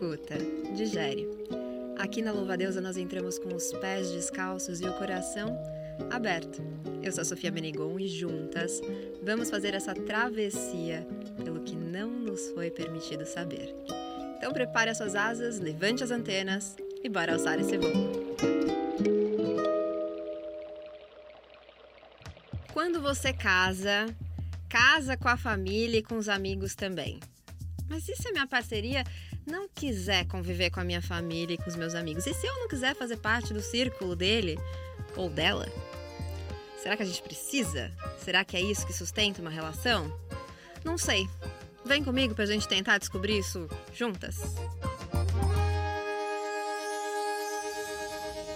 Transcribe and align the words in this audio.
escuta, 0.00 0.34
digere. 0.74 1.28
Aqui 1.98 2.22
na 2.22 2.32
Louva 2.32 2.56
Deusa 2.56 2.80
nós 2.80 2.96
entramos 2.96 3.38
com 3.38 3.54
os 3.54 3.70
pés 3.74 4.10
descalços 4.10 4.80
e 4.80 4.86
o 4.86 4.94
coração 4.94 5.54
aberto. 6.10 6.62
Eu 7.02 7.12
sou 7.12 7.20
a 7.20 7.24
Sofia 7.26 7.52
Benigon 7.52 8.00
e 8.00 8.08
juntas 8.08 8.80
vamos 9.22 9.50
fazer 9.50 9.74
essa 9.74 9.94
travessia 9.94 11.06
pelo 11.44 11.60
que 11.60 11.76
não 11.76 12.08
nos 12.08 12.48
foi 12.52 12.70
permitido 12.70 13.26
saber. 13.26 13.74
Então 14.38 14.54
prepare 14.54 14.88
as 14.88 14.96
suas 14.96 15.14
asas, 15.14 15.60
levante 15.60 16.02
as 16.02 16.10
antenas 16.10 16.76
e 17.04 17.08
bora 17.10 17.34
alçar 17.34 17.60
esse 17.60 17.76
voo. 17.76 17.92
Quando 22.72 23.02
você 23.02 23.34
casa, 23.34 24.06
casa 24.66 25.14
com 25.14 25.28
a 25.28 25.36
família 25.36 25.98
e 25.98 26.02
com 26.02 26.16
os 26.16 26.30
amigos 26.30 26.74
também. 26.74 27.20
Mas 27.86 28.04
se 28.04 28.28
a 28.28 28.32
minha 28.32 28.46
parceria 28.46 29.04
não 29.50 29.68
quiser 29.68 30.26
conviver 30.26 30.70
com 30.70 30.80
a 30.80 30.84
minha 30.84 31.02
família 31.02 31.54
e 31.54 31.58
com 31.58 31.68
os 31.68 31.76
meus 31.76 31.94
amigos? 31.94 32.26
E 32.26 32.32
se 32.32 32.46
eu 32.46 32.54
não 32.60 32.68
quiser 32.68 32.94
fazer 32.94 33.16
parte 33.16 33.52
do 33.52 33.60
círculo 33.60 34.14
dele 34.14 34.58
ou 35.16 35.28
dela? 35.28 35.66
Será 36.82 36.96
que 36.96 37.02
a 37.02 37.06
gente 37.06 37.22
precisa? 37.22 37.92
Será 38.24 38.44
que 38.44 38.56
é 38.56 38.60
isso 38.60 38.86
que 38.86 38.92
sustenta 38.92 39.42
uma 39.42 39.50
relação? 39.50 40.10
Não 40.84 40.96
sei. 40.96 41.28
Vem 41.84 42.02
comigo 42.02 42.34
pra 42.34 42.46
gente 42.46 42.68
tentar 42.68 42.98
descobrir 42.98 43.38
isso 43.38 43.68
juntas. 43.92 44.38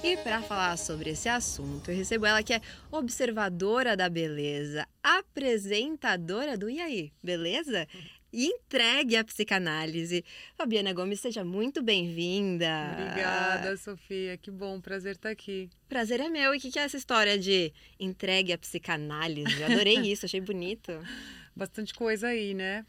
E 0.03 0.19
para 0.19 0.43
falar 0.43 0.77
sobre 0.77 1.11
esse 1.11 1.31
assunto, 1.31 1.91
eu 1.91 1.97
recebo 1.97 2.27
ela 2.27 2.43
que 2.43 2.53
é 2.53 2.61
observadora 2.93 3.97
da 3.97 4.09
beleza, 4.09 4.87
apresentadora 5.03 6.59
do 6.59 6.69
E 6.69 6.79
aí, 6.79 7.11
beleza? 7.23 7.89
E 8.35 8.47
entregue 8.47 9.17
à 9.17 9.23
psicanálise. 9.23 10.25
Fabiana 10.57 10.93
Gomes, 10.93 11.21
seja 11.21 11.45
muito 11.45 11.81
bem-vinda. 11.81 12.67
Obrigada, 12.93 13.77
Sofia. 13.77 14.37
Que 14.37 14.51
bom, 14.51 14.81
prazer 14.81 15.15
estar 15.15 15.31
aqui. 15.31 15.71
Prazer 15.89 16.19
é 16.19 16.29
meu. 16.29 16.53
E 16.53 16.59
o 16.59 16.61
que, 16.61 16.73
que 16.73 16.79
é 16.81 16.83
essa 16.83 16.97
história 16.97 17.39
de 17.39 17.73
entregue 17.99 18.53
à 18.53 18.59
psicanálise? 18.59 19.61
Eu 19.61 19.67
adorei 19.67 19.99
isso, 20.11 20.27
achei 20.27 20.41
bonito. 20.41 20.91
Bastante 21.55 21.95
coisa 21.95 22.27
aí, 22.27 22.55
né? 22.55 22.85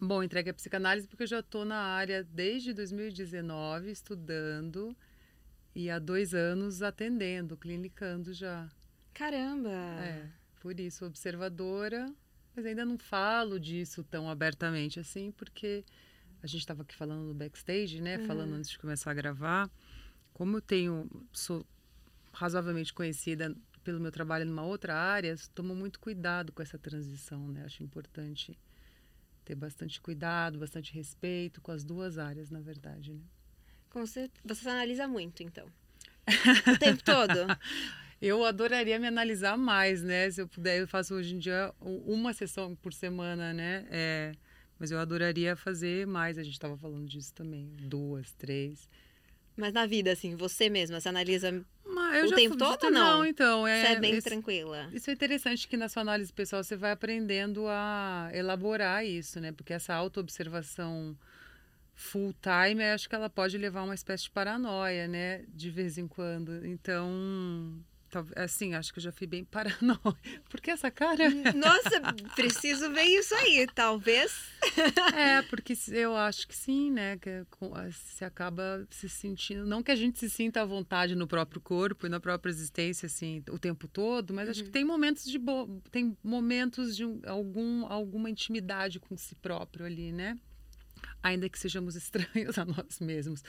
Bom, 0.00 0.22
entregue 0.22 0.50
à 0.50 0.54
psicanálise 0.54 1.08
porque 1.08 1.24
eu 1.24 1.26
já 1.26 1.40
estou 1.40 1.64
na 1.64 1.78
área 1.78 2.22
desde 2.22 2.72
2019, 2.72 3.90
estudando 3.90 4.96
e 5.74 5.90
há 5.90 5.98
dois 5.98 6.32
anos 6.32 6.80
atendendo, 6.80 7.56
clinicando 7.56 8.32
já. 8.32 8.68
Caramba! 9.12 9.68
É, 9.68 10.28
por 10.60 10.78
isso, 10.78 11.04
observadora 11.04 12.06
mas 12.60 12.66
ainda 12.66 12.84
não 12.84 12.98
falo 12.98 13.58
disso 13.58 14.04
tão 14.04 14.28
abertamente 14.28 15.00
assim, 15.00 15.32
porque 15.32 15.82
a 16.42 16.46
gente 16.46 16.60
estava 16.60 16.82
aqui 16.82 16.94
falando 16.94 17.22
no 17.22 17.34
backstage, 17.34 18.02
né? 18.02 18.18
Uhum. 18.18 18.26
Falando 18.26 18.52
antes 18.52 18.70
de 18.70 18.78
começar 18.78 19.10
a 19.10 19.14
gravar. 19.14 19.70
Como 20.34 20.58
eu 20.58 20.60
tenho, 20.60 21.08
sou 21.32 21.66
razoavelmente 22.32 22.92
conhecida 22.92 23.56
pelo 23.82 23.98
meu 23.98 24.12
trabalho 24.12 24.44
numa 24.44 24.62
outra 24.62 24.94
área, 24.94 25.34
tomo 25.54 25.74
muito 25.74 25.98
cuidado 25.98 26.52
com 26.52 26.60
essa 26.60 26.78
transição, 26.78 27.48
né? 27.48 27.64
Acho 27.64 27.82
importante 27.82 28.58
ter 29.42 29.54
bastante 29.54 29.98
cuidado, 29.98 30.58
bastante 30.58 30.92
respeito 30.92 31.62
com 31.62 31.72
as 31.72 31.82
duas 31.82 32.18
áreas, 32.18 32.50
na 32.50 32.60
verdade, 32.60 33.14
né? 33.14 33.22
Você, 33.94 34.30
você 34.44 34.68
analisa 34.68 35.08
muito, 35.08 35.42
então? 35.42 35.66
o 36.74 36.78
tempo 36.78 37.02
todo? 37.02 37.34
Eu 38.20 38.44
adoraria 38.44 38.98
me 38.98 39.06
analisar 39.06 39.56
mais, 39.56 40.02
né? 40.02 40.30
Se 40.30 40.42
eu 40.42 40.48
puder, 40.48 40.80
eu 40.80 40.86
faço 40.86 41.14
hoje 41.14 41.34
em 41.34 41.38
dia 41.38 41.72
uma 41.80 42.32
sessão 42.34 42.76
por 42.76 42.92
semana, 42.92 43.52
né? 43.54 43.86
É, 43.90 44.32
mas 44.78 44.90
eu 44.90 44.98
adoraria 44.98 45.56
fazer 45.56 46.06
mais. 46.06 46.36
A 46.36 46.42
gente 46.42 46.52
estava 46.52 46.76
falando 46.76 47.06
disso 47.08 47.32
também, 47.32 47.70
duas, 47.78 48.32
três. 48.34 48.88
Mas 49.56 49.72
na 49.72 49.86
vida, 49.86 50.12
assim, 50.12 50.36
você 50.36 50.68
mesma, 50.68 51.00
você 51.00 51.08
analisa 51.08 51.64
o 51.84 52.34
tempo 52.34 52.56
todo 52.56 52.84
ou 52.84 52.90
não? 52.90 53.18
Não, 53.18 53.26
então. 53.26 53.66
É, 53.66 53.80
você 53.80 53.92
é 53.92 54.00
bem 54.00 54.20
tranquila. 54.20 54.88
Isso 54.92 55.10
é 55.10 55.12
interessante 55.12 55.66
que 55.66 55.76
na 55.76 55.88
sua 55.88 56.02
análise 56.02 56.32
pessoal 56.32 56.62
você 56.62 56.76
vai 56.76 56.92
aprendendo 56.92 57.66
a 57.68 58.30
elaborar 58.32 59.04
isso, 59.04 59.40
né? 59.40 59.52
Porque 59.52 59.72
essa 59.72 59.94
auto-observação 59.94 61.16
full 61.94 62.34
time, 62.40 62.82
acho 62.84 63.08
que 63.08 63.14
ela 63.14 63.28
pode 63.28 63.58
levar 63.58 63.80
a 63.80 63.84
uma 63.84 63.94
espécie 63.94 64.24
de 64.24 64.30
paranoia, 64.30 65.06
né? 65.06 65.44
De 65.48 65.70
vez 65.70 65.98
em 65.98 66.08
quando. 66.08 66.64
Então, 66.66 67.76
Assim, 68.36 68.74
acho 68.74 68.92
que 68.92 68.98
eu 68.98 69.02
já 69.02 69.12
fui 69.12 69.26
bem 69.26 69.44
paranoica. 69.44 70.00
Por 70.48 70.60
que 70.60 70.70
essa 70.70 70.90
cara? 70.90 71.28
Nossa, 71.54 72.00
preciso 72.34 72.90
ver 72.92 73.04
isso 73.04 73.34
aí, 73.34 73.66
talvez. 73.74 74.32
É, 75.14 75.42
porque 75.42 75.74
eu 75.88 76.16
acho 76.16 76.46
que 76.48 76.56
sim, 76.56 76.90
né? 76.90 77.18
Que 77.18 77.44
se 77.92 78.24
acaba 78.24 78.86
se 78.90 79.08
sentindo. 79.08 79.66
Não 79.66 79.82
que 79.82 79.90
a 79.90 79.96
gente 79.96 80.18
se 80.18 80.28
sinta 80.28 80.62
à 80.62 80.64
vontade 80.64 81.14
no 81.14 81.26
próprio 81.26 81.60
corpo 81.60 82.06
e 82.06 82.10
na 82.10 82.20
própria 82.20 82.50
existência, 82.50 83.06
assim, 83.06 83.42
o 83.50 83.58
tempo 83.58 83.86
todo, 83.86 84.34
mas 84.34 84.46
uhum. 84.46 84.50
acho 84.50 84.60
que 84.62 84.68
uhum. 84.68 84.72
tem 84.72 84.84
momentos 84.84 85.24
de 85.24 85.38
bo... 85.38 85.80
tem 85.90 86.16
momentos 86.22 86.96
de 86.96 87.04
algum, 87.26 87.86
alguma 87.86 88.28
intimidade 88.28 88.98
com 88.98 89.16
si 89.16 89.34
próprio 89.36 89.86
ali, 89.86 90.12
né? 90.12 90.36
Ainda 91.22 91.48
que 91.48 91.58
sejamos 91.58 91.94
estranhos 91.96 92.58
a 92.58 92.64
nós 92.64 92.98
mesmos. 93.00 93.42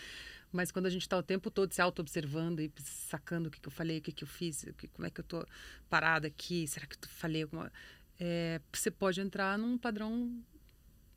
Mas 0.52 0.72
quando 0.72 0.86
a 0.86 0.90
gente 0.90 1.04
está 1.04 1.18
o 1.18 1.24
tempo 1.24 1.50
todo 1.50 1.74
se 1.74 1.82
auto-observando 1.82 2.60
e 2.62 2.72
sacando 2.84 3.48
o 3.48 3.52
que, 3.52 3.60
que 3.60 3.68
eu 3.68 3.72
falei, 3.72 4.00
o 4.00 4.02
que, 4.02 4.12
que 4.12 4.24
eu 4.24 4.28
fiz, 4.28 4.66
que, 4.78 4.88
como 4.90 5.08
é 5.08 5.10
que 5.10 5.22
eu 5.22 5.24
estou 5.24 5.46
parada 5.90 6.28
aqui, 6.28 6.68
será 6.68 6.86
que 6.86 6.96
eu 6.96 7.10
falei 7.10 7.44
alguma... 7.44 7.72
É, 8.20 8.62
você 8.72 8.92
pode 8.92 9.20
entrar 9.20 9.58
num 9.58 9.78
padrão 9.78 10.44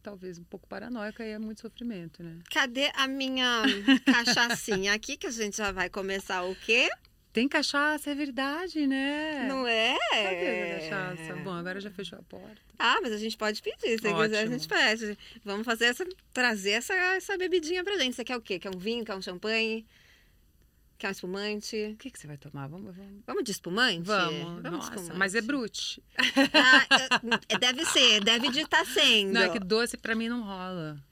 talvez 0.02 0.38
um 0.38 0.44
pouco 0.44 0.68
paranoico 0.68 1.22
e 1.22 1.30
é 1.30 1.38
muito 1.38 1.62
sofrimento, 1.62 2.22
né? 2.22 2.38
Cadê 2.50 2.90
a 2.94 3.08
minha 3.08 3.62
cachaçinha 4.04 4.92
aqui 4.92 5.16
que 5.16 5.26
a 5.26 5.30
gente 5.30 5.56
já 5.56 5.72
vai 5.72 5.88
começar 5.88 6.42
o 6.44 6.54
quê? 6.54 6.90
Tem 7.34 7.48
cachaça, 7.48 8.12
é 8.12 8.14
verdade, 8.14 8.86
né? 8.86 9.48
Não 9.48 9.66
é? 9.66 9.98
Cadê 10.08 10.70
a 10.70 10.78
cachaça? 10.78 11.34
Bom, 11.42 11.50
agora 11.50 11.80
já 11.80 11.90
fechou 11.90 12.16
a 12.16 12.22
porta. 12.22 12.62
Ah, 12.78 13.00
mas 13.02 13.12
a 13.12 13.18
gente 13.18 13.36
pode 13.36 13.60
pedir, 13.60 13.98
se 13.98 14.06
Ótimo. 14.06 14.22
quiser 14.22 14.44
a 14.44 14.46
gente 14.46 14.68
pede. 14.68 15.18
Vamos 15.44 15.66
fazer 15.66 15.86
essa, 15.86 16.06
trazer 16.32 16.70
essa, 16.70 16.94
essa 16.94 17.36
bebidinha 17.36 17.82
pra 17.82 17.98
gente. 17.98 18.14
Você 18.14 18.22
quer 18.24 18.36
o 18.36 18.40
quê? 18.40 18.60
Quer 18.60 18.70
um 18.72 18.78
vinho, 18.78 19.04
quer 19.04 19.16
um 19.16 19.20
champanhe? 19.20 19.84
Quer 20.96 21.08
um 21.08 21.10
espumante? 21.10 21.90
O 21.94 21.96
que, 21.96 22.08
que 22.08 22.20
você 22.20 22.28
vai 22.28 22.36
tomar? 22.36 22.68
Vamos, 22.68 22.94
vamos. 22.94 23.22
vamos 23.26 23.42
de 23.42 23.50
espumante? 23.50 24.06
Vamos. 24.06 24.62
vamos 24.62 24.62
Nossa, 24.62 24.94
espumante. 24.94 25.18
mas 25.18 25.34
é 25.34 25.40
brute. 25.40 26.00
Ah, 26.54 27.58
deve 27.58 27.84
ser, 27.86 28.22
deve 28.22 28.48
de 28.50 28.60
estar 28.60 28.86
sendo. 28.86 29.32
Não, 29.32 29.42
é 29.42 29.48
que 29.48 29.58
doce 29.58 29.96
pra 29.96 30.14
mim 30.14 30.28
não 30.28 30.44
rola. 30.44 31.02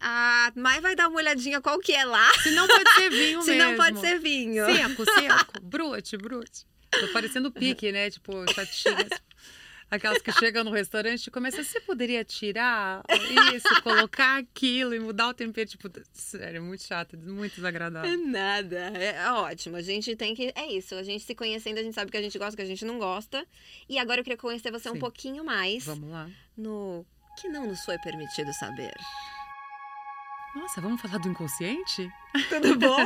A 0.00 0.52
Mai 0.56 0.80
vai 0.80 0.96
dar 0.96 1.08
uma 1.08 1.18
olhadinha 1.18 1.60
qual 1.60 1.78
que 1.78 1.92
é 1.92 2.04
lá. 2.04 2.30
Se 2.42 2.50
não 2.52 2.66
pode 2.66 2.90
ser 2.94 3.10
vinho 3.10 3.42
Se 3.42 3.50
mesmo. 3.50 3.70
não 3.70 3.76
pode 3.76 4.00
ser 4.00 4.18
vinho. 4.18 4.64
Seco, 4.64 5.04
seco. 5.04 5.60
brute, 5.62 6.16
brute. 6.16 6.66
Tô 6.90 7.08
parecendo 7.08 7.50
pique, 7.52 7.92
né? 7.92 8.10
Tipo, 8.10 8.32
chatinhas. 8.52 9.10
Aquelas 9.90 10.20
que 10.20 10.30
chegam 10.32 10.64
no 10.64 10.70
restaurante 10.70 11.26
e 11.26 11.30
começam, 11.30 11.64
você 11.64 11.80
poderia 11.80 12.22
tirar 12.22 13.02
isso, 13.54 13.82
colocar 13.82 14.36
aquilo 14.36 14.94
e 14.94 15.00
mudar 15.00 15.28
o 15.28 15.34
tempero? 15.34 15.66
Tipo, 15.66 15.90
sério, 16.12 16.62
muito 16.62 16.82
chato, 16.82 17.16
muito 17.16 17.54
desagradável. 17.54 18.12
É 18.12 18.16
nada, 18.16 18.76
é 18.76 19.32
ótimo. 19.32 19.76
A 19.76 19.80
gente 19.80 20.14
tem 20.14 20.34
que. 20.34 20.52
É 20.54 20.70
isso, 20.70 20.94
a 20.94 21.02
gente 21.02 21.24
se 21.24 21.34
conhecendo, 21.34 21.78
a 21.78 21.82
gente 21.82 21.94
sabe 21.94 22.10
que 22.10 22.18
a 22.18 22.22
gente 22.22 22.38
gosta, 22.38 22.54
que 22.54 22.60
a 22.60 22.66
gente 22.66 22.84
não 22.84 22.98
gosta. 22.98 23.46
E 23.88 23.98
agora 23.98 24.20
eu 24.20 24.24
queria 24.24 24.36
conhecer 24.36 24.70
você 24.70 24.90
Sim. 24.90 24.96
um 24.96 24.98
pouquinho 24.98 25.42
mais. 25.42 25.86
Vamos 25.86 26.10
lá. 26.10 26.28
No 26.54 27.06
que 27.40 27.48
não 27.48 27.66
nos 27.66 27.84
foi 27.84 27.96
permitido 27.98 28.52
saber. 28.52 28.94
Nossa, 30.56 30.80
vamos 30.80 31.00
falar 31.00 31.18
do 31.18 31.28
inconsciente? 31.28 32.10
Tudo 32.48 32.76
bom? 32.76 32.96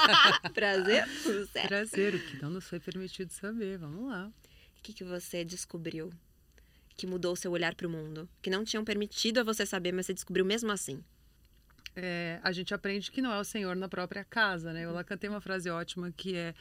Prazer? 0.54 1.04
Tudo 1.22 1.46
certo? 1.46 1.68
Prazer, 1.68 2.14
o 2.14 2.20
que 2.20 2.42
não 2.42 2.50
nos 2.50 2.66
foi 2.66 2.80
permitido 2.80 3.30
saber. 3.30 3.76
Vamos 3.76 4.08
lá. 4.08 4.28
O 4.78 4.82
que, 4.82 4.94
que 4.94 5.04
você 5.04 5.44
descobriu 5.44 6.10
que 6.96 7.06
mudou 7.06 7.34
o 7.34 7.36
seu 7.36 7.52
olhar 7.52 7.74
para 7.74 7.86
o 7.86 7.90
mundo? 7.90 8.28
Que 8.40 8.48
não 8.48 8.64
tinham 8.64 8.84
permitido 8.84 9.40
a 9.40 9.44
você 9.44 9.66
saber, 9.66 9.92
mas 9.92 10.06
você 10.06 10.14
descobriu 10.14 10.44
mesmo 10.44 10.72
assim? 10.72 11.04
É, 11.94 12.40
a 12.42 12.50
gente 12.50 12.72
aprende 12.72 13.10
que 13.10 13.20
não 13.20 13.32
é 13.32 13.38
o 13.38 13.44
Senhor 13.44 13.76
na 13.76 13.88
própria 13.88 14.24
casa, 14.24 14.72
né? 14.72 14.86
Eu 14.86 14.92
lá 14.92 15.04
cantei 15.04 15.28
uma 15.28 15.40
frase 15.40 15.68
ótima 15.68 16.10
que 16.10 16.34
é 16.34 16.54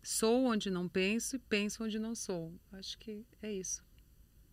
sou 0.00 0.44
onde 0.44 0.70
não 0.70 0.88
penso 0.88 1.34
e 1.34 1.38
penso 1.40 1.82
onde 1.82 1.98
não 1.98 2.14
sou. 2.14 2.54
Acho 2.72 2.96
que 2.98 3.26
é 3.42 3.52
isso. 3.52 3.82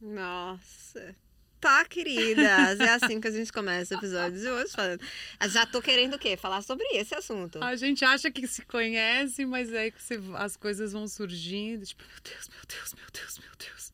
Nossa, 0.01 1.15
Tá, 1.59 1.83
queridas. 1.85 2.79
É 2.79 2.89
assim 2.89 3.19
que 3.19 3.27
a 3.27 3.31
gente 3.31 3.51
começa 3.51 3.95
o 3.95 3.97
episódio 3.97 4.39
de 4.39 4.47
hoje 4.47 4.71
falando. 4.71 5.01
Já 5.49 5.65
tô 5.65 5.81
querendo 5.81 6.15
o 6.15 6.19
quê? 6.19 6.37
Falar 6.37 6.61
sobre 6.61 6.85
esse 6.93 7.15
assunto. 7.15 7.63
A 7.63 7.75
gente 7.75 8.05
acha 8.05 8.29
que 8.29 8.47
se 8.47 8.63
conhece, 8.65 9.45
mas 9.45 9.73
aí 9.73 9.91
você, 9.91 10.19
as 10.35 10.55
coisas 10.55 10.93
vão 10.93 11.07
surgindo. 11.07 11.85
Tipo, 11.85 12.03
meu 12.03 12.21
Deus, 12.23 12.49
meu 12.49 12.61
Deus, 12.67 12.93
meu 12.93 13.07
Deus, 13.11 13.39
meu 13.39 13.51
Deus. 13.57 13.93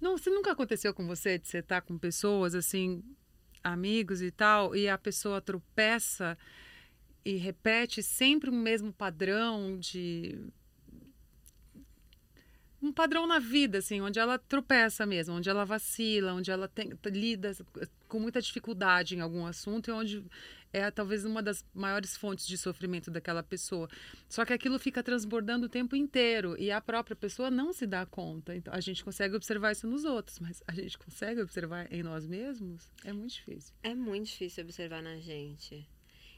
Não, 0.00 0.18
se 0.18 0.28
nunca 0.28 0.52
aconteceu 0.52 0.92
com 0.92 1.06
você 1.06 1.38
de 1.38 1.48
você 1.48 1.58
estar 1.58 1.80
tá 1.80 1.86
com 1.86 1.96
pessoas 1.96 2.54
assim, 2.54 3.02
amigos 3.62 4.20
e 4.20 4.30
tal, 4.30 4.76
e 4.76 4.86
a 4.86 4.98
pessoa 4.98 5.40
tropeça 5.40 6.36
e 7.24 7.36
repete 7.36 8.02
sempre 8.02 8.50
o 8.50 8.52
mesmo 8.52 8.92
padrão 8.92 9.78
de 9.78 10.38
um 12.84 12.92
padrão 12.92 13.26
na 13.26 13.38
vida, 13.38 13.78
assim, 13.78 14.00
onde 14.00 14.18
ela 14.18 14.38
tropeça 14.38 15.06
mesmo, 15.06 15.34
onde 15.34 15.48
ela 15.48 15.64
vacila, 15.64 16.34
onde 16.34 16.50
ela 16.50 16.68
tem, 16.68 16.92
lida 17.06 17.52
com 18.06 18.20
muita 18.20 18.42
dificuldade 18.42 19.16
em 19.16 19.20
algum 19.20 19.46
assunto 19.46 19.88
e 19.88 19.92
onde 19.92 20.24
é 20.72 20.90
talvez 20.90 21.24
uma 21.24 21.42
das 21.42 21.64
maiores 21.72 22.16
fontes 22.16 22.46
de 22.46 22.58
sofrimento 22.58 23.10
daquela 23.10 23.42
pessoa. 23.42 23.88
Só 24.28 24.44
que 24.44 24.52
aquilo 24.52 24.78
fica 24.78 25.02
transbordando 25.02 25.66
o 25.66 25.68
tempo 25.68 25.96
inteiro 25.96 26.56
e 26.58 26.70
a 26.70 26.80
própria 26.80 27.16
pessoa 27.16 27.50
não 27.50 27.72
se 27.72 27.86
dá 27.86 28.04
conta. 28.04 28.54
Então, 28.54 28.74
a 28.74 28.80
gente 28.80 29.02
consegue 29.02 29.34
observar 29.34 29.72
isso 29.72 29.86
nos 29.86 30.04
outros, 30.04 30.38
mas 30.40 30.62
a 30.66 30.74
gente 30.74 30.98
consegue 30.98 31.40
observar 31.40 31.90
em 31.92 32.02
nós 32.02 32.26
mesmos? 32.26 32.90
É 33.04 33.12
muito 33.12 33.32
difícil. 33.32 33.72
É 33.82 33.94
muito 33.94 34.26
difícil 34.26 34.64
observar 34.64 35.02
na 35.02 35.16
gente. 35.18 35.88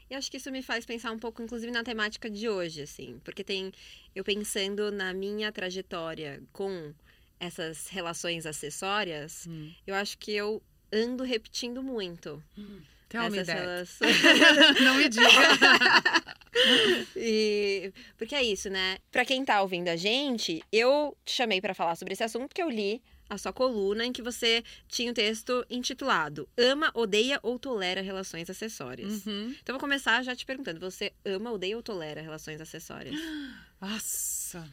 E 0.09 0.15
acho 0.15 0.31
que 0.31 0.37
isso 0.37 0.51
me 0.51 0.61
faz 0.61 0.85
pensar 0.85 1.11
um 1.11 1.19
pouco, 1.19 1.41
inclusive, 1.41 1.71
na 1.71 1.83
temática 1.83 2.29
de 2.29 2.47
hoje, 2.47 2.81
assim. 2.81 3.19
Porque 3.23 3.43
tem. 3.43 3.71
Eu 4.15 4.23
pensando 4.23 4.91
na 4.91 5.13
minha 5.13 5.51
trajetória 5.51 6.41
com 6.51 6.93
essas 7.39 7.87
relações 7.89 8.45
acessórias, 8.45 9.45
hum. 9.47 9.71
eu 9.85 9.93
acho 9.93 10.17
que 10.17 10.31
eu 10.31 10.61
ando 10.91 11.23
repetindo 11.23 11.83
muito. 11.83 12.43
Hum. 12.57 12.79
Tem 13.09 13.21
uma 13.21 13.27
essas 13.27 13.47
relações. 13.47 14.17
Não 14.83 14.95
me 14.95 15.07
diga. 15.07 15.27
e, 17.15 17.93
porque 18.17 18.35
é 18.35 18.43
isso, 18.43 18.69
né? 18.69 18.97
Pra 19.11 19.23
quem 19.23 19.45
tá 19.45 19.61
ouvindo 19.61 19.87
a 19.87 19.95
gente, 19.95 20.61
eu 20.71 21.15
te 21.23 21.33
chamei 21.33 21.61
para 21.61 21.73
falar 21.73 21.95
sobre 21.95 22.13
esse 22.13 22.23
assunto 22.23 22.47
porque 22.47 22.61
eu 22.61 22.69
li 22.69 23.01
a 23.29 23.37
sua 23.37 23.51
coluna 23.51 24.05
em 24.05 24.13
que 24.13 24.21
você 24.21 24.63
tinha 24.87 25.11
um 25.11 25.13
texto 25.13 25.65
intitulado 25.69 26.47
Ama, 26.57 26.91
Odeia 26.93 27.39
ou 27.43 27.59
Tolera 27.59 28.01
Relações 28.01 28.49
Acessórias. 28.49 29.25
Uhum. 29.25 29.55
Então 29.61 29.73
vou 29.73 29.79
começar 29.79 30.23
já 30.23 30.35
te 30.35 30.45
perguntando: 30.45 30.79
você 30.79 31.11
ama, 31.25 31.51
odeia 31.51 31.75
ou 31.75 31.83
tolera 31.83 32.21
relações 32.21 32.61
acessórias? 32.61 33.15
Nossa! 33.81 34.67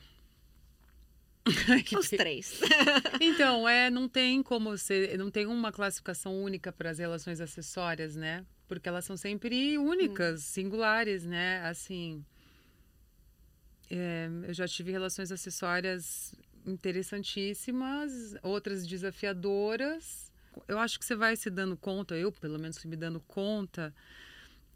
Os 1.99 2.09
três. 2.09 2.61
então, 3.21 3.69
é, 3.69 3.91
não 3.91 4.09
tem 4.09 4.43
como 4.43 4.77
ser, 4.79 5.19
não 5.19 5.31
tem 5.31 5.47
uma 5.47 5.71
classificação 5.71 6.43
única 6.43 6.73
para 6.73 6.91
as 6.91 6.99
relações 6.99 7.41
acessórias, 7.41 8.17
né? 8.17 8.47
Porque 8.67 8.89
elas 8.89 9.05
são 9.05 9.17
sempre 9.17 9.77
únicas, 9.77 10.41
hum. 10.41 10.45
singulares, 10.45 11.25
né? 11.25 11.61
Assim, 11.67 12.25
é, 13.91 14.29
eu 14.49 14.55
já 14.55 14.67
tive 14.67 14.91
relações 14.91 15.31
acessórias 15.31 16.35
interessantíssimas, 16.65 18.35
outras 18.43 18.87
desafiadoras. 18.87 20.33
Eu 20.69 20.79
acho 20.79 20.99
que 20.99 21.05
você 21.05 21.17
vai 21.17 21.37
se 21.37 21.51
dando 21.51 21.77
conta, 21.77 22.17
eu 22.17 22.31
pelo 22.31 22.59
menos 22.59 22.83
me 22.85 22.97
dando 22.97 23.21
conta, 23.21 23.95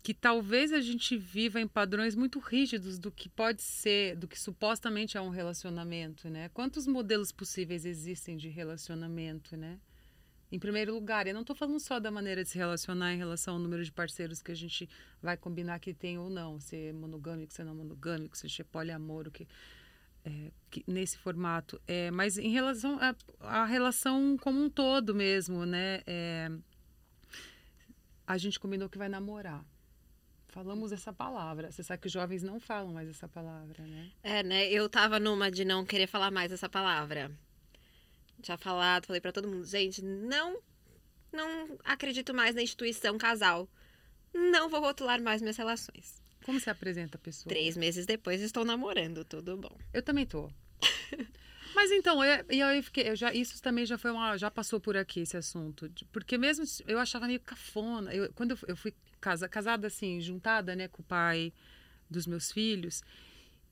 que 0.02 0.14
talvez 0.14 0.72
a 0.72 0.80
gente 0.80 1.16
viva 1.16 1.60
em 1.60 1.68
padrões 1.68 2.14
muito 2.14 2.38
rígidos 2.38 2.98
do 2.98 3.10
que 3.10 3.28
pode 3.28 3.62
ser, 3.62 4.16
do 4.16 4.26
que 4.26 4.38
supostamente 4.38 5.16
é 5.16 5.20
um 5.20 5.28
relacionamento, 5.28 6.28
né? 6.28 6.48
Quantos 6.50 6.86
modelos 6.86 7.30
possíveis 7.30 7.84
existem 7.84 8.36
de 8.36 8.48
relacionamento, 8.48 9.56
né? 9.56 9.78
Em 10.50 10.58
primeiro 10.58 10.94
lugar, 10.94 11.26
eu 11.26 11.34
não 11.34 11.42
estou 11.42 11.54
falando 11.54 11.78
só 11.78 12.00
da 12.00 12.10
maneira 12.10 12.42
de 12.42 12.48
se 12.48 12.56
relacionar 12.56 13.12
em 13.12 13.18
relação 13.18 13.54
ao 13.54 13.60
número 13.60 13.84
de 13.84 13.92
parceiros 13.92 14.40
que 14.40 14.50
a 14.50 14.54
gente 14.54 14.88
vai 15.22 15.36
combinar 15.36 15.78
que 15.78 15.92
tem 15.92 16.18
ou 16.18 16.30
não, 16.30 16.58
se 16.58 16.74
é 16.74 16.92
monogâmico, 16.92 17.52
se 17.52 17.60
é 17.60 17.64
não 17.64 17.74
monogâmico, 17.74 18.36
se 18.36 18.46
é 18.58 18.64
poliamor, 18.64 19.28
o 19.28 19.30
que 19.30 19.46
é, 20.24 20.50
nesse 20.86 21.18
formato. 21.18 21.80
É, 21.86 22.10
mas 22.10 22.38
em 22.38 22.50
relação 22.50 22.98
à 23.40 23.64
relação 23.64 24.36
como 24.38 24.62
um 24.62 24.70
todo 24.70 25.14
mesmo, 25.14 25.64
né? 25.64 26.02
É, 26.06 26.50
a 28.26 28.36
gente 28.36 28.60
combinou 28.60 28.88
que 28.88 28.98
vai 28.98 29.08
namorar. 29.08 29.64
Falamos 30.48 30.92
essa 30.92 31.12
palavra. 31.12 31.70
Você 31.70 31.82
sabe 31.82 32.00
que 32.00 32.06
os 32.06 32.12
jovens 32.12 32.42
não 32.42 32.58
falam 32.58 32.92
mais 32.92 33.08
essa 33.08 33.28
palavra, 33.28 33.86
né? 33.86 34.10
É, 34.22 34.42
né? 34.42 34.68
Eu 34.68 34.88
tava 34.88 35.20
numa 35.20 35.50
de 35.50 35.64
não 35.64 35.84
querer 35.84 36.06
falar 36.06 36.30
mais 36.30 36.50
essa 36.52 36.68
palavra. 36.68 37.30
Já 38.42 38.56
falado, 38.56 39.06
falei 39.06 39.20
para 39.20 39.32
todo 39.32 39.48
mundo, 39.48 39.64
gente, 39.64 40.02
não 40.02 40.60
não 41.32 41.78
acredito 41.84 42.32
mais 42.32 42.54
na 42.54 42.62
instituição 42.62 43.18
casal. 43.18 43.68
Não 44.32 44.68
vou 44.68 44.80
rotular 44.80 45.20
mais 45.22 45.40
minhas 45.42 45.56
relações. 45.56 46.22
Como 46.48 46.58
se 46.58 46.70
apresenta 46.70 47.18
a 47.18 47.20
pessoa? 47.20 47.50
Três 47.50 47.76
meses 47.76 48.06
depois 48.06 48.40
estou 48.40 48.64
namorando, 48.64 49.22
tudo 49.22 49.54
bom. 49.58 49.76
Eu 49.92 50.00
também 50.00 50.24
tô. 50.24 50.50
Mas 51.76 51.90
então, 51.90 52.24
eu, 52.24 52.42
eu 52.48 52.82
fiquei, 52.82 53.10
eu 53.10 53.14
já, 53.14 53.34
isso 53.34 53.60
também 53.62 53.84
já 53.84 53.98
foi 53.98 54.10
uma, 54.10 54.34
já 54.38 54.50
passou 54.50 54.80
por 54.80 54.96
aqui 54.96 55.20
esse 55.20 55.36
assunto, 55.36 55.92
porque 56.10 56.38
mesmo 56.38 56.64
eu 56.86 56.98
achava 56.98 57.26
meio 57.26 57.38
cafona. 57.40 58.14
Eu, 58.14 58.32
quando 58.32 58.52
eu, 58.52 58.58
eu 58.66 58.76
fui 58.78 58.94
casa, 59.20 59.46
casada 59.46 59.88
assim, 59.88 60.22
juntada, 60.22 60.74
né, 60.74 60.88
com 60.88 61.02
o 61.02 61.04
pai 61.04 61.52
dos 62.08 62.26
meus 62.26 62.50
filhos, 62.50 63.02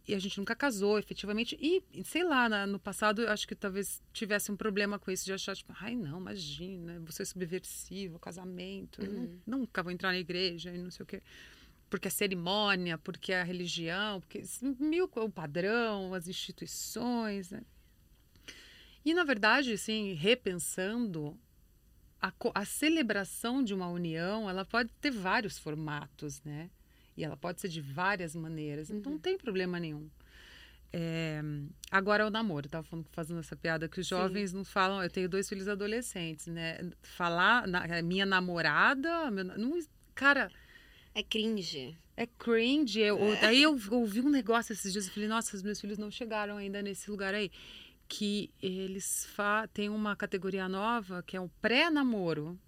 e 0.06 0.14
a 0.14 0.18
gente 0.18 0.36
nunca 0.36 0.54
casou, 0.54 0.98
efetivamente. 0.98 1.56
E, 1.58 1.82
sei 2.04 2.24
lá, 2.24 2.46
na, 2.46 2.66
no 2.66 2.78
passado, 2.78 3.22
eu 3.22 3.30
acho 3.30 3.48
que 3.48 3.54
talvez 3.54 4.02
tivesse 4.12 4.52
um 4.52 4.56
problema 4.56 4.98
com 4.98 5.10
isso, 5.10 5.24
de 5.24 5.32
achar, 5.32 5.56
tipo, 5.56 5.72
ai, 5.80 5.96
não, 5.96 6.20
imagina, 6.20 7.00
você 7.06 7.22
é 7.22 7.24
subversivo, 7.24 8.18
casamento, 8.18 9.00
uhum. 9.00 9.40
nunca 9.46 9.82
vou 9.82 9.90
entrar 9.90 10.10
na 10.10 10.18
igreja 10.18 10.74
e 10.74 10.76
não 10.76 10.90
sei 10.90 11.04
o 11.04 11.06
quê 11.06 11.22
porque 11.88 12.08
a 12.08 12.10
cerimônia, 12.10 12.98
porque 12.98 13.32
a 13.32 13.42
religião, 13.42 14.20
porque 14.20 14.42
mil 14.78 15.10
o 15.14 15.30
padrão, 15.30 16.14
as 16.14 16.28
instituições, 16.28 17.50
né? 17.50 17.62
E 19.04 19.14
na 19.14 19.22
verdade, 19.22 19.72
assim, 19.72 20.14
repensando 20.14 21.38
a, 22.20 22.32
a 22.54 22.64
celebração 22.64 23.62
de 23.62 23.72
uma 23.72 23.88
união, 23.88 24.50
ela 24.50 24.64
pode 24.64 24.90
ter 25.00 25.10
vários 25.10 25.58
formatos, 25.58 26.42
né? 26.42 26.70
E 27.16 27.24
ela 27.24 27.36
pode 27.36 27.60
ser 27.60 27.68
de 27.68 27.80
várias 27.80 28.34
maneiras, 28.34 28.90
então 28.90 29.10
não 29.10 29.16
uhum. 29.16 29.22
tem 29.22 29.38
problema 29.38 29.78
nenhum. 29.78 30.10
É, 30.92 31.42
agora 31.90 32.26
o 32.26 32.30
namoro, 32.30 32.66
eu 32.66 32.70
tava 32.70 32.86
falando, 32.86 33.06
fazendo 33.12 33.40
essa 33.40 33.56
piada 33.56 33.88
que 33.88 34.00
os 34.00 34.06
jovens 34.06 34.50
Sim. 34.50 34.56
não 34.56 34.64
falam. 34.64 35.02
Eu 35.02 35.10
tenho 35.10 35.28
dois 35.28 35.48
filhos 35.48 35.68
adolescentes, 35.68 36.46
né? 36.46 36.78
Falar 37.02 37.66
na, 37.66 38.02
minha 38.02 38.26
namorada, 38.26 39.30
meu, 39.30 39.44
não, 39.44 39.78
cara, 40.14 40.50
é 41.16 41.22
cringe. 41.22 41.96
É 42.14 42.26
cringe. 42.26 43.00
Eu, 43.00 43.18
é. 43.18 43.40
Daí 43.40 43.62
eu 43.62 43.70
ouvi 43.90 44.20
um 44.20 44.28
negócio 44.28 44.74
esses 44.74 44.92
dias 44.92 45.06
e 45.06 45.10
falei, 45.10 45.26
nossa, 45.26 45.56
os 45.56 45.62
meus 45.62 45.80
filhos 45.80 45.96
não 45.96 46.10
chegaram 46.10 46.58
ainda 46.58 46.82
nesse 46.82 47.10
lugar 47.10 47.32
aí. 47.32 47.50
Que 48.06 48.52
eles 48.62 49.24
fa 49.34 49.66
têm 49.66 49.88
uma 49.88 50.14
categoria 50.14 50.68
nova 50.68 51.22
que 51.22 51.34
é 51.34 51.40
o 51.40 51.48
pré-namoro. 51.62 52.60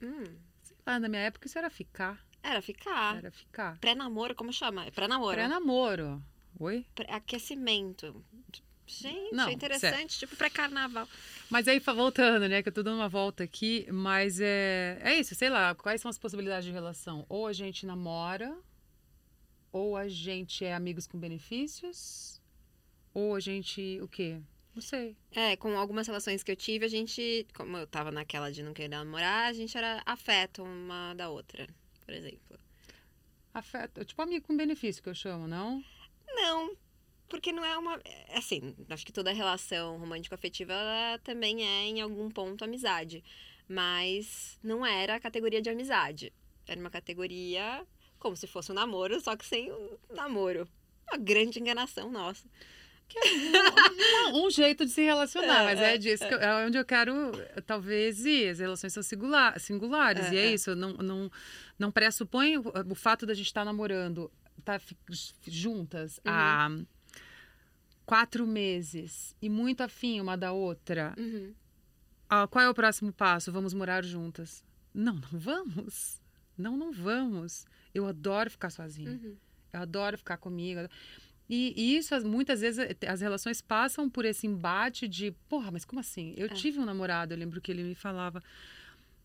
Hum. 0.00 0.24
Sei 0.62 0.76
lá, 0.86 1.00
na 1.00 1.08
minha 1.08 1.22
época 1.22 1.48
isso 1.48 1.58
era 1.58 1.68
ficar. 1.68 2.24
Era 2.44 2.62
ficar. 2.62 3.16
Era 3.16 3.30
ficar. 3.32 3.76
Pré-namoro, 3.80 4.36
como 4.36 4.52
chama? 4.52 4.86
É 4.86 4.92
pré-namoro. 4.92 5.34
Pré-namoro. 5.34 6.22
Oi? 6.60 6.86
Aquecimento. 7.08 8.24
Gente, 8.88 9.34
não, 9.34 9.50
interessante, 9.50 10.14
certo. 10.14 10.18
tipo 10.18 10.36
pré-carnaval. 10.36 11.06
Mas 11.50 11.68
aí, 11.68 11.78
voltando, 11.78 12.48
né, 12.48 12.62
que 12.62 12.68
eu 12.70 12.72
tô 12.72 12.82
dando 12.82 12.96
uma 12.96 13.08
volta 13.08 13.44
aqui, 13.44 13.86
mas 13.92 14.40
é, 14.40 14.98
é 15.02 15.14
isso, 15.14 15.34
sei 15.34 15.50
lá, 15.50 15.74
quais 15.74 16.00
são 16.00 16.08
as 16.08 16.18
possibilidades 16.18 16.64
de 16.64 16.72
relação? 16.72 17.26
Ou 17.28 17.46
a 17.46 17.52
gente 17.52 17.84
namora, 17.84 18.56
ou 19.70 19.96
a 19.96 20.08
gente 20.08 20.64
é 20.64 20.74
amigos 20.74 21.06
com 21.06 21.18
benefícios, 21.18 22.40
ou 23.12 23.34
a 23.34 23.40
gente, 23.40 24.00
o 24.00 24.08
quê? 24.08 24.40
Não 24.74 24.80
sei. 24.82 25.16
É, 25.32 25.56
com 25.56 25.76
algumas 25.76 26.06
relações 26.06 26.42
que 26.42 26.50
eu 26.50 26.56
tive, 26.56 26.84
a 26.84 26.88
gente, 26.88 27.46
como 27.54 27.76
eu 27.76 27.86
tava 27.86 28.10
naquela 28.10 28.50
de 28.50 28.62
não 28.62 28.72
querer 28.72 28.88
namorar, 28.88 29.50
a 29.50 29.52
gente 29.52 29.76
era 29.76 30.02
afeto 30.06 30.62
uma 30.62 31.12
da 31.14 31.28
outra, 31.28 31.66
por 32.06 32.14
exemplo. 32.14 32.58
Afeto, 33.52 34.04
tipo 34.04 34.22
amigo 34.22 34.46
com 34.46 34.56
benefício 34.56 35.02
que 35.02 35.08
eu 35.08 35.14
chamo, 35.14 35.46
não? 35.46 35.82
Não, 36.28 36.76
porque 37.28 37.52
não 37.52 37.64
é 37.64 37.76
uma. 37.76 38.00
É, 38.04 38.38
assim, 38.38 38.74
acho 38.88 39.04
que 39.04 39.12
toda 39.12 39.32
relação 39.32 39.98
romântico-afetiva 39.98 40.74
também 41.22 41.62
é, 41.62 41.86
em 41.86 42.00
algum 42.00 42.30
ponto, 42.30 42.64
amizade. 42.64 43.22
Mas 43.68 44.58
não 44.62 44.84
era 44.84 45.16
a 45.16 45.20
categoria 45.20 45.60
de 45.60 45.68
amizade. 45.68 46.32
Era 46.66 46.80
uma 46.80 46.90
categoria 46.90 47.86
como 48.18 48.36
se 48.36 48.46
fosse 48.46 48.72
um 48.72 48.74
namoro, 48.74 49.20
só 49.20 49.36
que 49.36 49.46
sem 49.46 49.70
um 49.70 49.90
namoro. 50.10 50.68
Uma 51.08 51.18
grande 51.18 51.58
enganação 51.58 52.10
nossa. 52.10 52.46
É 53.14 54.32
um, 54.32 54.46
um, 54.46 54.50
jeito 54.50 54.84
de 54.84 54.90
se 54.90 55.02
relacionar, 55.02 55.62
é, 55.62 55.64
mas 55.64 55.80
é, 55.80 55.96
disso 55.96 56.24
é. 56.24 56.28
Que 56.28 56.34
eu, 56.34 56.40
é 56.40 56.66
onde 56.66 56.76
eu 56.76 56.84
quero, 56.84 57.32
talvez, 57.64 58.24
ir. 58.26 58.50
As 58.50 58.58
relações 58.58 58.92
são 58.92 59.02
singular, 59.02 59.58
singulares, 59.58 60.26
é, 60.26 60.34
e 60.34 60.38
é, 60.38 60.52
isso. 60.52 60.74
Não, 60.74 60.92
não, 60.94 61.30
não 61.78 61.90
pressupõe 61.90 62.58
o, 62.58 62.64
o 62.90 62.94
fato 62.94 63.24
da 63.24 63.32
gente 63.32 63.46
estar 63.46 63.64
namorando, 63.64 64.30
estar 64.58 64.78
tá 64.78 64.86
juntas 65.46 66.18
uhum. 66.18 66.22
a 66.32 66.70
quatro 68.08 68.46
meses 68.46 69.36
e 69.40 69.50
muito 69.50 69.82
afim 69.82 70.18
uma 70.18 70.34
da 70.34 70.50
outra, 70.50 71.14
uhum. 71.18 71.52
ah, 72.26 72.48
qual 72.48 72.64
é 72.64 72.70
o 72.70 72.72
próximo 72.72 73.12
passo? 73.12 73.52
Vamos 73.52 73.74
morar 73.74 74.02
juntas? 74.02 74.64
Não, 74.94 75.12
não 75.12 75.38
vamos. 75.38 76.18
Não, 76.56 76.74
não 76.74 76.90
vamos. 76.90 77.66
Eu 77.94 78.06
adoro 78.06 78.50
ficar 78.50 78.70
sozinha. 78.70 79.10
Uhum. 79.10 79.36
Eu 79.74 79.80
adoro 79.80 80.16
ficar 80.16 80.38
comigo. 80.38 80.80
E, 81.50 81.74
e, 81.76 81.98
isso, 81.98 82.18
muitas 82.26 82.62
vezes, 82.62 82.96
as 83.06 83.20
relações 83.20 83.60
passam 83.60 84.08
por 84.08 84.24
esse 84.24 84.46
embate 84.46 85.06
de, 85.06 85.32
porra, 85.46 85.70
mas 85.70 85.84
como 85.84 86.00
assim? 86.00 86.32
Eu 86.34 86.46
é. 86.46 86.48
tive 86.48 86.80
um 86.80 86.86
namorado, 86.86 87.34
eu 87.34 87.38
lembro 87.38 87.60
que 87.60 87.70
ele 87.70 87.82
me 87.82 87.94
falava. 87.94 88.42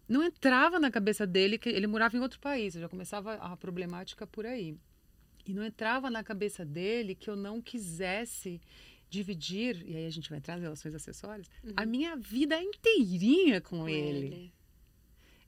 Não 0.09 0.21
entrava 0.21 0.77
na 0.77 0.91
cabeça 0.91 1.25
dele 1.25 1.57
que 1.57 1.69
ele 1.69 1.87
morava 1.87 2.17
em 2.17 2.19
outro 2.19 2.41
país, 2.41 2.73
já 2.73 2.89
começava 2.89 3.35
a 3.35 3.55
problemática 3.55 4.27
por 4.27 4.45
aí. 4.45 4.77
E 5.45 5.53
não 5.53 5.63
entrava 5.63 6.09
na 6.09 6.23
cabeça 6.23 6.63
dele 6.65 7.15
que 7.15 7.29
eu 7.29 7.35
não 7.35 7.61
quisesse 7.61 8.61
dividir, 9.09 9.83
e 9.87 9.95
aí 9.95 10.05
a 10.07 10.09
gente 10.09 10.29
vai 10.29 10.39
entrar 10.39 10.55
nas 10.55 10.63
relações 10.63 10.95
acessórias, 10.95 11.47
uhum. 11.63 11.73
a 11.75 11.85
minha 11.85 12.15
vida 12.15 12.59
inteirinha 12.61 13.61
com, 13.61 13.81
com 13.81 13.89
ele. 13.89 14.25
ele. 14.25 14.53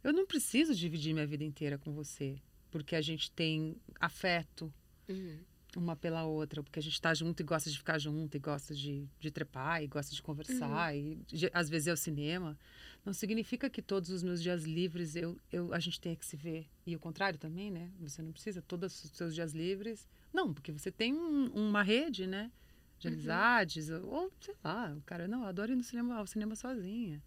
Eu 0.03 0.13
não 0.13 0.25
preciso 0.27 0.75
dividir 0.75 1.13
minha 1.13 1.25
vida 1.25 1.43
inteira 1.43 1.79
com 1.79 1.91
você, 1.91 2.35
porque 2.69 2.95
a 2.95 3.01
gente 3.01 3.31
tem 3.31 3.75
afeto 3.99 4.71
uhum. 5.09 5.39
uma 5.75 5.95
pela 5.95 6.25
outra, 6.25 6.61
porque 6.61 6.77
a 6.77 6.81
gente 6.81 6.93
está 6.93 7.11
junto 7.15 7.39
e 7.39 7.43
gosta 7.43 7.71
de 7.71 7.77
ficar 7.77 7.97
junto, 7.97 8.37
e 8.37 8.39
gosta 8.39 8.75
de, 8.75 9.09
de 9.19 9.31
trepar, 9.31 9.81
e 9.81 9.87
gosta 9.87 10.13
de 10.13 10.21
conversar, 10.21 10.93
uhum. 10.93 10.99
e 10.99 11.35
de, 11.35 11.49
às 11.51 11.67
vezes 11.67 11.87
é 11.87 11.93
o 11.93 11.97
cinema. 11.97 12.55
Não 13.05 13.13
significa 13.13 13.69
que 13.69 13.83
todos 13.83 14.09
os 14.09 14.23
meus 14.23 14.41
dias 14.41 14.63
livres 14.63 15.15
eu, 15.15 15.37
eu, 15.51 15.71
a 15.71 15.79
gente 15.79 16.01
tenha 16.01 16.15
que 16.15 16.25
se 16.25 16.35
ver. 16.35 16.67
E 16.87 16.95
o 16.95 16.99
contrário 16.99 17.37
também, 17.37 17.69
né? 17.69 17.91
Você 17.99 18.21
não 18.23 18.31
precisa 18.31 18.63
todos 18.63 19.03
os 19.03 19.11
seus 19.11 19.35
dias 19.35 19.53
livres. 19.53 20.07
Não, 20.33 20.51
porque 20.51 20.71
você 20.71 20.91
tem 20.91 21.13
um, 21.13 21.45
uma 21.53 21.83
rede, 21.83 22.25
né? 22.25 22.51
De 22.97 23.07
uhum. 23.07 23.13
amizades, 23.13 23.89
ou, 23.91 24.05
ou 24.07 24.31
sei 24.41 24.55
lá, 24.63 24.91
o 24.97 25.01
cara, 25.01 25.27
não, 25.27 25.41
eu 25.41 25.47
adoro 25.47 25.71
ir 25.71 25.75
no 25.75 25.83
cinema, 25.83 26.15
ao 26.15 26.25
cinema 26.25 26.55
sozinha. 26.55 27.21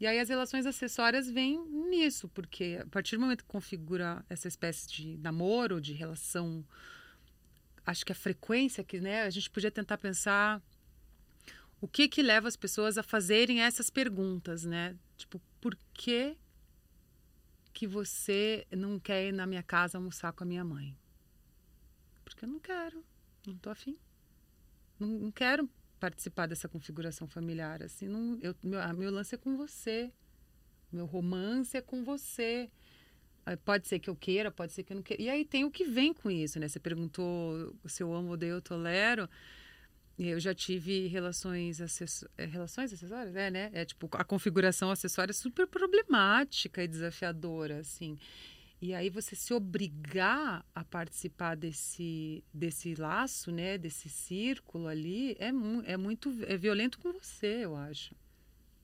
E 0.00 0.06
aí 0.06 0.18
as 0.18 0.28
relações 0.28 0.66
acessórias 0.66 1.30
vêm 1.30 1.64
nisso, 1.88 2.28
porque 2.28 2.80
a 2.82 2.86
partir 2.86 3.16
do 3.16 3.20
momento 3.20 3.44
que 3.44 3.50
configura 3.50 4.24
essa 4.28 4.48
espécie 4.48 4.88
de 4.88 5.16
namoro, 5.18 5.80
de 5.80 5.92
relação, 5.92 6.64
acho 7.86 8.04
que 8.04 8.10
a 8.10 8.16
frequência 8.16 8.82
que, 8.82 9.00
né, 9.00 9.22
a 9.22 9.30
gente 9.30 9.48
podia 9.48 9.70
tentar 9.70 9.96
pensar 9.98 10.60
o 11.80 11.86
que 11.86 12.08
que 12.08 12.22
leva 12.22 12.48
as 12.48 12.56
pessoas 12.56 12.98
a 12.98 13.02
fazerem 13.02 13.60
essas 13.60 13.90
perguntas, 13.90 14.64
né? 14.64 14.96
Tipo, 15.16 15.40
por 15.60 15.76
que 15.92 16.36
que 17.72 17.86
você 17.86 18.66
não 18.70 18.98
quer 18.98 19.28
ir 19.28 19.32
na 19.32 19.46
minha 19.46 19.62
casa 19.62 19.98
almoçar 19.98 20.32
com 20.32 20.44
a 20.44 20.46
minha 20.46 20.64
mãe? 20.64 20.96
Porque 22.24 22.44
eu 22.44 22.48
não 22.48 22.58
quero, 22.58 23.04
não 23.46 23.56
tô 23.56 23.70
afim. 23.70 23.96
Não, 24.98 25.08
não 25.08 25.30
quero 25.30 25.68
participar 25.98 26.46
dessa 26.46 26.68
configuração 26.68 27.26
familiar, 27.26 27.82
assim, 27.82 28.06
não, 28.06 28.38
eu, 28.42 28.54
meu, 28.62 28.80
meu 28.94 29.10
lance 29.10 29.34
é 29.34 29.38
com 29.38 29.56
você, 29.56 30.12
meu 30.92 31.06
romance 31.06 31.76
é 31.76 31.80
com 31.80 32.04
você. 32.04 32.70
Pode 33.64 33.86
ser 33.88 33.98
que 33.98 34.08
eu 34.08 34.16
queira, 34.16 34.50
pode 34.50 34.72
ser 34.72 34.84
que 34.84 34.92
eu 34.92 34.96
não 34.96 35.02
queira. 35.02 35.22
E 35.22 35.28
aí 35.28 35.44
tem 35.44 35.64
o 35.64 35.70
que 35.70 35.84
vem 35.84 36.14
com 36.14 36.30
isso, 36.30 36.58
né? 36.58 36.66
Você 36.66 36.80
perguntou 36.80 37.76
se 37.86 38.02
eu 38.02 38.14
amo, 38.14 38.30
odeio, 38.30 38.54
eu 38.54 38.62
tolero. 38.62 39.28
Eu 40.18 40.38
já 40.38 40.54
tive 40.54 41.08
relações, 41.08 41.80
acessó 41.80 42.26
é, 42.38 42.44
relações 42.44 42.92
acessórias, 42.92 43.34
é, 43.34 43.50
né? 43.50 43.70
É 43.72 43.84
tipo, 43.84 44.08
a 44.12 44.22
configuração 44.22 44.90
acessória 44.90 45.32
é 45.32 45.34
super 45.34 45.66
problemática 45.66 46.84
e 46.84 46.88
desafiadora, 46.88 47.80
assim. 47.80 48.16
E 48.80 48.94
aí 48.94 49.10
você 49.10 49.34
se 49.34 49.52
obrigar 49.52 50.64
a 50.74 50.84
participar 50.84 51.56
desse, 51.56 52.44
desse 52.52 52.94
laço, 52.94 53.50
né? 53.50 53.76
Desse 53.76 54.08
círculo 54.08 54.86
ali, 54.86 55.36
é, 55.40 55.50
mu 55.50 55.82
é 55.84 55.96
muito 55.96 56.30
é 56.46 56.56
violento 56.56 56.98
com 56.98 57.12
você, 57.12 57.64
eu 57.64 57.74
acho. 57.74 58.14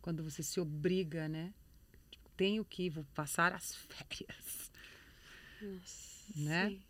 Quando 0.02 0.24
você 0.24 0.42
se 0.42 0.58
obriga, 0.58 1.28
né? 1.28 1.52
Tipo, 2.10 2.28
tenho 2.36 2.64
que, 2.64 2.90
vou 2.90 3.04
passar 3.14 3.52
as 3.52 3.74
férias. 3.86 4.72
Nossa, 5.62 6.24
né? 6.34 6.70
Sim. 6.70 6.82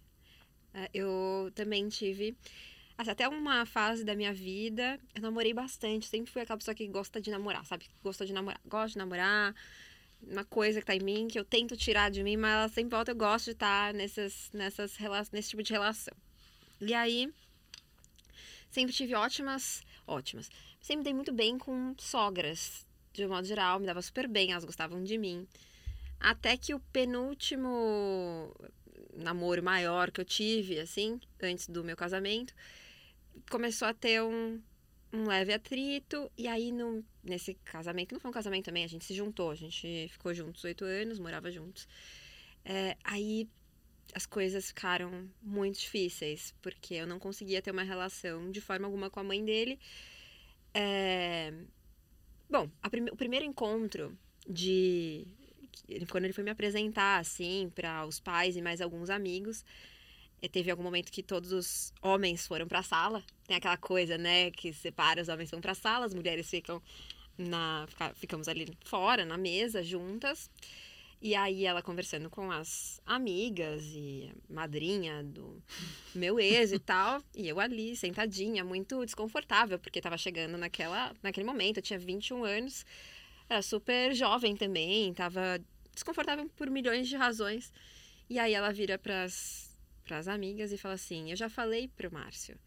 É, 0.73 0.90
eu 0.94 1.50
também 1.54 1.88
tive 1.88 2.37
até 3.09 3.28
uma 3.28 3.64
fase 3.64 4.04
da 4.04 4.14
minha 4.14 4.33
vida, 4.33 4.99
eu 5.14 5.23
namorei 5.23 5.54
bastante. 5.54 6.07
Sempre 6.07 6.30
fui 6.30 6.42
aquela 6.42 6.59
pessoa 6.59 6.75
que 6.75 6.87
gosta 6.87 7.21
de 7.21 7.30
namorar, 7.30 7.64
sabe? 7.64 7.87
Gosta 8.02 8.26
de 8.26 8.33
namorar. 8.33 8.61
Gosto 8.66 8.92
de 8.95 8.99
namorar. 8.99 9.54
Uma 10.23 10.45
coisa 10.45 10.80
que 10.80 10.87
tá 10.87 10.95
em 10.95 11.00
mim, 11.00 11.28
que 11.28 11.38
eu 11.38 11.45
tento 11.45 11.76
tirar 11.76 12.11
de 12.11 12.23
mim, 12.23 12.37
mas 12.37 12.52
ela 12.52 12.69
sempre 12.69 12.90
volta. 12.90 13.11
Eu 13.11 13.16
gosto 13.16 13.47
de 13.47 13.52
estar 13.52 13.95
nessas, 13.95 14.50
nessas, 14.52 14.99
nesse 15.33 15.50
tipo 15.50 15.62
de 15.62 15.73
relação. 15.73 16.14
E 16.80 16.92
aí, 16.92 17.33
sempre 18.71 18.95
tive 18.95 19.14
ótimas. 19.14 19.83
Ótimas. 20.07 20.50
Sempre 20.80 21.04
dei 21.04 21.14
muito 21.14 21.33
bem 21.33 21.57
com 21.59 21.95
sogras, 21.99 22.87
de 23.12 23.25
um 23.25 23.28
modo 23.28 23.47
geral. 23.47 23.78
Me 23.78 23.87
dava 23.87 24.02
super 24.02 24.26
bem, 24.26 24.52
elas 24.52 24.64
gostavam 24.64 25.02
de 25.02 25.16
mim. 25.16 25.47
Até 26.19 26.57
que 26.57 26.75
o 26.75 26.80
penúltimo 26.92 28.54
namoro 29.14 29.62
maior 29.62 30.11
que 30.11 30.21
eu 30.21 30.25
tive, 30.25 30.78
assim, 30.78 31.21
antes 31.42 31.66
do 31.66 31.83
meu 31.85 31.97
casamento, 31.97 32.54
começou 33.51 33.89
a 33.89 33.95
ter 33.95 34.23
um, 34.23 34.61
um 35.13 35.25
leve 35.27 35.53
atrito. 35.53 36.31
E 36.37 36.47
aí, 36.49 36.73
no, 36.73 37.05
nesse 37.23 37.55
casamento, 37.65 38.13
não 38.13 38.21
foi 38.21 38.31
um 38.31 38.35
casamento 38.35 38.67
também, 38.67 38.85
a 38.85 38.89
gente 38.89 39.05
se 39.05 39.15
juntou, 39.15 39.51
a 39.51 39.55
gente 39.55 40.09
ficou 40.11 40.33
juntos 40.35 40.65
oito 40.65 40.85
anos, 40.85 41.19
morava 41.19 41.51
juntos. 41.51 41.87
É, 42.65 42.97
aí 43.05 43.49
as 44.15 44.27
coisas 44.27 44.69
ficaram 44.69 45.29
muito 45.43 45.79
difíceis, 45.79 46.55
porque 46.61 46.95
eu 46.95 47.07
não 47.07 47.19
conseguia 47.19 47.63
ter 47.63 47.71
uma 47.71 47.83
relação 47.83 48.51
de 48.51 48.61
forma 48.61 48.87
alguma 48.87 49.11
com 49.11 49.21
a 49.21 49.25
mãe 49.25 49.45
dele. 49.45 49.79
É... 50.75 51.53
Bom, 52.49 52.69
o 53.13 53.17
primeiro 53.17 53.45
encontro 53.45 54.17
de. 54.49 55.27
Quando 56.11 56.25
ele 56.25 56.33
foi 56.33 56.45
me 56.45 56.51
apresentar, 56.51 57.19
assim, 57.19 57.71
para 57.75 58.05
os 58.05 58.21
pais 58.21 58.57
e 58.57 58.63
mais 58.63 58.81
alguns 58.81 59.09
amigos, 59.11 59.65
e 60.42 60.49
teve 60.49 60.70
algum 60.70 60.82
momento 60.82 61.12
que 61.12 61.23
todos 61.23 61.52
os 61.52 61.92
homens 62.02 62.47
foram 62.47 62.66
para 62.66 62.80
a 62.80 62.82
sala. 62.82 63.23
Tem 63.47 63.56
aquela 63.56 63.76
coisa, 63.76 64.16
né, 64.16 64.50
que 64.50 64.73
separa, 64.73 65.20
os 65.20 65.28
homens 65.28 65.50
vão 65.50 65.61
para 65.61 65.73
a 65.73 65.75
sala, 65.75 66.06
as 66.06 66.14
mulheres 66.14 66.49
ficam 66.49 66.82
na 67.37 67.87
ficamos 68.14 68.49
ali 68.49 68.68
fora 68.85 69.25
na 69.25 69.37
mesa 69.37 69.82
juntas. 69.82 70.50
E 71.23 71.35
aí 71.35 71.66
ela 71.66 71.82
conversando 71.82 72.30
com 72.30 72.50
as 72.50 72.99
amigas 73.04 73.82
e 73.85 74.32
madrinha 74.49 75.23
do 75.23 75.62
meu 76.14 76.40
ex 76.40 76.73
e 76.73 76.78
tal, 76.78 77.23
e 77.35 77.47
eu 77.47 77.61
ali 77.61 77.94
sentadinha, 77.94 78.64
muito 78.64 79.04
desconfortável, 79.04 79.78
porque 79.78 80.00
tava 80.00 80.16
chegando 80.16 80.56
naquela 80.56 81.14
naquele 81.23 81.44
momento, 81.44 81.76
eu 81.76 81.82
tinha 81.82 81.99
21 81.99 82.42
anos, 82.44 82.87
era 83.50 83.61
super 83.61 84.14
jovem 84.14 84.56
também, 84.56 85.12
tava 85.12 85.61
desconfortável 85.92 86.49
por 86.56 86.70
milhões 86.70 87.06
de 87.06 87.16
razões. 87.16 87.70
E 88.28 88.38
aí 88.38 88.54
ela 88.54 88.73
vira 88.73 88.97
para 88.97 89.25
as 89.25 89.70
para 90.11 90.19
as 90.19 90.26
amigas 90.26 90.73
e 90.73 90.76
fala 90.76 90.95
assim: 90.95 91.31
Eu 91.31 91.37
já 91.37 91.49
falei 91.49 91.87
pro 91.87 92.12
Márcio 92.12 92.59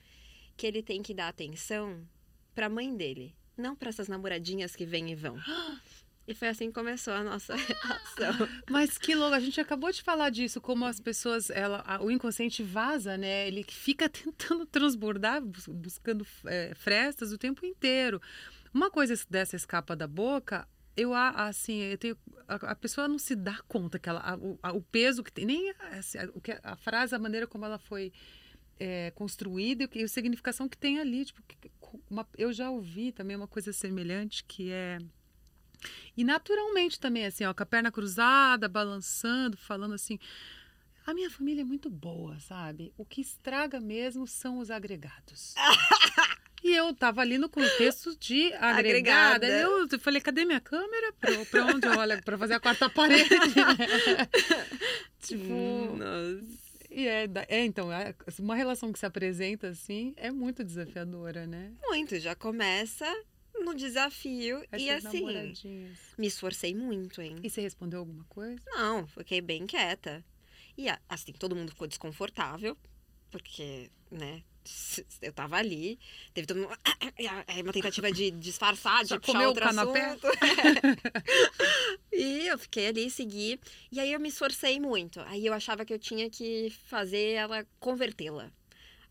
que 0.55 0.65
ele 0.65 0.81
tem 0.81 1.01
que 1.01 1.13
dar 1.13 1.27
atenção 1.27 2.07
para 2.55 2.67
a 2.67 2.69
mãe 2.69 2.95
dele, 2.95 3.35
não 3.57 3.75
para 3.75 3.89
essas 3.89 4.07
namoradinhas 4.07 4.77
que 4.77 4.85
vêm 4.85 5.11
e 5.11 5.15
vão. 5.15 5.37
E 6.25 6.33
foi 6.33 6.47
assim 6.47 6.67
que 6.67 6.73
começou 6.73 7.13
a 7.13 7.21
nossa 7.21 7.53
relação. 7.59 8.47
Mas 8.69 8.97
que 8.97 9.13
louco, 9.13 9.35
a 9.35 9.41
gente 9.41 9.59
acabou 9.59 9.91
de 9.91 10.01
falar 10.01 10.29
disso, 10.29 10.61
como 10.61 10.85
as 10.85 10.97
pessoas, 10.97 11.49
ela, 11.49 11.83
o 12.01 12.09
inconsciente 12.09 12.63
vaza, 12.63 13.17
né? 13.17 13.45
Ele 13.45 13.61
fica 13.67 14.07
tentando 14.07 14.65
transbordar, 14.65 15.41
buscando 15.41 16.25
é, 16.45 16.73
frestas 16.75 17.33
o 17.33 17.37
tempo 17.37 17.65
inteiro. 17.65 18.21
Uma 18.73 18.89
coisa 18.89 19.13
dessa 19.29 19.57
escapa 19.57 19.97
da 19.97 20.07
boca, 20.07 20.65
eu 20.95 21.13
assim, 21.13 21.77
eu 21.81 21.97
tenho, 21.97 22.17
a, 22.47 22.55
a, 22.55 22.75
pessoa 22.75 23.07
não 23.07 23.17
se 23.17 23.35
dá 23.35 23.59
conta 23.67 23.97
que 23.97 24.07
ela, 24.07 24.19
a, 24.19 24.35
o, 24.35 24.59
a, 24.61 24.71
o, 24.73 24.81
peso 24.81 25.23
que 25.23 25.31
tem, 25.31 25.45
nem 25.45 25.73
assim, 25.91 26.17
o 26.33 26.41
que 26.41 26.57
a 26.63 26.75
frase, 26.75 27.15
a 27.15 27.19
maneira 27.19 27.47
como 27.47 27.65
ela 27.65 27.79
foi 27.79 28.13
é, 28.79 29.11
construída 29.11 29.89
e 29.93 30.03
a 30.03 30.07
significação 30.07 30.69
que 30.69 30.77
tem 30.77 30.99
ali. 30.99 31.25
Tipo, 31.25 31.41
uma, 32.09 32.27
eu 32.37 32.53
já 32.53 32.69
ouvi 32.69 33.11
também 33.11 33.35
uma 33.35 33.47
coisa 33.47 33.73
semelhante 33.73 34.43
que 34.43 34.71
é 34.71 34.99
e 36.15 36.23
naturalmente 36.23 36.99
também 36.99 37.25
assim, 37.25 37.43
ó, 37.43 37.53
com 37.53 37.63
a 37.63 37.65
perna 37.65 37.91
cruzada, 37.91 38.69
balançando, 38.69 39.57
falando 39.57 39.93
assim, 39.93 40.17
a 41.05 41.13
minha 41.13 41.29
família 41.29 41.61
é 41.61 41.65
muito 41.65 41.89
boa, 41.89 42.39
sabe? 42.39 42.93
O 42.97 43.05
que 43.05 43.19
estraga 43.19 43.81
mesmo 43.81 44.25
são 44.25 44.59
os 44.59 44.71
agregados. 44.71 45.53
E 46.63 46.73
eu 46.73 46.93
tava 46.93 47.21
ali 47.21 47.37
no 47.37 47.49
contexto 47.49 48.17
de 48.17 48.53
agregada. 48.53 49.45
agregada. 49.45 49.47
Eu 49.91 49.99
falei, 49.99 50.21
cadê 50.21 50.45
minha 50.45 50.61
câmera? 50.61 51.11
Pra, 51.19 51.45
pra 51.45 51.65
onde 51.65 51.85
eu 51.85 51.97
olho? 51.97 52.23
Pra 52.23 52.37
fazer 52.37 52.53
a 52.53 52.59
quarta 52.59 52.89
parede. 52.89 53.29
tipo. 55.19 55.97
Nossa. 55.97 56.63
E 56.89 57.07
é, 57.07 57.27
é, 57.49 57.65
então, 57.65 57.91
é, 57.91 58.13
uma 58.39 58.55
relação 58.55 58.93
que 58.93 58.99
se 58.99 59.05
apresenta 59.05 59.67
assim 59.67 60.13
é 60.15 60.31
muito 60.31 60.63
desafiadora, 60.63 61.47
né? 61.47 61.73
Muito, 61.81 62.17
já 62.19 62.35
começa 62.35 63.05
no 63.59 63.73
desafio 63.73 64.63
Essas 64.71 64.81
e 64.81 64.89
assim. 64.89 65.93
Me 66.17 66.27
esforcei 66.27 66.73
muito, 66.75 67.19
hein? 67.21 67.37
E 67.43 67.49
você 67.49 67.61
respondeu 67.61 67.99
alguma 67.99 68.23
coisa? 68.25 68.61
Não, 68.67 69.07
fiquei 69.07 69.41
bem 69.41 69.65
quieta. 69.65 70.23
E 70.77 70.85
assim, 71.09 71.33
todo 71.33 71.55
mundo 71.55 71.71
ficou 71.71 71.87
desconfortável, 71.87 72.77
porque, 73.31 73.89
né, 74.11 74.43
eu 75.21 75.33
tava 75.33 75.57
ali, 75.57 75.99
teve 76.33 76.47
todo 76.47 76.57
mundo, 76.57 76.69
uma 77.63 77.73
tentativa 77.73 78.11
de 78.11 78.31
disfarçar, 78.31 79.03
de 79.03 79.09
Só 79.09 79.19
puxar 79.19 79.47
outro 79.47 79.65
assunto. 79.65 80.27
e 82.11 82.47
eu 82.47 82.57
fiquei 82.57 82.87
ali, 82.87 83.09
segui, 83.09 83.59
e 83.91 83.99
aí 83.99 84.13
eu 84.13 84.19
me 84.19 84.29
esforcei 84.29 84.79
muito. 84.79 85.19
Aí 85.21 85.45
eu 85.45 85.53
achava 85.53 85.85
que 85.85 85.93
eu 85.93 85.99
tinha 85.99 86.29
que 86.29 86.73
fazer 86.87 87.33
ela 87.33 87.65
convertê-la. 87.79 88.51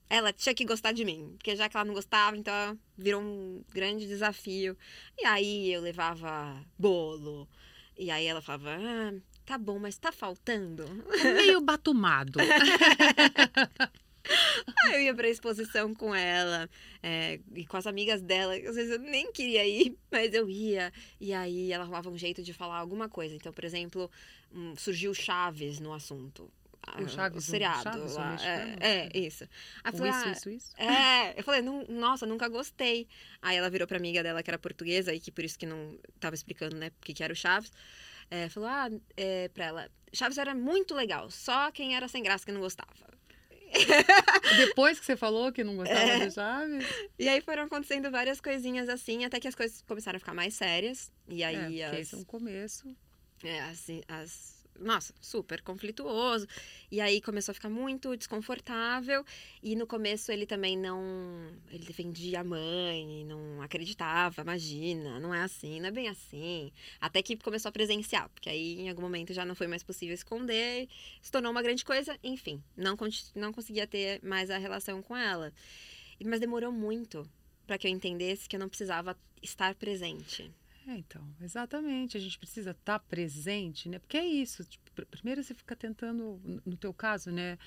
Ela 0.09 0.33
tinha 0.33 0.55
que 0.55 0.65
gostar 0.65 0.93
de 0.93 1.05
mim, 1.05 1.35
porque 1.39 1.57
já 1.57 1.69
que 1.69 1.77
ela 1.77 1.87
não 1.87 1.95
gostava, 1.95 2.37
então 2.37 2.79
virou 2.99 3.23
um 3.23 3.65
grande 3.71 4.07
desafio. 4.07 4.77
E 5.19 5.25
aí 5.25 5.73
eu 5.73 5.81
levava 5.81 6.63
bolo, 6.79 7.49
e 7.97 8.11
aí 8.11 8.27
ela 8.27 8.43
falava, 8.43 8.77
ah, 8.79 9.15
tá 9.45 9.57
bom, 9.57 9.79
mas 9.79 9.97
tá 9.97 10.13
faltando. 10.13 10.85
É 11.25 11.35
meio 11.35 11.61
batumado. 11.61 12.39
Eu 14.95 15.01
ia 15.01 15.15
pra 15.15 15.29
exposição 15.29 15.95
com 15.95 16.15
ela 16.15 16.69
é, 17.03 17.41
e 17.55 17.67
com 17.67 17.77
as 17.77 17.87
amigas 17.87 18.21
dela. 18.23 18.55
Às 18.55 18.77
vezes 18.77 18.93
eu 18.93 18.99
nem 18.99 19.33
queria 19.33 19.67
ir, 19.67 19.97
mas 20.11 20.33
eu 20.33 20.49
ia. 20.49 20.93
E 21.21 21.33
aí 21.33 21.73
ela 21.73 21.85
arrumava 21.85 22.09
um 22.11 22.17
jeito 22.19 22.43
de 22.43 22.53
falar 22.53 22.77
alguma 22.79 23.09
coisa. 23.09 23.35
Então, 23.35 23.53
por 23.53 23.65
exemplo, 23.65 24.11
um, 24.53 24.77
surgiu 24.77 25.13
Chaves 25.15 25.81
no 25.81 25.93
assunto. 25.93 26.51
O 27.01 27.09
Chaves, 27.09 27.45
o 27.47 27.51
seriado 27.51 27.83
Chaves, 27.83 28.17
lá. 28.17 28.37
É, 28.45 29.09
é, 29.15 29.19
isso. 29.19 29.45
Aí 29.85 29.93
falei, 29.93 30.11
isso, 30.11 30.25
ah, 30.25 30.33
isso, 30.33 30.51
isso. 30.51 30.73
é, 30.77 31.39
eu 31.39 31.45
falei, 31.45 31.63
"Não- 31.63 31.87
nossa, 31.89 32.27
nunca 32.27 32.49
gostei. 32.49 33.07
Aí 33.41 33.57
ela 33.57 33.71
virou 33.71 33.87
pra 33.87 33.97
amiga 33.97 34.21
dela, 34.21 34.43
que 34.43 34.51
era 34.51 34.59
portuguesa, 34.59 35.15
e 35.15 35.21
que 35.21 35.31
por 35.31 35.45
isso 35.45 35.57
que 35.57 35.65
não 35.65 35.97
tava 36.19 36.35
explicando, 36.35 36.75
né, 36.77 36.89
o 36.89 37.05
que, 37.05 37.15
que 37.15 37.23
era 37.23 37.33
o 37.33 37.37
Chaves. 37.37 37.71
É, 38.29 38.49
falou, 38.49 38.69
ah, 38.69 38.89
é, 39.17 39.49
pra 39.49 39.65
ela, 39.67 39.91
Chaves 40.13 40.39
era 40.39 40.55
muito 40.57 40.93
legal, 40.95 41.31
só 41.31 41.71
quem 41.71 41.95
era 41.95 42.09
sem 42.09 42.21
graça 42.23 42.45
que 42.45 42.51
não 42.53 42.61
gostava. 42.61 43.12
Depois 44.57 44.99
que 45.01 45.07
você 45.07 45.17
falou 45.17 45.53
que 45.53 45.65
não 45.65 45.77
gostava 45.77 46.01
É. 46.01 46.27
do 46.27 46.33
Chaves, 46.33 46.87
E 47.19 47.29
aí 47.29 47.41
foram 47.41 47.65
acontecendo 47.65 48.11
várias 48.11 48.41
coisinhas 48.41 48.89
assim, 48.89 49.25
até 49.25 49.41
que 49.41 49.49
as 49.49 49.55
coisas 49.55 49.83
começaram 49.83 50.17
a 50.17 50.21
ficar 50.21 50.35
mais 50.35 50.55
sérias. 50.55 51.11
E 51.29 51.43
é, 51.43 51.47
aí 51.47 51.57
porque 51.57 51.83
as, 51.83 51.99
esse 51.99 52.15
é 52.15 52.19
um 52.19 52.25
começo. 52.25 52.97
É, 53.43 53.61
assim, 53.63 54.03
as. 54.09 54.62
Nossa, 54.79 55.15
super 55.21 55.63
conflituoso. 55.63 56.47
E 56.91 57.01
aí 57.01 57.21
começou 57.21 57.53
a 57.53 57.55
ficar 57.55 57.69
muito 57.69 58.17
desconfortável. 58.17 59.25
E 59.63 59.77
no 59.77 59.87
começo 59.87 60.33
ele 60.33 60.47
também 60.47 60.77
não. 60.77 61.01
Ele 61.71 61.85
defendia 61.85 62.41
a 62.41 62.45
mãe, 62.45 63.25
não 63.27 63.63
acreditava, 63.63 64.43
imagina, 64.43 65.21
não 65.21 65.35
é 65.35 65.43
assim, 65.43 65.81
não 65.81 65.89
é 65.89 65.91
bem 65.91 66.09
assim. 66.09 66.73
Até 67.01 67.23
que 67.23 67.37
começou 67.37 67.69
a 67.69 67.73
presenciar, 67.73 68.29
porque 68.31 68.49
aí 68.49 68.81
em 68.81 68.89
algum 68.89 69.03
momento 69.03 69.33
já 69.33 69.45
não 69.45 69.55
foi 69.55 69.67
mais 69.67 69.83
possível 69.83 70.15
esconder, 70.15 70.89
se 71.21 71.31
tornou 71.31 71.53
uma 71.53 71.63
grande 71.63 71.85
coisa, 71.85 72.19
enfim, 72.23 72.63
não, 72.77 72.97
não 73.35 73.53
conseguia 73.53 73.87
ter 73.87 74.21
mais 74.23 74.51
a 74.51 74.59
relação 74.59 75.03
com 75.03 75.17
ela. 75.17 75.53
Mas 76.25 76.41
demorou 76.41 76.73
muito 76.73 77.29
para 77.67 77.79
que 77.79 77.87
eu 77.87 77.91
entendesse 77.91 78.49
que 78.49 78.57
eu 78.57 78.61
não 78.61 78.69
precisava 78.69 79.17
estar 79.43 79.75
presente. 79.75 80.51
É, 80.87 80.97
então, 80.97 81.27
exatamente. 81.41 82.17
A 82.17 82.21
gente 82.21 82.39
precisa 82.39 82.73
estar 82.73 82.99
presente, 82.99 83.89
né? 83.89 83.99
Porque 83.99 84.17
é 84.17 84.27
isso. 84.27 84.65
tipo, 84.65 84.91
pr- 84.93 85.05
primeiro 85.07 85.43
você 85.43 85.55
fica 85.55 85.77
tentando, 85.77 86.41
no- 86.65 86.77
teu 86.77 86.93
caso, 86.93 87.31
né? 87.31 87.59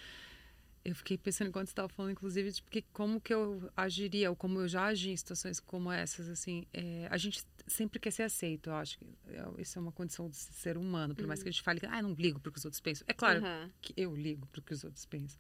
Eu 0.84 0.94
fiquei 0.94 1.18
pensando 1.18 1.48
enquanto 1.48 1.66
você 1.68 1.72
estava 1.72 1.90
falando, 1.90 2.12
inclusive, 2.12 2.52
de 2.52 2.62
porque 2.62 2.84
como 2.94 3.20
que 3.20 3.34
eu 3.34 3.72
agiria, 3.76 4.30
ou 4.30 4.36
como 4.36 4.60
eu 4.60 4.68
já 4.68 4.86
agi 4.86 5.10
em 5.10 5.18
situações 5.18 5.60
como 5.60 5.92
essas, 5.92 6.30
assim. 6.30 6.68
é, 6.72 7.08
a 7.10 7.18
gente 7.18 7.44
sempre 7.66 8.00
quer 8.00 8.12
ser 8.12 8.22
aceito, 8.24 8.70
eu 8.70 8.76
acho. 8.76 9.00
que 9.00 9.06
é- 9.30 9.62
Isso 9.62 9.80
é 9.80 9.82
uma 9.82 9.92
condição 9.92 10.30
de 10.30 10.36
ser 10.36 10.78
humano. 10.78 11.16
Por 11.16 11.26
mais 11.26 11.42
que 11.42 11.50
a 11.50 11.52
gente 11.52 11.64
fale 11.64 11.80
que, 11.80 11.88
ah, 11.88 11.98
eu 12.00 12.04
não 12.04 12.14
ligo 12.14 12.40
para 12.40 12.50
o 12.50 12.52
que 12.54 12.60
os 12.60 12.66
outros 12.66 12.80
pensam. 12.82 13.04
É 13.08 13.14
claro 13.14 13.40
Aham. 13.44 13.72
que 13.82 13.94
eu 13.98 14.16
ligo 14.16 14.46
para 14.48 14.60
o 14.60 14.62
que 14.64 14.74
os 14.74 14.84
outros 14.84 15.06
pensam. 15.08 15.40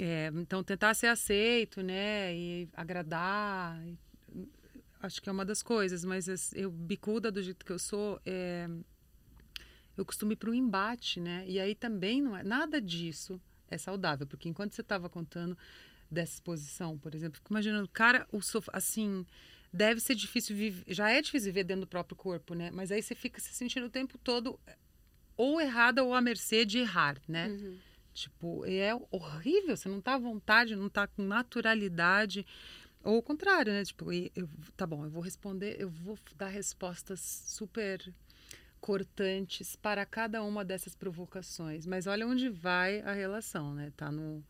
É, 0.00 0.30
então, 0.34 0.62
tentar 0.64 0.92
ser 0.94 1.06
aceito, 1.06 1.80
né? 1.80 2.34
E 2.36 2.68
agradar. 2.74 3.80
e- 3.86 3.96
acho 5.06 5.22
que 5.22 5.28
é 5.28 5.32
uma 5.32 5.44
das 5.44 5.62
coisas, 5.62 6.04
mas 6.04 6.28
as- 6.28 6.52
eu, 6.54 6.70
bicuda 6.70 7.30
do 7.30 7.42
jeito 7.42 7.64
que 7.64 7.72
eu 7.72 7.78
sou, 7.78 8.20
é, 8.26 8.68
eu 9.96 10.04
costumo 10.04 10.32
ir 10.32 10.36
para 10.36 10.50
um 10.50 10.54
embate, 10.54 11.20
né? 11.20 11.44
E 11.48 11.58
aí 11.58 11.74
também 11.74 12.20
não 12.20 12.36
é 12.36 12.42
nada 12.42 12.80
disso 12.80 13.40
é 13.68 13.76
saudável, 13.78 14.26
porque 14.26 14.48
enquanto 14.48 14.74
você 14.74 14.80
estava 14.80 15.08
contando 15.08 15.56
dessa 16.10 16.34
exposição, 16.34 16.96
por 16.98 17.14
exemplo, 17.14 17.36
fico 17.38 17.52
imaginando, 17.52 17.88
cara, 17.88 18.26
o 18.30 18.40
sofá, 18.40 18.70
assim, 18.74 19.26
deve 19.72 20.00
ser 20.00 20.14
difícil 20.14 20.54
viver, 20.54 20.84
já 20.94 21.10
é 21.10 21.20
difícil 21.20 21.46
viver 21.52 21.64
dentro 21.64 21.80
do 21.82 21.88
próprio 21.88 22.16
corpo, 22.16 22.54
né? 22.54 22.70
Mas 22.70 22.92
aí 22.92 23.02
você 23.02 23.14
fica 23.14 23.40
se 23.40 23.52
sentindo 23.52 23.86
o 23.86 23.90
tempo 23.90 24.18
todo 24.18 24.58
ou 25.36 25.60
errada 25.60 26.04
ou 26.04 26.14
à 26.14 26.20
mercê 26.20 26.64
de 26.64 26.78
errar, 26.78 27.20
né? 27.26 27.48
Uhum. 27.48 27.78
Tipo, 28.14 28.64
é 28.64 28.94
horrível, 29.10 29.76
você 29.76 29.88
não 29.88 30.00
tá 30.00 30.14
à 30.14 30.18
vontade, 30.18 30.74
não 30.76 30.88
tá 30.88 31.06
com 31.06 31.22
naturalidade. 31.22 32.46
Ou 33.06 33.18
o 33.18 33.22
contrário, 33.22 33.72
né? 33.72 33.84
Tipo, 33.84 34.12
eu, 34.12 34.48
tá 34.76 34.86
bom, 34.86 35.04
eu 35.04 35.10
vou 35.10 35.22
responder, 35.22 35.76
eu 35.78 35.88
vou 35.88 36.18
dar 36.36 36.48
respostas 36.48 37.20
super 37.46 38.12
cortantes 38.80 39.76
para 39.76 40.04
cada 40.04 40.42
uma 40.42 40.64
dessas 40.64 40.94
provocações. 40.94 41.86
Mas 41.86 42.06
olha 42.06 42.26
onde 42.26 42.48
vai 42.48 43.00
a 43.00 43.12
relação, 43.12 43.74
né? 43.74 43.92
Tá 43.96 44.10
no, 44.10 44.44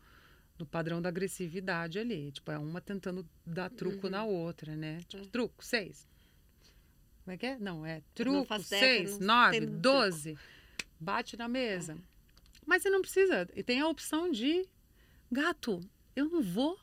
no 0.57 0.65
padrão 0.65 1.01
da 1.01 1.09
agressividade 1.09 1.99
ali. 1.99 2.31
Tipo, 2.31 2.51
é 2.51 2.57
uma 2.57 2.81
tentando 2.81 3.27
dar 3.45 3.69
truco 3.69 4.07
Uhum. 4.07 4.11
na 4.11 4.25
outra, 4.25 4.75
né? 4.75 4.99
Tipo, 5.07 5.23
É. 5.23 5.27
truco, 5.27 5.63
seis. 5.63 6.07
Como 7.23 7.33
é 7.33 7.37
que 7.37 7.45
é? 7.45 7.57
Não, 7.59 7.85
é 7.85 7.95
não 7.95 8.03
truco, 8.15 8.53
ideia, 8.55 8.63
seis, 8.63 9.19
não 9.19 9.27
nove, 9.27 9.51
tenho 9.59 9.67
truco. 9.67 9.81
doze. 9.81 10.37
Bate 10.99 11.37
na 11.37 11.47
mesa. 11.47 11.97
Mas 12.65 12.81
você 12.81 12.89
não 12.89 13.01
precisa. 13.01 13.47
E 13.55 13.61
tem 13.63 13.79
a 13.81 13.87
opção 13.87 14.31
de 14.31 14.67
gato, 15.31 15.79
eu 16.15 16.29
não 16.29 16.41
vou. 16.41 16.79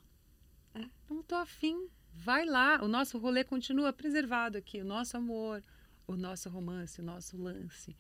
Não 1.08 1.22
tô 1.22 1.34
afim. 1.36 1.88
Vai 2.12 2.44
lá. 2.44 2.82
O 2.82 2.88
nosso 2.88 3.18
rolê 3.18 3.44
continua 3.44 3.92
preservado 3.92 4.58
aqui. 4.58 4.80
O 4.80 4.84
nosso 4.84 5.16
amor, 5.16 5.62
o 6.06 6.16
nosso 6.16 6.48
romance, 6.48 7.00
o 7.00 7.04
nosso 7.04 7.36
lance. 7.36 7.96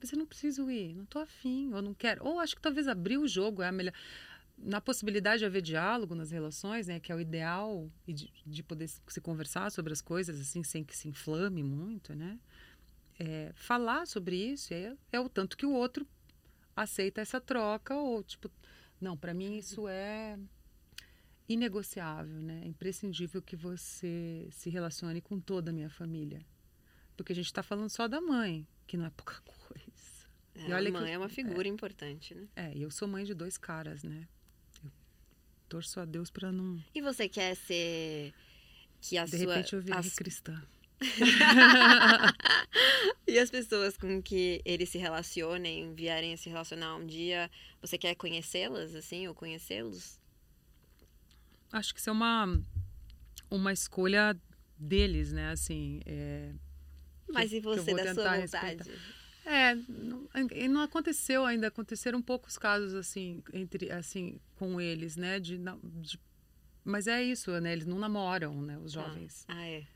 Mas 0.00 0.12
eu 0.12 0.18
não 0.18 0.26
preciso 0.26 0.70
ir. 0.70 0.94
Não 0.94 1.06
tô 1.06 1.18
afim. 1.18 1.72
Ou 1.72 1.82
não 1.82 1.94
quero. 1.94 2.24
Ou 2.24 2.38
acho 2.38 2.56
que 2.56 2.62
talvez 2.62 2.88
abrir 2.88 3.18
o 3.18 3.28
jogo 3.28 3.62
é 3.62 3.68
a 3.68 3.72
melhor. 3.72 3.94
Na 4.58 4.80
possibilidade 4.80 5.40
de 5.40 5.44
haver 5.44 5.60
diálogo 5.60 6.14
nas 6.14 6.30
relações, 6.30 6.86
né, 6.86 6.98
que 6.98 7.12
é 7.12 7.14
o 7.14 7.20
ideal, 7.20 7.90
e 8.06 8.12
de, 8.14 8.32
de 8.46 8.62
poder 8.62 8.88
se 8.88 9.02
se 9.06 9.20
conversar 9.20 9.70
sobre 9.70 9.92
as 9.92 10.00
coisas 10.00 10.40
assim, 10.40 10.62
sem 10.62 10.82
que 10.82 10.96
se 10.96 11.08
inflame 11.08 11.62
muito, 11.62 12.14
né? 12.14 12.38
É, 13.18 13.52
falar 13.54 14.06
sobre 14.06 14.36
isso 14.36 14.74
é, 14.74 14.94
é 15.10 15.20
o 15.20 15.28
tanto 15.28 15.56
que 15.56 15.64
o 15.64 15.72
outro 15.72 16.06
aceita 16.74 17.20
essa 17.22 17.40
troca 17.40 17.94
ou 17.94 18.22
tipo 18.22 18.50
não 19.00 19.16
para 19.16 19.32
mim 19.32 19.56
isso 19.56 19.88
é 19.88 20.38
inegociável 21.48 22.40
né? 22.42 22.62
É 22.64 22.66
imprescindível 22.66 23.40
que 23.42 23.54
você 23.56 24.48
se 24.50 24.68
relacione 24.70 25.20
com 25.20 25.38
toda 25.40 25.70
a 25.70 25.72
minha 25.74 25.90
família. 25.90 26.44
Porque 27.16 27.32
a 27.32 27.36
gente 27.36 27.46
está 27.46 27.62
falando 27.62 27.88
só 27.90 28.06
da 28.08 28.20
mãe 28.20 28.66
que 28.86 28.96
não 28.96 29.06
é 29.06 29.10
pouca 29.10 29.40
coisa. 29.46 29.86
É, 30.54 30.68
E 30.68 30.72
olha 30.72 30.88
a 30.88 30.92
que- 30.92 30.98
mãe 30.98 31.12
é 31.12 31.18
uma 31.18 31.28
figura 31.28 31.68
importante, 31.68 32.34
né? 32.34 32.46
é 32.56 32.72
e 32.76 32.82
eu 32.82 32.90
sou 32.90 33.06
mãe 33.08 33.24
de 33.24 33.34
dois 33.34 33.56
caras 33.58 34.02
né? 34.02 34.26
Eu 34.84 34.90
torço 35.68 36.00
a 36.00 36.04
Deus 36.04 36.30
para 36.30 36.50
não 36.52 36.82
E 36.94 37.00
você 37.02 37.28
quer 37.28 37.54
ser 37.56 38.32
que 39.00 39.18
a 39.18 39.24
de 39.24 39.38
sua 39.38 39.54
repente 39.54 39.72
eu 39.74 39.80
virei 39.80 39.98
as- 39.98 40.14
cristã. 40.14 40.62
E 43.28 43.38
as 43.38 43.50
pessoas 43.50 43.96
com 43.98 44.22
que 44.22 44.62
eles 44.64 44.88
se 44.88 44.98
relacionem, 44.98 45.92
vierem 45.94 46.32
a 46.32 46.36
se 46.36 46.48
relacionar 46.48 46.94
um 46.96 47.04
dia, 47.06 47.50
você 47.80 47.98
quer 47.98 48.14
conhecê-las 48.14 48.94
assim 48.94 49.26
ou 49.26 49.34
conhecê-los? 49.34 50.18
Acho 51.72 51.92
que 51.94 52.00
isso 52.00 52.10
é 52.10 52.12
uma 52.12 52.60
uma 53.50 53.72
escolha 53.72 54.36
deles 54.78 55.32
né 55.32 55.50
assim 55.50 56.00
é, 56.06 56.52
Mas 57.28 57.52
e 57.52 57.60
que 57.60 57.66
eu 57.68 57.74
você 57.76 57.94
da 57.94 58.14
sua 58.14 58.38
vontade? 58.38 58.90
É, 59.44 59.74
não, 59.88 60.28
e 60.52 60.66
não 60.66 60.80
aconteceu 60.80 61.44
ainda, 61.46 61.68
aconteceram 61.68 62.20
poucos 62.20 62.58
casos 62.58 62.94
assim 62.94 63.42
entre 63.52 63.92
assim 63.92 64.40
com 64.56 64.80
eles, 64.80 65.16
né, 65.16 65.38
de, 65.38 65.56
de- 66.00 66.18
mas 66.84 67.06
é 67.06 67.22
isso, 67.22 67.52
né, 67.60 67.72
eles 67.72 67.86
não 67.86 67.96
namoram, 67.98 68.60
né, 68.60 68.76
os 68.78 68.90
jovens, 68.90 69.44
Ah, 69.46 69.64
é. 69.64 69.86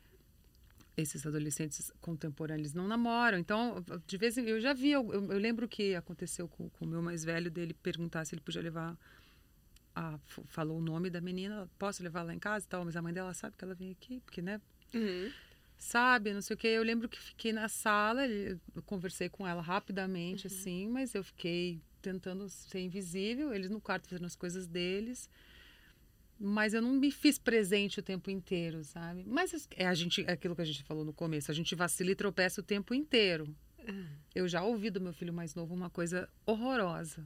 esses 0.95 1.25
adolescentes 1.25 1.91
contemporâneos, 1.99 2.73
não 2.73 2.87
namoram. 2.87 3.37
Então, 3.37 3.83
de 4.07 4.17
vez 4.17 4.37
em 4.37 4.45
eu 4.45 4.59
já 4.61 4.73
vi, 4.73 4.91
eu, 4.91 5.11
eu 5.11 5.37
lembro 5.37 5.67
que 5.67 5.95
aconteceu 5.95 6.47
com, 6.47 6.69
com 6.69 6.85
o 6.85 6.87
meu 6.87 7.01
mais 7.01 7.23
velho 7.25 7.51
dele 7.51 7.73
perguntar 7.73 8.23
se 8.25 8.33
ele 8.33 8.41
podia 8.41 8.61
levar 8.61 8.97
a, 9.95 10.13
f- 10.27 10.41
falou 10.47 10.77
o 10.77 10.81
nome 10.81 11.09
da 11.09 11.19
menina, 11.21 11.69
posso 11.77 12.01
levar 12.03 12.23
lá 12.23 12.33
em 12.33 12.39
casa 12.39 12.65
e 12.65 12.67
tal, 12.69 12.85
mas 12.85 12.95
a 12.95 13.01
mãe 13.01 13.13
dela 13.13 13.33
sabe 13.33 13.55
que 13.57 13.63
ela 13.63 13.75
vem 13.75 13.91
aqui, 13.91 14.19
porque 14.21 14.41
né, 14.41 14.61
Uhum. 14.93 15.31
sabe, 15.77 16.33
não 16.33 16.41
sei 16.41 16.53
o 16.55 16.57
que. 16.57 16.67
Eu 16.67 16.83
lembro 16.83 17.07
que 17.09 17.19
fiquei 17.19 17.51
na 17.53 17.67
sala, 17.69 18.21
conversei 18.85 19.29
com 19.29 19.47
ela 19.47 19.61
rapidamente, 19.61 20.47
assim, 20.47 20.87
mas 20.87 21.13
eu 21.15 21.23
fiquei 21.23 21.81
tentando 22.01 22.49
ser 22.49 22.79
invisível, 22.81 23.53
eles 23.53 23.69
no 23.69 23.79
quarto 23.81 24.07
fazendo 24.09 24.25
as 24.25 24.35
coisas 24.35 24.67
deles. 24.67 25.29
Mas 26.43 26.73
eu 26.73 26.81
não 26.81 26.93
me 26.93 27.11
fiz 27.11 27.37
presente 27.37 27.99
o 27.99 28.03
tempo 28.03 28.31
inteiro, 28.31 28.83
sabe? 28.83 29.23
Mas 29.27 29.67
é 29.75 29.85
a 29.85 29.93
gente, 29.93 30.23
é 30.27 30.31
aquilo 30.31 30.55
que 30.55 30.61
a 30.61 30.65
gente 30.65 30.83
falou 30.83 31.05
no 31.05 31.13
começo, 31.13 31.51
a 31.51 31.53
gente 31.53 31.75
vacila 31.75 32.09
e 32.11 32.15
tropeça 32.15 32.61
o 32.61 32.63
tempo 32.63 32.95
inteiro. 32.95 33.55
Eu 34.33 34.47
já 34.47 34.63
ouvi 34.63 34.89
do 34.89 34.99
meu 34.99 35.13
filho 35.13 35.31
mais 35.33 35.53
novo 35.53 35.73
uma 35.75 35.89
coisa 35.89 36.27
horrorosa. 36.45 37.23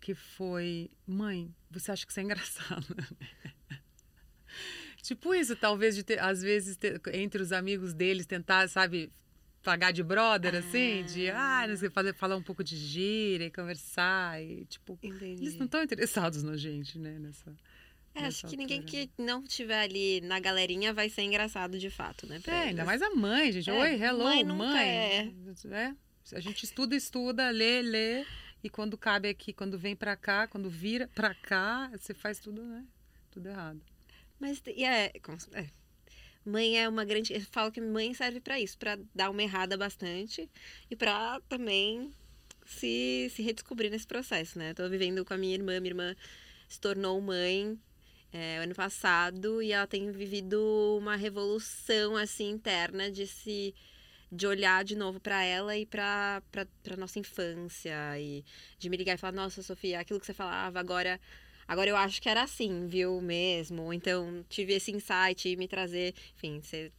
Que 0.00 0.14
foi, 0.14 0.90
mãe, 1.06 1.54
você 1.70 1.92
acha 1.92 2.06
que 2.06 2.12
isso 2.12 2.20
é 2.20 2.22
engraçado? 2.22 2.86
tipo 5.02 5.34
isso, 5.34 5.54
talvez 5.56 5.94
de 5.94 6.02
ter, 6.02 6.18
às 6.20 6.42
vezes 6.42 6.76
ter- 6.76 7.00
entre 7.12 7.42
os 7.42 7.52
amigos 7.52 7.92
deles 7.92 8.26
tentar, 8.26 8.68
sabe, 8.68 9.10
pagar 9.62 9.92
de 9.92 10.02
brother, 10.02 10.54
assim, 10.54 11.04
de 11.04 11.30
ah, 11.30 11.66
não 11.68 11.76
sei, 11.76 11.90
fazer, 11.90 12.14
falar 12.14 12.36
um 12.36 12.42
pouco 12.42 12.64
de 12.64 12.76
gíria 12.76 13.46
e 13.46 13.50
conversar 13.50 14.42
e 14.42 14.64
tipo, 14.66 14.98
Entendi. 15.02 15.42
eles 15.42 15.56
não 15.56 15.66
estão 15.66 15.82
interessados 15.82 16.42
na 16.42 16.56
gente, 16.56 16.98
né, 16.98 17.18
nessa 17.18 17.54
É, 18.14 18.24
acho 18.24 18.46
que 18.46 18.56
ninguém 18.56 18.80
altura, 18.80 19.06
que 19.06 19.10
não 19.22 19.42
estiver 19.44 19.82
ali 19.82 20.20
na 20.22 20.40
galerinha 20.40 20.94
vai 20.94 21.10
ser 21.10 21.22
engraçado 21.22 21.78
de 21.78 21.90
fato, 21.90 22.26
né? 22.26 22.40
É, 22.46 22.50
ainda 22.68 22.84
mais 22.84 23.02
a 23.02 23.10
mãe, 23.10 23.52
gente. 23.52 23.68
É, 23.68 23.78
Oi, 23.78 24.02
hello, 24.02 24.24
mãe 24.24 24.44
mãe. 24.44 24.88
é. 24.88 25.32
É, 25.70 25.94
A 26.32 26.40
gente 26.40 26.64
estuda, 26.64 26.96
estuda, 26.96 27.50
lê, 27.50 27.82
lê. 27.82 28.24
E 28.62 28.68
quando 28.68 28.96
cabe 28.98 29.28
aqui, 29.28 29.52
quando 29.52 29.78
vem 29.78 29.96
para 29.96 30.16
cá, 30.16 30.46
quando 30.46 30.68
vira 30.68 31.08
para 31.14 31.34
cá, 31.34 31.90
você 31.96 32.12
faz 32.12 32.38
tudo, 32.38 32.62
né? 32.62 32.84
Tudo 33.30 33.48
errado. 33.48 33.80
Mas 34.38 34.62
é, 34.66 35.12
é, 35.52 35.70
mãe 36.44 36.78
é 36.78 36.88
uma 36.88 37.04
grande, 37.04 37.32
eu 37.32 37.40
falo 37.42 37.72
que 37.72 37.80
mãe 37.80 38.12
serve 38.14 38.40
para 38.40 38.58
isso, 38.58 38.78
para 38.78 38.98
dar 39.14 39.30
uma 39.30 39.42
errada 39.42 39.76
bastante 39.76 40.48
e 40.90 40.96
para 40.96 41.40
também 41.48 42.12
se, 42.66 43.30
se 43.34 43.42
redescobrir 43.42 43.90
nesse 43.90 44.06
processo, 44.06 44.58
né? 44.58 44.74
Tô 44.74 44.88
vivendo 44.88 45.24
com 45.24 45.34
a 45.34 45.38
minha 45.38 45.54
irmã, 45.54 45.80
minha 45.80 45.90
irmã 45.90 46.16
se 46.68 46.80
tornou 46.80 47.20
mãe 47.20 47.78
é, 48.32 48.58
ano 48.58 48.74
passado 48.74 49.62
e 49.62 49.72
ela 49.72 49.86
tem 49.86 50.10
vivido 50.10 50.96
uma 50.98 51.16
revolução 51.16 52.16
assim 52.16 52.50
interna 52.50 53.10
de 53.10 53.26
se 53.26 53.74
de 54.30 54.46
olhar 54.46 54.84
de 54.84 54.96
novo 54.96 55.18
para 55.18 55.42
ela 55.42 55.76
e 55.76 55.84
para 55.84 56.42
nossa 56.96 57.18
infância 57.18 58.18
e 58.18 58.44
de 58.78 58.88
me 58.88 58.96
ligar 58.96 59.14
e 59.14 59.18
falar 59.18 59.32
nossa 59.32 59.62
Sofia 59.62 60.00
aquilo 60.00 60.20
que 60.20 60.26
você 60.26 60.34
falava 60.34 60.78
agora 60.78 61.20
agora 61.66 61.90
eu 61.90 61.96
acho 61.96 62.22
que 62.22 62.28
era 62.28 62.42
assim 62.42 62.86
viu 62.86 63.20
mesmo. 63.20 63.92
Então 63.92 64.44
tive 64.48 64.74
esse 64.74 64.92
insight 64.92 65.48
e 65.48 65.56
me 65.56 65.66
trazer 65.66 66.14
enfim 66.36 66.60
você 66.60 66.92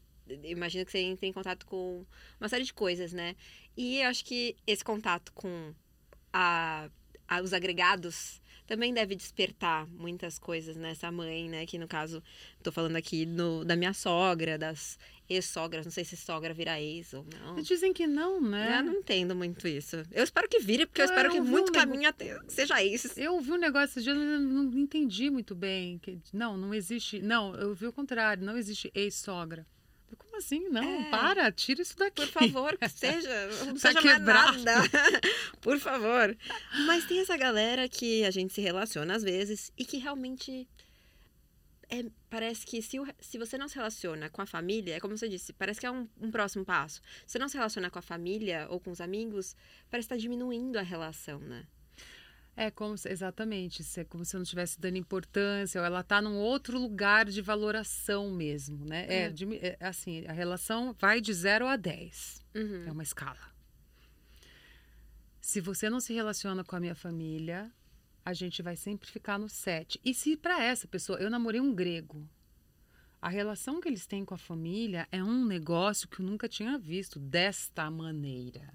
imagino 0.43 0.85
que 0.85 0.91
você 0.91 0.99
entra 0.99 1.25
em 1.25 1.33
contato 1.33 1.65
com 1.65 2.05
uma 2.39 2.49
série 2.49 2.63
de 2.63 2.73
coisas 2.73 3.13
né? 3.13 3.35
E 3.77 3.99
eu 3.99 4.09
acho 4.09 4.25
que 4.25 4.55
esse 4.67 4.83
contato 4.83 5.31
com 5.33 5.73
a, 6.33 6.89
a 7.27 7.41
os 7.41 7.53
agregados 7.53 8.40
também 8.71 8.93
deve 8.93 9.17
despertar 9.17 9.85
muitas 9.85 10.39
coisas 10.39 10.77
nessa 10.77 11.11
mãe, 11.11 11.49
né? 11.49 11.65
Que 11.65 11.77
no 11.77 11.89
caso, 11.89 12.23
tô 12.63 12.71
falando 12.71 12.95
aqui 12.95 13.25
no, 13.25 13.65
da 13.65 13.75
minha 13.75 13.91
sogra, 13.93 14.57
das 14.57 14.97
ex-sogras, 15.27 15.85
não 15.85 15.91
sei 15.91 16.05
se 16.05 16.15
sogra 16.15 16.53
vira 16.53 16.79
ex 16.79 17.13
ou 17.13 17.25
não. 17.25 17.61
Dizem 17.61 17.91
que 17.91 18.07
não, 18.07 18.39
né? 18.39 18.79
Eu 18.79 18.83
não 18.85 18.93
entendo 18.93 19.35
muito 19.35 19.67
isso. 19.67 19.97
Eu 20.09 20.23
espero 20.23 20.47
que 20.47 20.59
vire, 20.59 20.85
porque 20.85 21.01
eu, 21.01 21.05
eu 21.05 21.09
espero 21.09 21.31
que 21.31 21.41
muito 21.41 21.67
um 21.67 21.73
caminho 21.73 22.07
até 22.07 22.39
seja 22.47 22.81
isso. 22.81 23.11
Eu 23.19 23.33
ouvi 23.33 23.51
um 23.51 23.57
negócio 23.57 23.99
esse 23.99 24.03
dia, 24.03 24.13
eu 24.13 24.39
não 24.39 24.79
entendi 24.79 25.29
muito 25.29 25.53
bem. 25.53 25.99
Que, 25.99 26.21
não, 26.31 26.55
não 26.55 26.73
existe. 26.73 27.21
Não, 27.21 27.53
eu 27.55 27.75
vi 27.75 27.87
o 27.87 27.91
contrário, 27.91 28.41
não 28.41 28.57
existe 28.57 28.89
ex-sogra. 28.95 29.67
Como 30.17 30.37
assim? 30.37 30.69
Não, 30.69 31.01
é. 31.01 31.09
para, 31.09 31.51
tira 31.51 31.81
isso 31.81 31.97
daqui. 31.97 32.25
Por 32.25 32.31
favor, 32.31 32.77
que 32.77 32.89
seja. 32.89 33.47
Não 33.65 33.77
seja 33.77 34.01
mais 34.01 34.21
nada. 34.21 34.73
Por 35.61 35.79
favor. 35.79 36.37
Mas 36.85 37.05
tem 37.05 37.19
essa 37.19 37.37
galera 37.37 37.87
que 37.87 38.23
a 38.25 38.31
gente 38.31 38.53
se 38.53 38.61
relaciona 38.61 39.15
às 39.15 39.23
vezes 39.23 39.71
e 39.77 39.85
que 39.85 39.97
realmente. 39.97 40.67
É, 41.89 42.05
parece 42.29 42.65
que 42.65 42.81
se, 42.81 42.97
se 43.19 43.37
você 43.37 43.57
não 43.57 43.67
se 43.67 43.75
relaciona 43.75 44.29
com 44.29 44.41
a 44.41 44.45
família, 44.45 44.95
é 44.95 44.99
como 45.01 45.17
você 45.17 45.27
disse, 45.27 45.51
parece 45.51 45.77
que 45.77 45.85
é 45.85 45.91
um, 45.91 46.07
um 46.21 46.31
próximo 46.31 46.63
passo. 46.63 47.01
Se 47.27 47.33
você 47.33 47.39
não 47.39 47.49
se 47.49 47.57
relaciona 47.57 47.89
com 47.89 47.99
a 47.99 48.01
família 48.01 48.65
ou 48.69 48.79
com 48.79 48.91
os 48.91 49.01
amigos, 49.01 49.57
parece 49.89 50.05
estar 50.05 50.15
tá 50.15 50.21
diminuindo 50.21 50.79
a 50.79 50.81
relação, 50.81 51.39
né? 51.39 51.67
É 52.55 52.69
como 52.69 52.97
se, 52.97 53.09
exatamente, 53.09 53.81
é 53.97 54.03
como 54.03 54.25
se 54.25 54.35
eu 54.35 54.39
não 54.39 54.43
estivesse 54.43 54.79
dando 54.79 54.97
importância, 54.97 55.79
ou 55.79 55.85
ela 55.85 56.01
está 56.01 56.21
num 56.21 56.37
outro 56.37 56.77
lugar 56.77 57.25
de 57.25 57.41
valoração 57.41 58.29
mesmo, 58.29 58.85
né? 58.85 59.05
É, 59.07 59.21
é, 59.23 59.29
de, 59.29 59.45
é, 59.55 59.77
assim, 59.79 60.25
a 60.27 60.33
relação 60.33 60.93
vai 60.99 61.21
de 61.21 61.33
0 61.33 61.65
a 61.65 61.75
10. 61.75 62.45
Uhum. 62.53 62.83
É 62.87 62.91
uma 62.91 63.03
escala. 63.03 63.39
Se 65.39 65.59
você 65.59 65.89
não 65.89 65.99
se 65.99 66.13
relaciona 66.13 66.63
com 66.63 66.75
a 66.75 66.79
minha 66.79 66.93
família, 66.93 67.71
a 68.23 68.33
gente 68.33 68.61
vai 68.61 68.75
sempre 68.75 69.09
ficar 69.09 69.39
no 69.39 69.49
7. 69.49 69.99
E 70.03 70.13
se 70.13 70.37
para 70.37 70.63
essa 70.63 70.87
pessoa, 70.87 71.19
eu 71.19 71.29
namorei 71.29 71.59
um 71.59 71.73
grego. 71.73 72.27
A 73.21 73.29
relação 73.29 73.79
que 73.79 73.87
eles 73.87 74.05
têm 74.05 74.25
com 74.25 74.33
a 74.33 74.37
família 74.37 75.07
é 75.11 75.23
um 75.23 75.45
negócio 75.45 76.07
que 76.07 76.19
eu 76.21 76.25
nunca 76.25 76.49
tinha 76.49 76.77
visto 76.77 77.19
desta 77.19 77.89
maneira. 77.89 78.73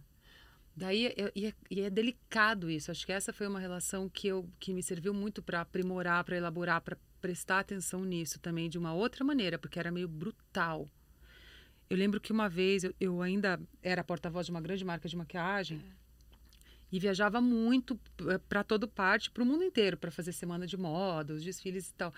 Daí, 0.77 1.13
eu, 1.17 1.33
e, 1.35 1.47
é, 1.47 1.55
e, 1.71 1.81
é, 1.81 1.89
delicado 1.89 2.71
isso. 2.71 2.91
Acho 2.91 3.07
que 3.07 3.13
essa 3.13 3.33
foi 3.33 3.47
uma 3.47 3.59
relação 3.59 4.11
que, 4.11 4.29
eu, 4.29 4.47
que 4.61 4.75
me 4.75 4.83
serviu 4.83 5.15
muito 5.15 5.43
para 5.43 5.63
aprimorar, 5.63 6.23
para 6.23 6.37
elaborar, 6.37 6.83
para 6.83 6.99
prestar 7.19 7.61
atenção 7.61 8.05
nisso 8.05 8.39
também 8.39 8.69
de 8.69 8.77
uma 8.77 8.93
outra 8.93 9.25
maneira, 9.25 9.59
porque 9.59 9.79
era 9.79 9.91
meio 9.91 10.07
brutal. 10.07 10.87
Eu 11.89 11.97
lembro 11.97 12.21
que 12.21 12.31
uma 12.31 12.49
vez 12.49 12.85
eu, 12.85 12.95
eu 13.01 13.23
ainda 13.23 13.59
era 13.83 14.05
porta-voz 14.05 14.47
de 14.47 14.53
uma 14.53 14.61
grande 14.61 14.85
marca 14.85 15.09
de 15.09 15.17
maquiagem 15.17 15.81
e 16.93 16.99
viajava 16.99 17.41
muito 17.41 17.99
eh, 18.29 18.39
para 18.49 18.63
todo 18.63 18.87
parte, 18.87 19.31
para 19.31 19.43
o 19.43 19.47
mundo 19.47 19.65
inteiro, 19.65 19.97
para 19.97 20.11
fazer 20.11 20.33
semana 20.33 20.67
de 20.67 20.77
moda, 20.77 21.33
os 21.33 21.43
desfiles 21.43 21.89
e 21.89 21.95
tal. 21.95 22.13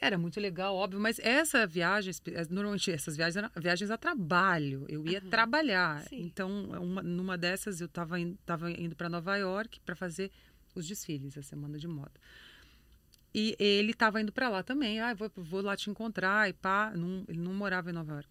Era 0.00 0.16
muito 0.16 0.38
legal, 0.38 0.76
óbvio, 0.76 1.00
mas 1.00 1.18
essa 1.18 1.66
viagem, 1.66 2.14
eh, 2.26 2.46
normalmente 2.50 2.90
essas 2.90 3.16
viagens 3.16 3.36
eram 3.36 3.50
viagens 3.56 3.90
a 3.90 3.98
trabalho. 3.98 4.86
Eu 4.88 5.04
ia 5.06 5.20
uhum. 5.20 5.28
trabalhar. 5.28 6.02
Sim. 6.02 6.22
Então, 6.22 6.66
uma, 6.80 7.02
numa 7.02 7.36
dessas, 7.36 7.80
eu 7.80 7.86
estava 7.86 8.18
in, 8.20 8.36
tava 8.46 8.70
indo 8.70 8.94
para 8.94 9.08
Nova 9.08 9.36
York 9.36 9.80
para 9.80 9.96
fazer 9.96 10.30
os 10.74 10.86
desfiles, 10.86 11.36
a 11.36 11.42
semana 11.42 11.78
de 11.78 11.88
moda. 11.88 12.12
E 13.34 13.56
ele 13.58 13.90
estava 13.90 14.20
indo 14.20 14.32
para 14.32 14.48
lá 14.48 14.62
também. 14.62 15.00
Ah, 15.00 15.14
vou, 15.14 15.30
vou 15.36 15.62
lá 15.62 15.76
te 15.76 15.90
encontrar 15.90 16.48
e 16.48 16.52
pá. 16.52 16.92
Não, 16.94 17.24
ele 17.28 17.38
não 17.38 17.52
morava 17.52 17.90
em 17.90 17.92
Nova 17.92 18.12
York. 18.12 18.28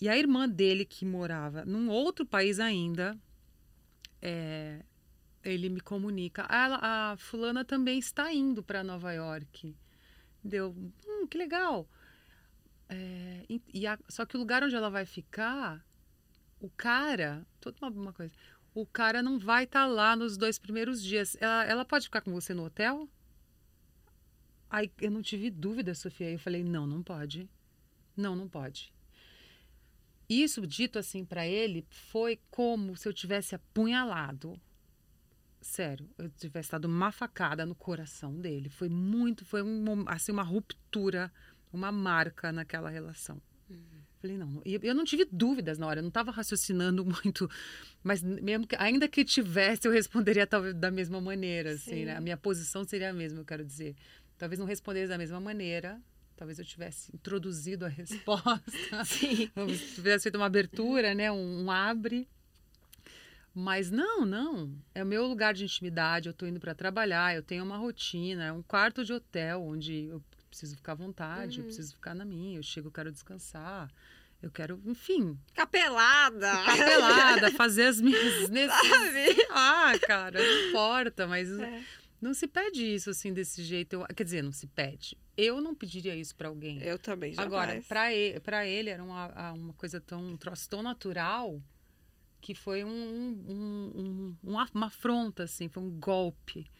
E 0.00 0.08
a 0.08 0.18
irmã 0.18 0.48
dele, 0.48 0.84
que 0.84 1.04
morava 1.04 1.64
num 1.64 1.88
outro 1.88 2.26
país 2.26 2.58
ainda, 2.58 3.16
é, 4.20 4.84
ele 5.42 5.68
me 5.68 5.80
comunica. 5.80 6.44
Ah, 6.48 7.12
a 7.12 7.16
fulana 7.16 7.64
também 7.64 7.98
está 7.98 8.32
indo 8.32 8.62
para 8.62 8.82
Nova 8.82 9.12
York. 9.12 9.74
Deu, 10.44 10.70
hum, 11.06 11.26
que 11.26 11.38
legal. 11.38 11.88
É, 12.88 13.46
e, 13.48 13.86
a, 13.86 13.98
só 14.08 14.26
que 14.26 14.36
o 14.36 14.38
lugar 14.38 14.62
onde 14.62 14.76
ela 14.76 14.90
vai 14.90 15.06
ficar, 15.06 15.84
o 16.60 16.68
cara, 16.68 17.46
toda 17.60 17.78
uma, 17.80 17.90
uma 17.90 18.12
coisa, 18.12 18.34
o 18.74 18.84
cara 18.84 19.22
não 19.22 19.38
vai 19.38 19.64
estar 19.64 19.80
tá 19.80 19.86
lá 19.86 20.14
nos 20.14 20.36
dois 20.36 20.58
primeiros 20.58 21.02
dias. 21.02 21.36
Ela, 21.40 21.64
ela 21.64 21.84
pode 21.84 22.04
ficar 22.04 22.20
com 22.20 22.32
você 22.32 22.52
no 22.52 22.64
hotel? 22.64 23.08
Aí 24.68 24.90
eu 25.00 25.10
não 25.10 25.22
tive 25.22 25.50
dúvida, 25.50 25.94
Sofia. 25.94 26.30
Eu 26.30 26.38
falei, 26.38 26.62
não, 26.62 26.86
não 26.86 27.02
pode. 27.02 27.48
Não, 28.16 28.36
não 28.36 28.48
pode. 28.48 28.92
Isso 30.28 30.66
dito 30.66 30.98
assim 30.98 31.24
para 31.24 31.46
ele 31.46 31.86
foi 31.88 32.40
como 32.50 32.96
se 32.96 33.08
eu 33.08 33.12
tivesse 33.12 33.54
apunhalado 33.54 34.60
sério, 35.64 36.08
eu 36.18 36.28
tivesse 36.30 36.70
dado 36.70 36.84
uma 36.84 37.10
facada 37.10 37.64
no 37.64 37.74
coração 37.74 38.38
dele. 38.38 38.68
Foi 38.68 38.88
muito, 38.88 39.44
foi 39.44 39.62
um, 39.62 40.04
assim, 40.06 40.32
uma 40.32 40.42
ruptura, 40.42 41.32
uma 41.72 41.90
marca 41.90 42.52
naquela 42.52 42.90
relação. 42.90 43.40
Uhum. 43.68 43.78
Falei, 44.20 44.38
não, 44.38 44.62
eu 44.64 44.94
não 44.94 45.04
tive 45.04 45.26
dúvidas 45.30 45.78
na 45.78 45.86
hora, 45.86 45.98
eu 45.98 46.02
não 46.02 46.08
estava 46.08 46.30
raciocinando 46.30 47.04
muito, 47.04 47.50
mas 48.02 48.22
mesmo 48.22 48.66
que, 48.66 48.76
ainda 48.76 49.08
que 49.08 49.24
tivesse, 49.24 49.86
eu 49.86 49.92
responderia 49.92 50.46
talvez 50.46 50.74
da 50.74 50.90
mesma 50.90 51.20
maneira, 51.20 51.72
assim, 51.72 52.04
né? 52.04 52.16
A 52.16 52.20
minha 52.20 52.36
posição 52.36 52.84
seria 52.84 53.10
a 53.10 53.12
mesma, 53.12 53.40
eu 53.40 53.44
quero 53.44 53.64
dizer. 53.64 53.94
Talvez 54.38 54.58
não 54.58 54.66
respondesse 54.66 55.08
da 55.08 55.18
mesma 55.18 55.40
maneira, 55.40 56.00
talvez 56.36 56.58
eu 56.58 56.64
tivesse 56.64 57.14
introduzido 57.14 57.84
a 57.84 57.88
resposta, 57.88 59.04
Sim. 59.04 59.50
tivesse 59.94 60.24
feito 60.24 60.36
uma 60.36 60.46
abertura, 60.46 61.14
né? 61.14 61.30
Um, 61.30 61.64
um 61.64 61.70
abre, 61.70 62.28
mas 63.54 63.90
não, 63.90 64.26
não. 64.26 64.76
É 64.92 65.04
o 65.04 65.06
meu 65.06 65.26
lugar 65.26 65.54
de 65.54 65.64
intimidade. 65.64 66.28
Eu 66.28 66.32
estou 66.32 66.48
indo 66.48 66.58
para 66.58 66.74
trabalhar, 66.74 67.34
eu 67.34 67.42
tenho 67.42 67.62
uma 67.62 67.76
rotina, 67.76 68.44
é 68.46 68.52
um 68.52 68.62
quarto 68.62 69.04
de 69.04 69.12
hotel 69.12 69.62
onde 69.62 70.06
eu 70.06 70.20
preciso 70.50 70.76
ficar 70.76 70.92
à 70.92 70.96
vontade, 70.96 71.58
uhum. 71.58 71.62
eu 71.62 71.66
preciso 71.66 71.94
ficar 71.94 72.14
na 72.14 72.24
minha. 72.24 72.58
Eu 72.58 72.62
chego, 72.62 72.88
eu 72.88 72.92
quero 72.92 73.12
descansar. 73.12 73.88
Eu 74.42 74.50
quero, 74.50 74.80
enfim. 74.84 75.38
Capelada! 75.54 76.52
Capelada, 76.64 77.50
fazer 77.56 77.84
as 77.84 78.00
minhas. 78.00 78.44
Sabe? 78.44 79.46
Ah, 79.50 79.92
cara, 80.06 80.38
não 80.42 80.68
importa, 80.68 81.26
mas. 81.26 81.50
É. 81.50 81.82
Não 82.20 82.32
se 82.32 82.48
pede 82.48 82.82
isso 82.82 83.10
assim 83.10 83.32
desse 83.32 83.62
jeito. 83.62 83.94
Eu, 83.94 84.06
quer 84.14 84.24
dizer, 84.24 84.42
não 84.42 84.52
se 84.52 84.66
pede. 84.66 85.16
Eu 85.36 85.60
não 85.60 85.74
pediria 85.74 86.16
isso 86.16 86.34
para 86.34 86.48
alguém. 86.48 86.82
Eu 86.82 86.98
também, 86.98 87.34
jamais. 87.34 87.52
Agora, 87.52 87.82
para 87.86 88.12
ele, 88.12 88.70
ele 88.70 88.90
era 88.90 89.02
uma, 89.02 89.52
uma 89.52 89.72
coisa 89.74 90.00
tão, 90.00 90.22
um 90.22 90.36
troço 90.36 90.68
tão 90.68 90.82
natural 90.82 91.60
que 92.44 92.54
foi 92.54 92.84
um, 92.84 92.90
um, 92.90 94.36
um, 94.44 94.68
uma 94.74 94.86
afronta, 94.86 95.44
assim, 95.44 95.66
foi 95.66 95.82
um 95.82 95.90
golpe 95.98 96.70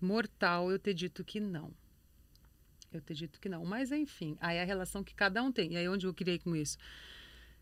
mortal 0.00 0.70
eu 0.70 0.78
ter 0.78 0.94
dito 0.94 1.22
que 1.22 1.38
não. 1.38 1.74
Eu 2.90 3.02
ter 3.02 3.12
dito 3.12 3.38
que 3.38 3.46
não. 3.46 3.62
Mas, 3.66 3.92
enfim, 3.92 4.34
aí 4.40 4.58
a 4.58 4.64
relação 4.64 5.04
que 5.04 5.14
cada 5.14 5.42
um 5.42 5.52
tem. 5.52 5.74
E 5.74 5.76
aí, 5.76 5.86
onde 5.90 6.06
eu 6.06 6.14
ir 6.18 6.38
com 6.38 6.56
isso? 6.56 6.78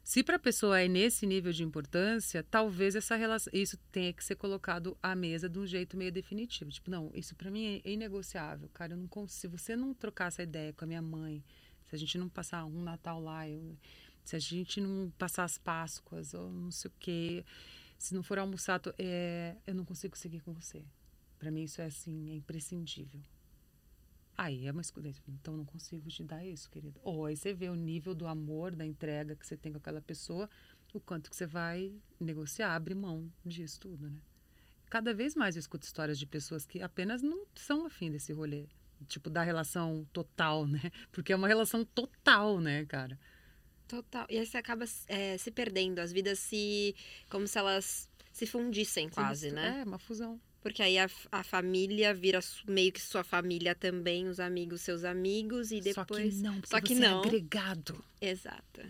Se 0.05 0.23
para 0.23 0.37
a 0.37 0.39
pessoa 0.39 0.81
é 0.81 0.87
nesse 0.87 1.27
nível 1.27 1.51
de 1.51 1.65
importância, 1.65 2.45
talvez 2.49 2.95
essa 2.95 3.17
relação, 3.17 3.53
isso 3.53 3.77
tenha 3.91 4.13
que 4.13 4.25
ser 4.25 4.37
colocado 4.37 4.97
à 5.03 5.17
mesa 5.17 5.49
de 5.49 5.59
um 5.59 5.67
jeito 5.67 5.97
meio 5.97 6.13
definitivo. 6.13 6.71
Tipo, 6.71 6.93
não, 6.93 7.11
isso 7.13 7.35
para 7.35 7.51
mim 7.51 7.83
é 7.85 7.91
inegociável, 7.91 8.69
cara. 8.73 8.93
Eu 8.93 8.99
não 8.99 9.09
consigo. 9.09 9.59
Se 9.59 9.65
você 9.65 9.75
não 9.75 9.93
trocar 9.93 10.29
essa 10.29 10.45
ideia 10.45 10.73
com 10.73 10.85
a 10.85 10.87
minha 10.87 11.03
mãe, 11.03 11.43
se 11.87 11.97
a 11.97 11.99
gente 11.99 12.17
não 12.19 12.29
passar 12.29 12.65
um 12.67 12.83
Natal 12.85 13.21
lá, 13.21 13.49
eu, 13.49 13.77
se 14.29 14.37
a 14.37 14.39
gente 14.39 14.79
não 14.79 15.11
passar 15.17 15.45
as 15.45 15.57
Páscoas 15.57 16.35
ou 16.35 16.53
não 16.53 16.71
sei 16.71 16.91
o 16.91 16.95
quê, 16.99 17.47
se 17.97 18.15
não 18.15 18.23
for 18.23 18.39
almoçar, 18.39 18.79
é, 18.99 19.57
eu 19.67 19.75
não 19.75 19.87
consigo 19.87 20.19
seguir 20.19 20.41
com 20.41 20.53
você. 20.53 20.85
Para 21.39 21.51
mim 21.51 21.63
isso 21.63 21.81
é 21.81 21.87
assim, 21.87 22.31
é 22.31 22.35
imprescindível. 22.35 23.23
Aí 24.37 24.67
é 24.67 24.71
uma 24.71 24.83
escolha. 24.83 25.15
Então 25.27 25.57
não 25.57 25.65
consigo 25.65 26.07
te 26.11 26.23
dar 26.23 26.45
isso, 26.45 26.69
querido. 26.69 27.01
Ou 27.03 27.25
aí 27.25 27.39
você 27.39 27.55
vê 27.55 27.71
o 27.71 27.75
nível 27.75 28.15
do 28.15 28.27
amor, 28.27 28.77
da 28.77 28.85
entrega 28.85 29.35
que 29.35 29.47
você 29.47 29.57
tem 29.57 29.73
com 29.73 29.79
aquela 29.79 30.03
pessoa, 30.03 30.47
o 30.93 31.01
quanto 31.01 31.31
que 31.31 31.37
você 31.37 31.47
vai 31.47 31.91
negociar, 32.21 32.75
abrir 32.75 32.95
mão 32.95 33.33
disso 33.47 33.81
tudo, 33.81 34.11
né? 34.11 34.19
cada 34.91 35.15
vez 35.15 35.35
mais 35.35 35.57
eu 35.57 35.61
escuto 35.61 35.87
histórias 35.87 36.19
de 36.19 36.27
pessoas 36.27 36.67
que 36.67 36.83
apenas 36.83 37.23
não 37.23 37.47
são 37.55 37.87
afim 37.87 38.11
desse 38.11 38.35
rolê. 38.35 38.67
Tipo, 39.07 39.31
da 39.31 39.43
relação 39.43 40.07
total, 40.13 40.67
né? 40.69 40.91
Porque 41.13 41.33
é 41.33 41.37
uma 41.37 41.49
relação 41.49 41.83
total, 41.83 42.61
né, 42.61 42.85
cara? 42.85 43.19
Total. 43.89 44.27
E 44.29 44.39
aí 44.39 44.47
você 44.47 44.57
acaba 44.59 44.85
é, 45.09 45.37
se 45.39 45.51
perdendo, 45.51 45.99
as 45.99 46.13
vidas 46.13 46.39
se. 46.39 46.95
como 47.29 47.47
se 47.49 47.59
elas 47.59 48.09
se 48.33 48.47
fundissem 48.47 49.09
quase, 49.09 49.51
né? 49.51 49.81
É, 49.81 49.85
uma 49.85 49.99
fusão. 49.99 50.41
Porque 50.61 50.83
aí 50.83 50.99
a, 50.99 51.09
a 51.33 51.43
família 51.43 52.13
vira 52.13 52.41
meio 52.67 52.93
que 52.93 53.01
sua 53.01 53.25
família 53.25 53.75
também, 53.75 54.29
os 54.29 54.39
amigos 54.39 54.83
seus 54.83 55.05
amigos, 55.05 55.73
e 55.73 55.81
depois. 55.81 56.35
Só 56.35 56.41
que 56.41 56.43
não, 56.43 56.61
Só 56.65 56.81
que 56.81 56.95
você 56.95 57.01
não. 57.01 57.23
é 57.23 57.27
agregado. 57.27 58.05
Exato. 58.21 58.83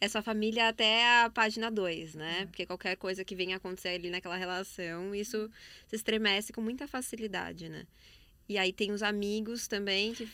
É 0.00 0.08
sua 0.08 0.22
família 0.22 0.68
até 0.68 1.24
a 1.24 1.30
página 1.30 1.70
2, 1.70 2.14
né? 2.14 2.40
É. 2.42 2.46
Porque 2.46 2.66
qualquer 2.66 2.96
coisa 2.96 3.24
que 3.24 3.34
venha 3.34 3.56
acontecer 3.56 3.88
ali 3.88 4.10
naquela 4.10 4.36
relação, 4.36 5.14
isso 5.14 5.50
se 5.86 5.96
estremece 5.96 6.52
com 6.52 6.60
muita 6.60 6.86
facilidade, 6.86 7.68
né? 7.68 7.86
E 8.48 8.56
aí 8.56 8.72
tem 8.72 8.92
os 8.92 9.02
amigos 9.02 9.66
também 9.68 10.14
que 10.14 10.28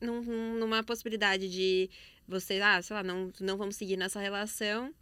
num- 0.00 0.58
numa 0.58 0.82
possibilidade 0.82 1.48
de 1.48 1.88
você, 2.28 2.60
ah, 2.60 2.80
sei 2.82 2.94
lá, 2.94 3.02
não, 3.02 3.32
não 3.40 3.56
vamos 3.56 3.74
seguir 3.76 3.96
nessa 3.96 4.20
relação, 4.20 4.94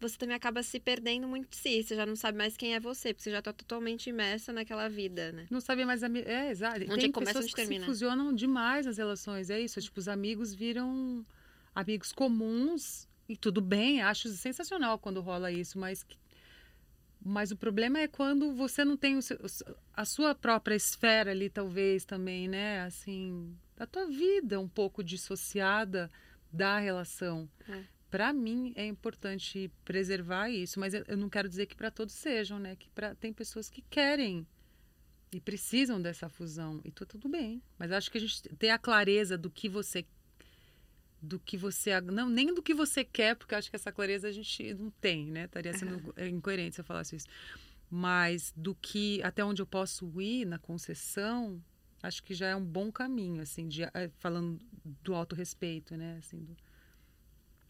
você 0.00 0.16
também 0.18 0.34
acaba 0.36 0.62
se 0.62 0.78
perdendo 0.78 1.26
muito 1.28 1.48
de 1.50 1.56
si. 1.56 1.82
Você 1.82 1.96
já 1.96 2.04
não 2.04 2.14
sabe 2.16 2.36
mais 2.38 2.56
quem 2.56 2.74
é 2.74 2.80
você, 2.80 3.14
porque 3.14 3.22
você 3.24 3.30
já 3.30 3.40
tá 3.40 3.52
totalmente 3.52 4.10
imersa 4.10 4.52
naquela 4.52 4.88
vida, 4.88 5.32
né? 5.32 5.46
Não 5.50 5.60
sabia 5.60 5.86
mais... 5.86 6.02
Ami... 6.02 6.20
É, 6.20 6.50
exato. 6.50 6.80
Onde 6.90 7.00
Tem 7.02 7.12
começa, 7.12 7.34
pessoas 7.34 7.44
onde 7.46 7.54
que 7.54 7.60
termina. 7.62 7.80
se 7.84 7.86
fusionam 7.86 8.32
demais 8.32 8.86
nas 8.86 8.98
relações. 8.98 9.50
É 9.50 9.60
isso, 9.60 9.80
tipo, 9.80 9.98
os 9.98 10.08
amigos 10.08 10.52
viram 10.54 11.24
amigos 11.74 12.12
comuns. 12.12 13.08
E 13.28 13.36
tudo 13.36 13.60
bem, 13.60 14.00
acho 14.02 14.28
sensacional 14.30 14.98
quando 14.98 15.20
rola 15.20 15.50
isso, 15.52 15.78
mas... 15.78 16.02
que- 16.02 16.16
Mas 17.24 17.50
o 17.50 17.56
problema 17.56 17.98
é 17.98 18.06
quando 18.08 18.52
você 18.54 18.84
não 18.84 18.96
tem 18.96 19.20
seu- 19.20 19.38
a 19.92 20.04
sua 20.04 20.32
própria 20.34 20.76
esfera 20.76 21.32
ali, 21.32 21.50
talvez, 21.50 22.04
também, 22.04 22.46
né? 22.48 22.82
Assim, 22.82 23.52
a 23.76 23.84
tua 23.86 24.06
vida 24.06 24.60
um 24.60 24.68
pouco 24.68 25.02
dissociada 25.02 26.08
da 26.52 26.78
relação. 26.78 27.48
É. 27.68 27.84
Para 28.10 28.32
mim 28.32 28.72
é 28.74 28.86
importante 28.86 29.70
preservar 29.84 30.48
isso, 30.48 30.80
mas 30.80 30.94
eu, 30.94 31.16
não 31.16 31.28
quero 31.28 31.48
dizer 31.48 31.66
que 31.66 31.76
para 31.76 31.90
todos 31.90 32.14
sejam, 32.14 32.58
né? 32.58 32.74
Que 32.74 32.88
pra, 32.90 33.14
tem 33.14 33.32
pessoas 33.32 33.68
que 33.68 33.82
querem 33.82 34.46
e 35.30 35.40
precisam 35.40 36.00
dessa 36.00 36.28
fusão 36.28 36.80
e 36.84 36.90
tá 36.90 37.04
tudo 37.04 37.28
bem. 37.28 37.62
Mas 37.78 37.92
acho 37.92 38.10
que 38.10 38.16
a 38.16 38.20
gente 38.20 38.42
ter 38.56 38.70
a 38.70 38.78
clareza 38.78 39.36
do 39.36 39.50
que 39.50 39.68
você 39.68 40.06
do 41.20 41.38
que 41.38 41.56
você 41.56 42.00
não 42.00 42.30
nem 42.30 42.54
do 42.54 42.62
que 42.62 42.72
você 42.72 43.04
quer, 43.04 43.34
porque 43.34 43.54
acho 43.54 43.68
que 43.68 43.76
essa 43.76 43.90
clareza 43.90 44.28
a 44.28 44.32
gente 44.32 44.72
não 44.74 44.90
tem, 44.90 45.26
né? 45.26 45.44
Estaria 45.44 45.76
sendo 45.76 46.14
incoerente 46.18 46.76
se 46.76 46.80
eu 46.80 46.84
falasse 46.84 47.16
isso. 47.16 47.26
Mas 47.90 48.52
do 48.56 48.74
que 48.74 49.22
até 49.22 49.44
onde 49.44 49.60
eu 49.60 49.66
posso 49.66 50.20
ir 50.20 50.46
na 50.46 50.58
concessão, 50.58 51.62
acho 52.02 52.22
que 52.22 52.34
já 52.34 52.48
é 52.48 52.56
um 52.56 52.64
bom 52.64 52.90
caminho, 52.92 53.42
assim, 53.42 53.66
de, 53.68 53.82
eh, 53.82 54.10
falando 54.18 54.58
do 55.02 55.14
autorrespeito, 55.14 55.96
né? 55.96 56.16
Assim, 56.18 56.38
do, 56.44 56.56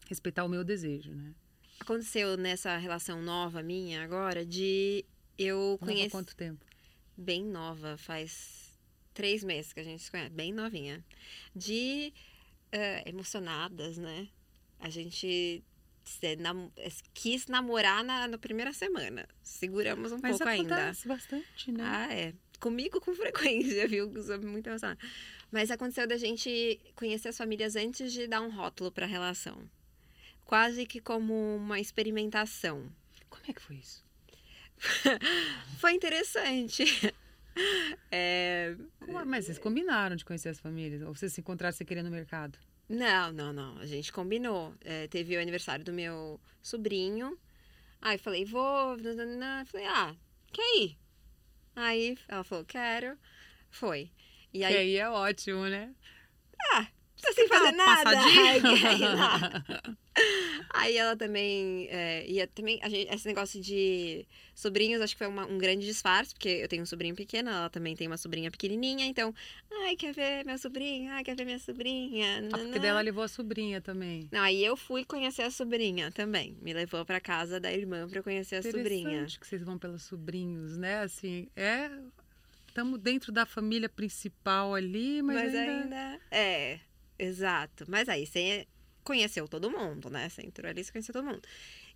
respeitar 0.07 0.43
o 0.43 0.49
meu 0.49 0.63
desejo, 0.63 1.13
né? 1.13 1.33
Aconteceu 1.79 2.35
nessa 2.35 2.77
relação 2.77 3.21
nova 3.21 3.63
minha 3.63 4.03
agora 4.03 4.45
de 4.45 5.05
eu 5.37 5.77
conhecer. 5.81 6.09
quanto 6.11 6.35
tempo? 6.35 6.65
bem 7.15 7.43
nova, 7.43 7.97
faz 7.97 8.79
três 9.13 9.43
meses 9.43 9.73
que 9.73 9.79
a 9.81 9.83
gente 9.83 10.01
se 10.01 10.09
conhece, 10.09 10.29
bem 10.29 10.53
novinha. 10.53 11.03
De 11.53 12.13
eh, 12.71 13.03
emocionadas, 13.09 13.97
né? 13.97 14.29
A 14.79 14.89
gente 14.89 15.61
nam- 16.39 16.71
quis 17.13 17.47
namorar 17.47 18.03
na, 18.03 18.27
na 18.27 18.37
primeira 18.37 18.71
semana. 18.71 19.27
Seguramos 19.43 20.13
um 20.13 20.19
Mas 20.21 20.37
pouco 20.37 20.47
ainda. 20.47 20.75
acontece 20.75 21.07
bastante, 21.07 21.71
né? 21.71 21.83
Ah, 21.83 22.13
é. 22.13 22.33
Comigo 22.59 22.99
com 22.99 23.13
frequência, 23.15 23.87
viu? 23.87 24.11
Sou 24.21 24.39
muito 24.41 24.67
emocionada. 24.67 24.99
Mas 25.51 25.71
aconteceu 25.71 26.07
da 26.07 26.17
gente 26.17 26.79
conhecer 26.95 27.29
as 27.29 27.37
famílias 27.37 27.75
antes 27.75 28.11
de 28.13 28.27
dar 28.27 28.41
um 28.41 28.51
rótulo 28.51 28.91
pra 28.91 29.05
relação. 29.05 29.57
Quase 30.45 30.85
que 30.85 30.99
como 30.99 31.55
uma 31.55 31.79
experimentação. 31.79 32.91
Como 33.29 33.43
é 33.47 33.53
que 33.53 33.61
foi 33.61 33.77
isso? 33.77 34.03
Foi 35.79 35.93
interessante. 35.93 36.83
É, 38.09 38.73
é? 39.01 39.25
Mas 39.25 39.45
vocês 39.45 39.59
combinaram 39.59 40.15
de 40.15 40.23
conhecer 40.23 40.47
as 40.47 40.61
famílias? 40.61 41.01
Ou 41.01 41.13
vocês 41.13 41.33
se 41.33 41.41
encontraram 41.41 41.75
sem 41.75 41.85
querer 41.85 42.03
no 42.03 42.09
mercado? 42.09 42.57
Não, 42.87 43.33
não, 43.33 43.51
não. 43.51 43.77
A 43.79 43.85
gente 43.85 44.13
combinou. 44.13 44.73
É, 44.79 45.07
teve 45.07 45.35
o 45.35 45.41
aniversário 45.41 45.83
do 45.83 45.91
meu 45.91 46.39
sobrinho. 46.61 47.37
Aí 48.01 48.17
falei, 48.17 48.45
vou. 48.45 48.97
Falei, 49.65 49.87
ah, 49.87 50.15
quer 50.53 50.77
ir? 50.77 50.97
Aí 51.75 52.17
ela 52.27 52.43
falou, 52.43 52.65
quero. 52.65 53.17
Foi. 53.69 54.11
E 54.53 54.59
E 54.59 54.63
aí, 54.63 54.75
aí 54.77 54.95
é 54.97 55.09
ótimo, 55.09 55.65
né? 55.67 55.93
tá 57.21 57.33
sem 57.33 57.47
fazer 57.47 57.71
nada. 57.73 58.03
passadinha? 58.03 59.97
Aí 60.71 60.95
ela 60.97 61.15
também 61.15 61.87
é, 61.89 62.25
ia 62.27 62.47
também. 62.47 62.79
A 62.81 62.89
gente, 62.89 63.13
esse 63.13 63.27
negócio 63.27 63.59
de 63.61 64.25
sobrinhos, 64.53 65.01
acho 65.01 65.13
que 65.15 65.17
foi 65.19 65.27
uma- 65.27 65.45
um 65.45 65.57
grande 65.57 65.85
disfarce, 65.85 66.33
porque 66.33 66.49
eu 66.49 66.67
tenho 66.67 66.83
um 66.83 66.85
sobrinho 66.85 67.15
pequeno, 67.15 67.49
ela 67.49 67.69
também 67.69 67.95
tem 67.95 68.07
uma 68.07 68.17
sobrinha 68.17 68.51
pequenininha, 68.51 69.05
então, 69.05 69.33
ai, 69.83 69.95
quer 69.95 70.13
ver 70.13 70.45
meu 70.45 70.57
sobrinho? 70.57 71.11
Ai, 71.11 71.23
quer 71.23 71.35
ver 71.35 71.45
minha 71.45 71.59
sobrinha? 71.59 72.37
Ah, 72.37 72.41
porque 72.49 72.57
nananã. 72.57 72.79
daí 72.79 72.89
ela 72.89 73.01
levou 73.01 73.23
a 73.23 73.27
sobrinha 73.27 73.81
também. 73.81 74.27
Não, 74.31 74.41
aí 74.41 74.63
eu 74.63 74.77
fui 74.77 75.03
conhecer 75.03 75.41
a 75.43 75.51
sobrinha 75.51 76.11
também. 76.11 76.57
Me 76.61 76.73
levou 76.73 77.03
pra 77.05 77.19
casa 77.19 77.59
da 77.59 77.71
irmã 77.71 78.07
pra 78.07 78.21
conhecer 78.21 78.57
a 78.57 78.63
sobrinha. 78.63 78.87
Interessante 78.89 79.39
que 79.39 79.47
vocês 79.47 79.63
vão 79.63 79.77
pelos 79.77 80.03
sobrinhos, 80.03 80.77
né? 80.77 80.99
Assim, 80.99 81.47
é... 81.55 81.89
Estamos 82.67 82.99
dentro 82.99 83.31
da 83.31 83.45
família 83.45 83.89
principal 83.89 84.75
ali, 84.75 85.21
mas, 85.23 85.53
Mas, 85.53 85.55
ainda... 85.55 85.71
ainda... 85.71 86.21
É, 86.31 86.79
exato. 87.17 87.85
Mas 87.87 88.07
aí 88.07 88.25
você 88.27 88.67
conheceu 89.09 89.47
todo 89.47 89.71
mundo, 89.71 90.07
né? 90.07 90.29
Você 90.29 90.43
entrou 90.43 90.69
ali, 90.69 90.83
você 90.83 90.91
conheceu 90.91 91.11
todo 91.11 91.25
mundo. 91.25 91.41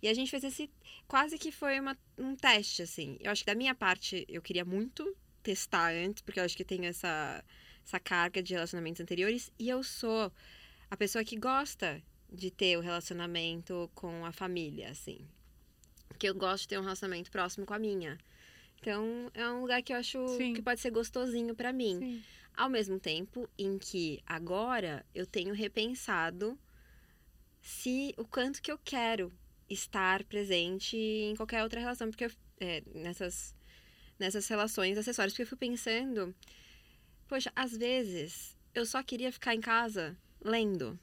E 0.02 0.08
a 0.08 0.14
gente 0.14 0.28
fez 0.32 0.42
esse... 0.42 0.68
Quase 1.06 1.38
que 1.38 1.52
foi 1.52 1.78
uma, 1.78 1.96
um 2.18 2.34
teste, 2.34 2.82
assim. 2.82 3.16
Eu 3.20 3.30
acho 3.30 3.44
que 3.44 3.46
da 3.46 3.54
minha 3.54 3.72
parte, 3.72 4.26
eu 4.28 4.42
queria 4.42 4.64
muito 4.64 5.16
testar 5.40 5.92
antes, 5.92 6.24
porque 6.24 6.40
eu 6.40 6.44
acho 6.44 6.56
que 6.56 6.64
tenho 6.64 6.86
essa, 6.86 7.44
essa 7.86 8.00
carga 8.00 8.42
de 8.42 8.52
relacionamentos 8.52 9.00
anteriores. 9.00 9.52
E 9.56 9.68
eu 9.68 9.84
sou 9.84 10.32
a 10.90 10.96
pessoa 10.96 11.22
que 11.22 11.36
gosta 11.36 12.02
de 12.32 12.50
ter 12.50 12.76
o 12.76 12.80
relacionamento 12.80 13.88
com 13.94 14.26
a 14.26 14.32
família, 14.32 14.90
assim. 14.90 15.24
Porque 16.08 16.28
eu 16.28 16.34
gosto 16.34 16.62
de 16.62 16.68
ter 16.70 16.80
um 16.80 16.82
relacionamento 16.82 17.30
próximo 17.30 17.64
com 17.64 17.74
a 17.74 17.78
minha. 17.78 18.18
Então, 18.80 19.30
é 19.34 19.48
um 19.48 19.60
lugar 19.60 19.80
que 19.84 19.92
eu 19.92 19.98
acho 19.98 20.18
Sim. 20.36 20.52
que 20.52 20.60
pode 20.60 20.80
ser 20.80 20.90
gostosinho 20.90 21.54
pra 21.54 21.72
mim. 21.72 21.96
Sim. 22.00 22.24
Ao 22.56 22.68
mesmo 22.68 22.98
tempo 22.98 23.48
em 23.56 23.78
que 23.78 24.20
agora 24.26 25.06
eu 25.14 25.24
tenho 25.24 25.54
repensado 25.54 26.58
se 27.64 28.14
o 28.18 28.26
quanto 28.26 28.60
que 28.60 28.70
eu 28.70 28.78
quero 28.78 29.32
estar 29.70 30.22
presente 30.24 30.98
em 30.98 31.34
qualquer 31.34 31.62
outra 31.62 31.80
relação, 31.80 32.10
porque 32.10 32.26
eu, 32.26 32.30
é, 32.60 32.82
nessas 32.94 33.54
nessas 34.18 34.46
relações 34.46 34.98
acessórias, 34.98 35.32
porque 35.32 35.42
eu 35.42 35.46
fico 35.46 35.58
pensando, 35.58 36.34
poxa, 37.26 37.50
às 37.56 37.76
vezes 37.76 38.56
eu 38.74 38.84
só 38.84 39.02
queria 39.02 39.32
ficar 39.32 39.54
em 39.54 39.60
casa 39.60 40.16
lendo. 40.40 40.98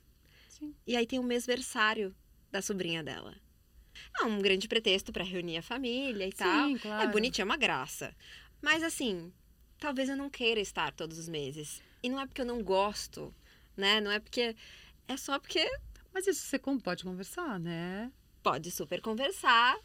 Sim. 0.48 0.74
E 0.86 0.96
aí 0.96 1.08
tem 1.08 1.18
o 1.20 1.24
mêsversário 1.24 2.16
da 2.52 2.62
sobrinha 2.62 3.04
dela. 3.04 3.36
É 4.20 4.24
um 4.24 4.40
grande 4.40 4.68
pretexto 4.68 5.12
pra 5.12 5.24
reunir 5.24 5.58
a 5.58 5.62
família 5.64 6.28
e 6.28 6.32
tal. 6.32 6.68
Sim, 6.68 6.78
claro. 6.78 7.04
É 7.04 7.12
bonitinho, 7.12 7.44
é 7.44 7.46
uma 7.46 7.58
graça. 7.58 8.16
Mas 8.62 8.84
assim, 8.84 9.34
talvez 9.80 10.10
eu 10.10 10.16
não 10.16 10.30
queira 10.30 10.60
estar 10.60 10.94
todos 10.94 11.18
os 11.18 11.28
meses. 11.28 11.82
E 12.04 12.10
não 12.10 12.20
é 12.20 12.28
porque 12.28 12.42
eu 12.42 12.46
não 12.46 12.64
gosto, 12.64 13.34
né? 13.76 14.00
Não 14.00 14.12
é 14.12 14.20
porque. 14.20 14.56
É 15.08 15.18
só 15.18 15.40
porque 15.40 15.68
Mas 16.14 16.28
isso 16.28 16.46
você 16.46 16.60
pode 16.60 17.04
conversar, 17.04 17.60
né? 17.60 18.12
pode 18.42 18.72
super 18.72 19.02
conversar, 19.02 19.78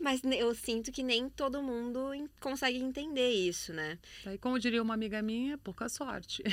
mas 0.00 0.22
eu 0.24 0.54
sinto 0.54 0.92
que 0.92 1.02
nem 1.02 1.28
todo 1.28 1.62
mundo 1.62 2.10
consegue 2.40 2.78
entender 2.78 3.30
isso, 3.30 3.72
né? 3.72 3.98
Daí, 4.24 4.38
como 4.38 4.58
diria 4.58 4.82
uma 4.82 4.94
amiga 4.94 5.20
minha, 5.20 5.58
pouca 5.58 5.88
sorte. 5.88 6.42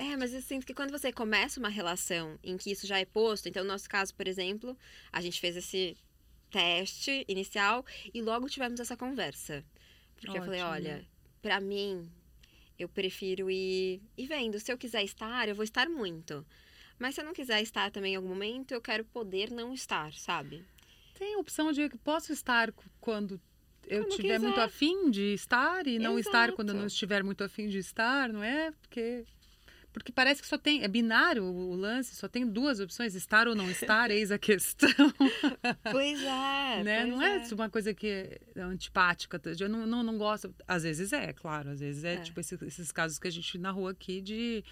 É, 0.00 0.16
mas 0.16 0.32
eu 0.32 0.40
sinto 0.40 0.64
que 0.64 0.72
quando 0.72 0.92
você 0.92 1.12
começa 1.12 1.58
uma 1.58 1.68
relação 1.68 2.38
em 2.40 2.56
que 2.56 2.70
isso 2.70 2.86
já 2.86 3.00
é 3.00 3.04
posto, 3.04 3.48
então 3.48 3.64
no 3.64 3.70
nosso 3.70 3.88
caso, 3.88 4.14
por 4.14 4.28
exemplo, 4.28 4.78
a 5.12 5.20
gente 5.20 5.40
fez 5.40 5.56
esse 5.56 5.96
teste 6.52 7.24
inicial 7.26 7.84
e 8.14 8.22
logo 8.22 8.48
tivemos 8.48 8.78
essa 8.78 8.96
conversa. 8.96 9.64
Porque 10.14 10.38
eu 10.38 10.44
falei, 10.44 10.60
Ótimo. 10.60 10.72
olha, 10.72 11.04
pra 11.42 11.60
mim, 11.60 12.08
eu 12.78 12.88
prefiro 12.88 13.50
ir, 13.50 14.00
ir 14.16 14.26
vendo. 14.26 14.58
Se 14.60 14.72
eu 14.72 14.78
quiser 14.78 15.02
estar, 15.04 15.48
eu 15.48 15.54
vou 15.54 15.64
estar 15.64 15.88
muito. 15.88 16.46
Mas 16.98 17.14
se 17.14 17.20
eu 17.20 17.24
não 17.24 17.32
quiser 17.32 17.60
estar 17.62 17.90
também 17.90 18.12
em 18.14 18.16
algum 18.16 18.28
momento, 18.28 18.72
eu 18.72 18.80
quero 18.80 19.04
poder 19.04 19.50
não 19.50 19.72
estar, 19.72 20.12
sabe? 20.14 20.64
Tem 21.18 21.34
a 21.34 21.38
opção 21.38 21.72
de 21.72 21.88
que 21.88 21.96
posso 21.98 22.32
estar 22.32 22.72
quando 23.00 23.40
eu 23.86 24.02
Quando 24.02 24.10
estiver 24.10 24.38
muito 24.38 24.54
quiser. 24.54 24.66
afim 24.66 25.10
de 25.10 25.32
estar 25.34 25.86
e 25.86 25.98
não 25.98 26.18
estar 26.18 26.52
quando 26.52 26.68
eu 26.70 26.74
não 26.74 26.82
Exato. 26.82 26.92
estiver 26.94 27.24
muito 27.24 27.42
afim 27.42 27.68
de 27.68 27.78
estar, 27.78 28.32
não 28.32 28.42
é? 28.42 28.70
Porque 28.72 29.24
Porque 29.98 30.12
parece 30.12 30.40
que 30.40 30.48
só 30.48 30.56
tem. 30.58 30.82
É 30.82 30.88
binário 30.88 31.44
o 31.44 31.74
lance, 31.74 32.14
só 32.14 32.26
tem 32.28 32.46
duas 32.46 32.80
opções, 32.80 33.14
estar 33.14 33.46
ou 33.48 33.54
não 33.54 33.70
estar, 33.70 34.10
eis 34.12 34.30
a 34.30 34.38
questão. 34.38 34.88
Pois 35.90 36.22
é. 36.22 36.82
né? 36.82 37.00
pois 37.06 37.08
Não 37.10 37.22
é. 37.22 37.46
uma 37.52 37.70
coisa 37.70 37.92
que 37.94 38.06
é 38.06 38.60
antipática. 38.60 39.40
Eu 39.58 39.68
não, 39.68 39.86
não, 39.86 40.02
não 40.02 40.18
gosto. 40.18 40.54
Às 40.66 40.82
vezes 40.82 41.12
é, 41.12 41.32
claro. 41.32 41.70
Às 41.70 41.80
vezes 41.80 42.04
é, 42.04 42.14
É. 42.14 42.20
tipo 42.20 42.38
esses, 42.40 42.60
esses 42.62 42.92
casos 42.92 43.18
que 43.18 43.28
a 43.28 43.30
gente 43.30 43.58
narrou 43.58 43.88
aqui 43.88 44.20
de, 44.20 44.64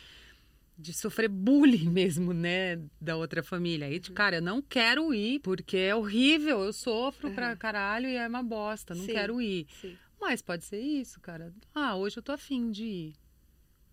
de 0.78 0.92
sofrer 0.92 1.28
bullying 1.28 1.88
mesmo, 1.90 2.32
né? 2.32 2.80
Da 3.00 3.16
outra 3.16 3.42
família. 3.42 3.86
Aí, 3.86 4.00
Uhum. 4.08 4.14
cara, 4.14 4.36
eu 4.36 4.42
não 4.42 4.60
quero 4.62 5.12
ir 5.14 5.40
porque 5.40 5.76
é 5.76 5.94
horrível. 5.94 6.62
Eu 6.62 6.72
sofro 6.72 7.30
pra 7.32 7.50
Uhum. 7.50 7.56
caralho 7.56 8.08
e 8.08 8.16
é 8.16 8.26
uma 8.28 8.42
bosta. 8.42 8.94
Não 8.94 9.04
Sim. 9.04 9.12
quero 9.12 9.40
ir. 9.40 9.66
Sim. 9.80 9.96
Mas 10.20 10.40
pode 10.40 10.64
ser 10.64 10.80
isso, 10.80 11.20
cara. 11.20 11.52
Ah, 11.74 11.94
hoje 11.94 12.16
eu 12.18 12.22
tô 12.22 12.32
afim 12.32 12.70
de 12.70 12.84
ir. 12.84 13.14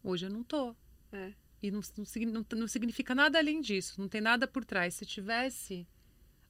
Hoje 0.01 0.25
eu 0.25 0.29
não 0.29 0.43
tô. 0.43 0.75
É. 1.13 1.33
E 1.61 1.71
não, 1.71 1.79
não, 2.27 2.45
não 2.57 2.67
significa 2.67 3.15
nada 3.15 3.37
além 3.37 3.61
disso. 3.61 3.99
Não 4.01 4.09
tem 4.09 4.19
nada 4.19 4.47
por 4.47 4.65
trás. 4.65 4.95
Se 4.95 5.05
tivesse 5.05 5.87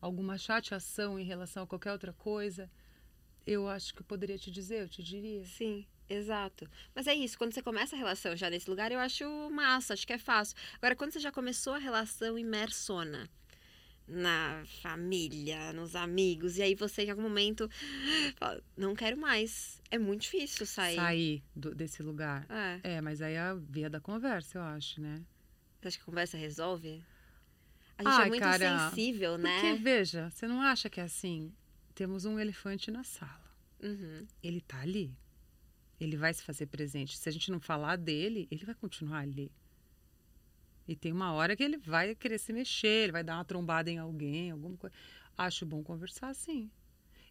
alguma 0.01 0.37
chateação 0.37 1.19
em 1.19 1.23
relação 1.23 1.63
a 1.63 1.67
qualquer 1.67 1.91
outra 1.91 2.11
coisa, 2.13 2.69
eu 3.45 3.67
acho 3.67 3.93
que 3.93 4.01
eu 4.01 4.05
poderia 4.05 4.37
te 4.37 4.49
dizer, 4.49 4.81
eu 4.81 4.89
te 4.89 5.03
diria. 5.03 5.45
Sim, 5.45 5.85
exato. 6.09 6.67
Mas 6.95 7.05
é 7.05 7.13
isso, 7.13 7.37
quando 7.37 7.53
você 7.53 7.61
começa 7.61 7.95
a 7.95 7.99
relação 7.99 8.35
já 8.35 8.49
nesse 8.49 8.69
lugar, 8.69 8.91
eu 8.91 8.99
acho 8.99 9.25
massa, 9.51 9.93
acho 9.93 10.07
que 10.07 10.13
é 10.13 10.17
fácil. 10.17 10.57
Agora, 10.77 10.95
quando 10.95 11.11
você 11.11 11.19
já 11.19 11.31
começou 11.31 11.73
a 11.73 11.77
relação 11.77 12.37
imersona 12.39 13.29
na 14.07 14.63
família, 14.81 15.71
nos 15.73 15.95
amigos, 15.95 16.57
e 16.57 16.61
aí 16.61 16.75
você 16.75 17.03
em 17.03 17.09
algum 17.09 17.21
momento 17.21 17.69
fala, 18.37 18.61
não 18.75 18.93
quero 18.95 19.17
mais. 19.17 19.81
É 19.89 19.97
muito 19.97 20.21
difícil 20.21 20.65
sair. 20.65 20.95
Sair 20.95 21.43
do- 21.55 21.73
desse 21.73 22.03
lugar. 22.03 22.45
É. 22.49 22.95
É, 22.95 23.01
mas 23.01 23.21
aí 23.21 23.33
é 23.35 23.39
a 23.39 23.53
via 23.55 23.89
da 23.89 23.99
conversa, 23.99 24.57
eu 24.57 24.63
acho, 24.63 25.01
né? 25.01 25.23
Você 25.79 25.87
acha 25.87 25.97
que 25.97 26.03
a 26.03 26.05
conversa 26.05 26.37
resolve? 26.37 27.03
A 27.97 28.03
gente 28.03 28.13
Ai, 28.13 28.25
é 28.25 28.29
muito 28.29 28.41
cara, 28.41 28.89
sensível, 28.89 29.37
né? 29.37 29.61
Porque, 29.61 29.83
veja, 29.83 30.29
você 30.29 30.47
não 30.47 30.61
acha 30.61 30.89
que 30.89 30.99
é 30.99 31.03
assim? 31.03 31.53
Temos 31.93 32.25
um 32.25 32.39
elefante 32.39 32.89
na 32.89 33.03
sala. 33.03 33.43
Uhum. 33.81 34.25
Ele 34.41 34.61
tá 34.61 34.81
ali. 34.81 35.15
Ele 35.99 36.17
vai 36.17 36.33
se 36.33 36.41
fazer 36.43 36.65
presente. 36.65 37.17
Se 37.17 37.29
a 37.29 37.31
gente 37.31 37.51
não 37.51 37.59
falar 37.59 37.97
dele, 37.97 38.47
ele 38.49 38.65
vai 38.65 38.73
continuar 38.75 39.19
ali. 39.19 39.51
E 40.87 40.95
tem 40.95 41.11
uma 41.11 41.31
hora 41.33 41.55
que 41.55 41.63
ele 41.63 41.77
vai 41.77 42.13
querer 42.15 42.37
se 42.37 42.51
mexer, 42.51 43.03
ele 43.03 43.11
vai 43.11 43.23
dar 43.23 43.35
uma 43.37 43.45
trombada 43.45 43.89
em 43.89 43.97
alguém, 43.97 44.51
alguma 44.51 44.75
coisa. 44.77 44.93
Acho 45.37 45.65
bom 45.65 45.81
conversar, 45.83 46.33
sim. 46.35 46.69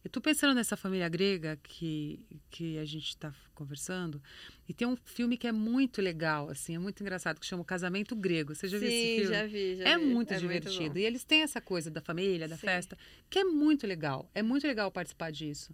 Eu 0.04 0.10
tô 0.10 0.20
pensando 0.20 0.52
nessa 0.52 0.76
família 0.76 1.08
grega 1.08 1.56
que, 1.62 2.26
que 2.50 2.76
a 2.78 2.84
gente 2.84 3.06
está 3.08 3.32
conversando. 3.54 4.20
E 4.68 4.74
tem 4.74 4.88
um 4.88 4.96
filme 4.96 5.36
que 5.36 5.46
é 5.46 5.52
muito 5.52 6.02
legal, 6.02 6.48
assim, 6.48 6.74
é 6.74 6.78
muito 6.78 7.00
engraçado, 7.00 7.38
que 7.38 7.46
chama 7.46 7.62
O 7.62 7.64
Casamento 7.64 8.16
Grego. 8.16 8.52
Você 8.52 8.66
já 8.66 8.78
viu 8.78 8.88
esse 8.88 9.00
Sim, 9.00 9.14
filme? 9.14 9.30
já 9.30 9.46
vi, 9.46 9.76
já 9.76 9.84
É 9.88 9.96
vi. 9.98 10.04
muito 10.06 10.34
É 10.34 10.38
divertido. 10.38 10.98
e 10.98 11.04
eles 11.04 11.22
têm 11.22 11.42
essa 11.42 11.60
coisa 11.60 11.88
da 11.88 12.00
família, 12.00 12.48
da 12.48 12.56
Sim. 12.56 12.66
festa, 12.66 12.98
que 13.30 13.38
é 13.38 13.44
muito 13.44 13.86
legal. 13.86 14.28
É 14.34 14.42
muito 14.42 14.66
legal 14.66 14.90
participar 14.90 15.30
disso. 15.30 15.72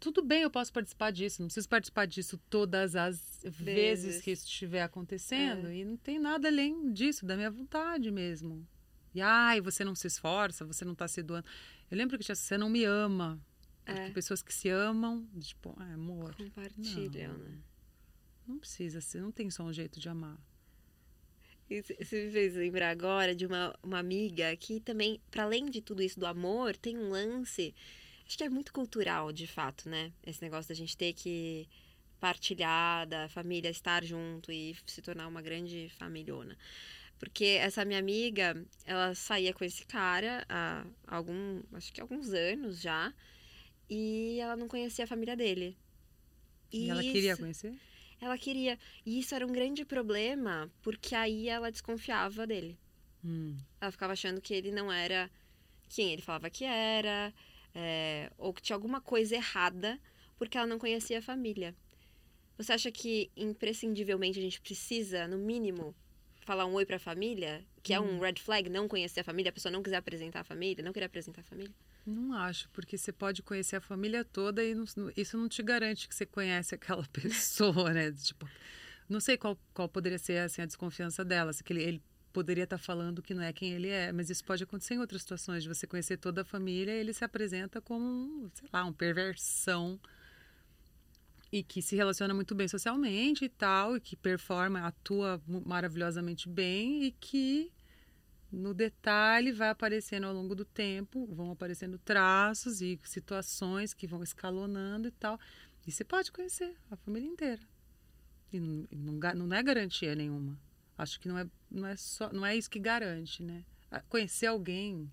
Tudo 0.00 0.22
bem, 0.22 0.42
eu 0.42 0.50
posso 0.50 0.72
participar 0.72 1.10
disso. 1.10 1.40
Não 1.40 1.46
preciso 1.48 1.68
participar 1.68 2.06
disso 2.06 2.38
todas 2.50 2.96
as 2.96 3.40
vezes, 3.44 4.04
Vezes. 4.04 4.22
que 4.22 4.30
isso 4.32 4.44
estiver 4.46 4.82
acontecendo. 4.82 5.68
É. 5.68 5.76
E 5.76 5.84
não 5.84 5.96
tem 5.96 6.18
nada 6.18 6.48
além 6.48 6.92
disso, 6.92 7.24
da 7.24 7.36
minha 7.36 7.50
vontade 7.50 8.10
mesmo. 8.10 8.66
E 9.14 9.20
ai, 9.20 9.60
você 9.60 9.84
não 9.84 9.94
se 9.94 10.06
esforça, 10.08 10.64
você 10.64 10.84
não 10.84 10.94
tá 10.94 11.06
se 11.06 11.22
doando. 11.22 11.46
Eu 11.90 11.96
lembro 11.96 12.18
que 12.18 12.24
tinha, 12.24 12.34
você 12.34 12.58
não 12.58 12.68
me 12.68 12.84
ama. 12.84 13.40
Porque 13.84 14.00
É. 14.00 14.10
pessoas 14.10 14.42
que 14.42 14.52
se 14.52 14.68
amam, 14.68 15.28
tipo, 15.38 15.74
ah, 15.78 15.92
amor, 15.94 16.34
Compartilham, 16.34 17.34
Não. 17.34 17.38
né? 17.44 17.58
não 18.46 18.58
precisa 18.58 19.00
ser, 19.00 19.20
não 19.20 19.30
tem 19.30 19.50
só 19.50 19.62
um 19.62 19.72
jeito 19.72 20.00
de 20.00 20.08
amar. 20.08 20.38
Você 21.68 22.26
me 22.26 22.30
fez 22.32 22.54
lembrar 22.54 22.90
agora 22.90 23.34
de 23.34 23.46
uma, 23.46 23.74
uma 23.82 23.98
amiga 23.98 24.54
que 24.56 24.80
também, 24.80 25.20
para 25.30 25.44
além 25.44 25.66
de 25.66 25.80
tudo 25.80 26.02
isso 26.02 26.18
do 26.20 26.26
amor, 26.26 26.76
tem 26.76 26.96
um 26.98 27.08
lance. 27.10 27.74
Acho 28.26 28.38
que 28.38 28.44
é 28.44 28.48
muito 28.48 28.72
cultural, 28.72 29.32
de 29.32 29.46
fato, 29.46 29.88
né? 29.88 30.12
Esse 30.24 30.42
negócio 30.42 30.68
da 30.68 30.74
gente 30.74 30.96
ter 30.96 31.12
que 31.12 31.68
partilhar, 32.18 33.06
da 33.06 33.28
família 33.28 33.68
estar 33.68 34.02
junto 34.02 34.50
e 34.50 34.74
se 34.86 35.02
tornar 35.02 35.26
uma 35.28 35.42
grande 35.42 35.90
familhona. 35.98 36.56
Porque 37.18 37.44
essa 37.60 37.84
minha 37.84 37.98
amiga, 37.98 38.64
ela 38.84 39.14
saía 39.14 39.52
com 39.52 39.64
esse 39.64 39.84
cara 39.84 40.44
há 40.48 40.84
algum, 41.06 41.62
acho 41.74 41.92
que 41.92 42.00
alguns 42.00 42.32
anos 42.32 42.80
já, 42.80 43.12
e 43.88 44.38
ela 44.40 44.56
não 44.56 44.68
conhecia 44.68 45.04
a 45.04 45.08
família 45.08 45.36
dele. 45.36 45.76
E, 46.72 46.88
ela 46.88 47.02
queria 47.02 47.32
isso- 47.32 47.40
conhecer? 47.40 47.74
ela 48.20 48.38
queria. 48.38 48.78
E 49.04 49.18
isso 49.18 49.34
era 49.34 49.46
um 49.46 49.52
grande 49.52 49.84
problema, 49.84 50.70
porque 50.82 51.14
aí 51.14 51.48
ela 51.48 51.70
desconfiava 51.70 52.46
dele. 52.46 52.78
Hum. 53.22 53.56
Ela 53.80 53.92
ficava 53.92 54.14
achando 54.14 54.40
que 54.40 54.54
ele 54.54 54.70
não 54.72 54.90
era 54.90 55.30
quem 55.90 56.12
ele 56.12 56.22
falava 56.22 56.48
que 56.50 56.64
era, 56.64 57.32
é, 57.74 58.30
ou 58.38 58.52
que 58.54 58.62
tinha 58.62 58.76
alguma 58.76 59.00
coisa 59.00 59.34
errada, 59.34 60.00
porque 60.38 60.56
ela 60.56 60.66
não 60.66 60.78
conhecia 60.78 61.18
a 61.18 61.22
família. 61.22 61.74
Você 62.56 62.72
acha 62.72 62.90
que 62.92 63.30
imprescindivelmente 63.36 64.38
a 64.38 64.42
gente 64.42 64.60
precisa, 64.60 65.26
no 65.26 65.38
mínimo, 65.38 65.94
falar 66.44 66.66
um 66.66 66.74
oi 66.74 66.86
pra 66.86 66.98
família? 66.98 67.64
Que 67.82 67.92
é 67.92 68.00
um 68.00 68.20
red 68.20 68.34
flag, 68.38 68.68
não 68.70 68.86
conhecer 68.86 69.20
a 69.20 69.24
família, 69.24 69.50
a 69.50 69.52
pessoa 69.52 69.72
não 69.72 69.82
quiser 69.82 69.96
apresentar 69.96 70.40
a 70.40 70.44
família, 70.44 70.84
não 70.84 70.92
querer 70.92 71.06
apresentar 71.06 71.40
a 71.40 71.44
família? 71.44 71.72
Não 72.06 72.34
acho, 72.34 72.68
porque 72.70 72.96
você 72.98 73.12
pode 73.12 73.42
conhecer 73.42 73.76
a 73.76 73.80
família 73.80 74.24
toda 74.24 74.62
e 74.62 74.74
não- 74.74 74.84
isso 75.16 75.36
não 75.36 75.48
te 75.48 75.62
garante 75.62 76.06
que 76.08 76.14
você 76.14 76.26
conhece 76.26 76.74
aquela 76.74 77.04
pessoa, 77.12 77.92
né? 77.92 78.12
Tipo, 78.12 78.48
não 79.08 79.20
sei 79.20 79.36
qual, 79.36 79.58
qual 79.72 79.88
poderia 79.88 80.18
ser 80.18 80.38
assim, 80.38 80.62
a 80.62 80.66
desconfiança 80.66 81.24
dela, 81.24 81.52
se 81.52 81.62
ele, 81.70 81.82
ele 81.82 82.02
poderia 82.34 82.64
estar 82.64 82.78
falando 82.78 83.22
que 83.22 83.32
não 83.32 83.42
é 83.42 83.52
quem 83.52 83.72
ele 83.72 83.88
é, 83.88 84.10
mas 84.10 84.28
isso 84.28 84.44
pode 84.44 84.64
acontecer 84.64 84.94
em 84.94 84.98
outras 84.98 85.22
situações, 85.22 85.62
de 85.62 85.68
você 85.68 85.86
conhecer 85.86 86.16
toda 86.16 86.42
a 86.42 86.44
família 86.44 86.92
e 86.92 86.98
ele 86.98 87.14
se 87.14 87.24
apresenta 87.24 87.80
como, 87.80 88.50
sei 88.52 88.68
lá, 88.72 88.84
um 88.84 88.92
perversão 88.92 89.98
e 91.52 91.62
que 91.62 91.80
se 91.80 91.94
relaciona 91.94 92.34
muito 92.34 92.52
bem 92.52 92.66
socialmente 92.66 93.44
e 93.44 93.48
tal, 93.48 93.96
e 93.96 94.00
que 94.00 94.16
performa, 94.16 94.80
atua 94.80 95.40
maravilhosamente 95.46 96.48
bem 96.48 97.04
e 97.04 97.12
que 97.12 97.70
no 98.50 98.74
detalhe 98.74 99.52
vai 99.52 99.68
aparecendo 99.68 100.24
ao 100.26 100.34
longo 100.34 100.56
do 100.56 100.64
tempo, 100.64 101.26
vão 101.26 101.52
aparecendo 101.52 101.98
traços 101.98 102.82
e 102.82 102.98
situações 103.04 103.94
que 103.94 104.08
vão 104.08 104.24
escalonando 104.24 105.06
e 105.06 105.12
tal. 105.12 105.38
E 105.86 105.92
você 105.92 106.02
pode 106.02 106.32
conhecer 106.32 106.74
a 106.90 106.96
família 106.96 107.28
inteira. 107.28 107.62
E 108.52 108.58
não, 108.58 109.46
não 109.46 109.56
é 109.56 109.62
garantia 109.62 110.14
nenhuma. 110.16 110.58
Acho 110.96 111.18
que 111.18 111.28
não 111.28 111.36
é, 111.36 111.46
não 111.74 111.88
é 111.88 111.96
só, 111.96 112.32
não 112.32 112.46
é 112.46 112.56
isso 112.56 112.70
que 112.70 112.78
garante, 112.78 113.42
né? 113.42 113.64
Ah, 113.90 114.00
Conhecer 114.00 114.46
alguém, 114.46 115.10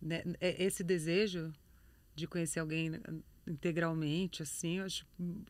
né? 0.00 0.22
É- 0.40 0.62
esse 0.64 0.82
desejo 0.82 1.52
de 2.14 2.26
conhecer 2.26 2.60
alguém 2.60 2.90
né, 2.90 3.00
integralmente, 3.46 4.42
assim, 4.42 4.78
eu 4.78 4.84
acho 4.84 5.06
hum, 5.18 5.44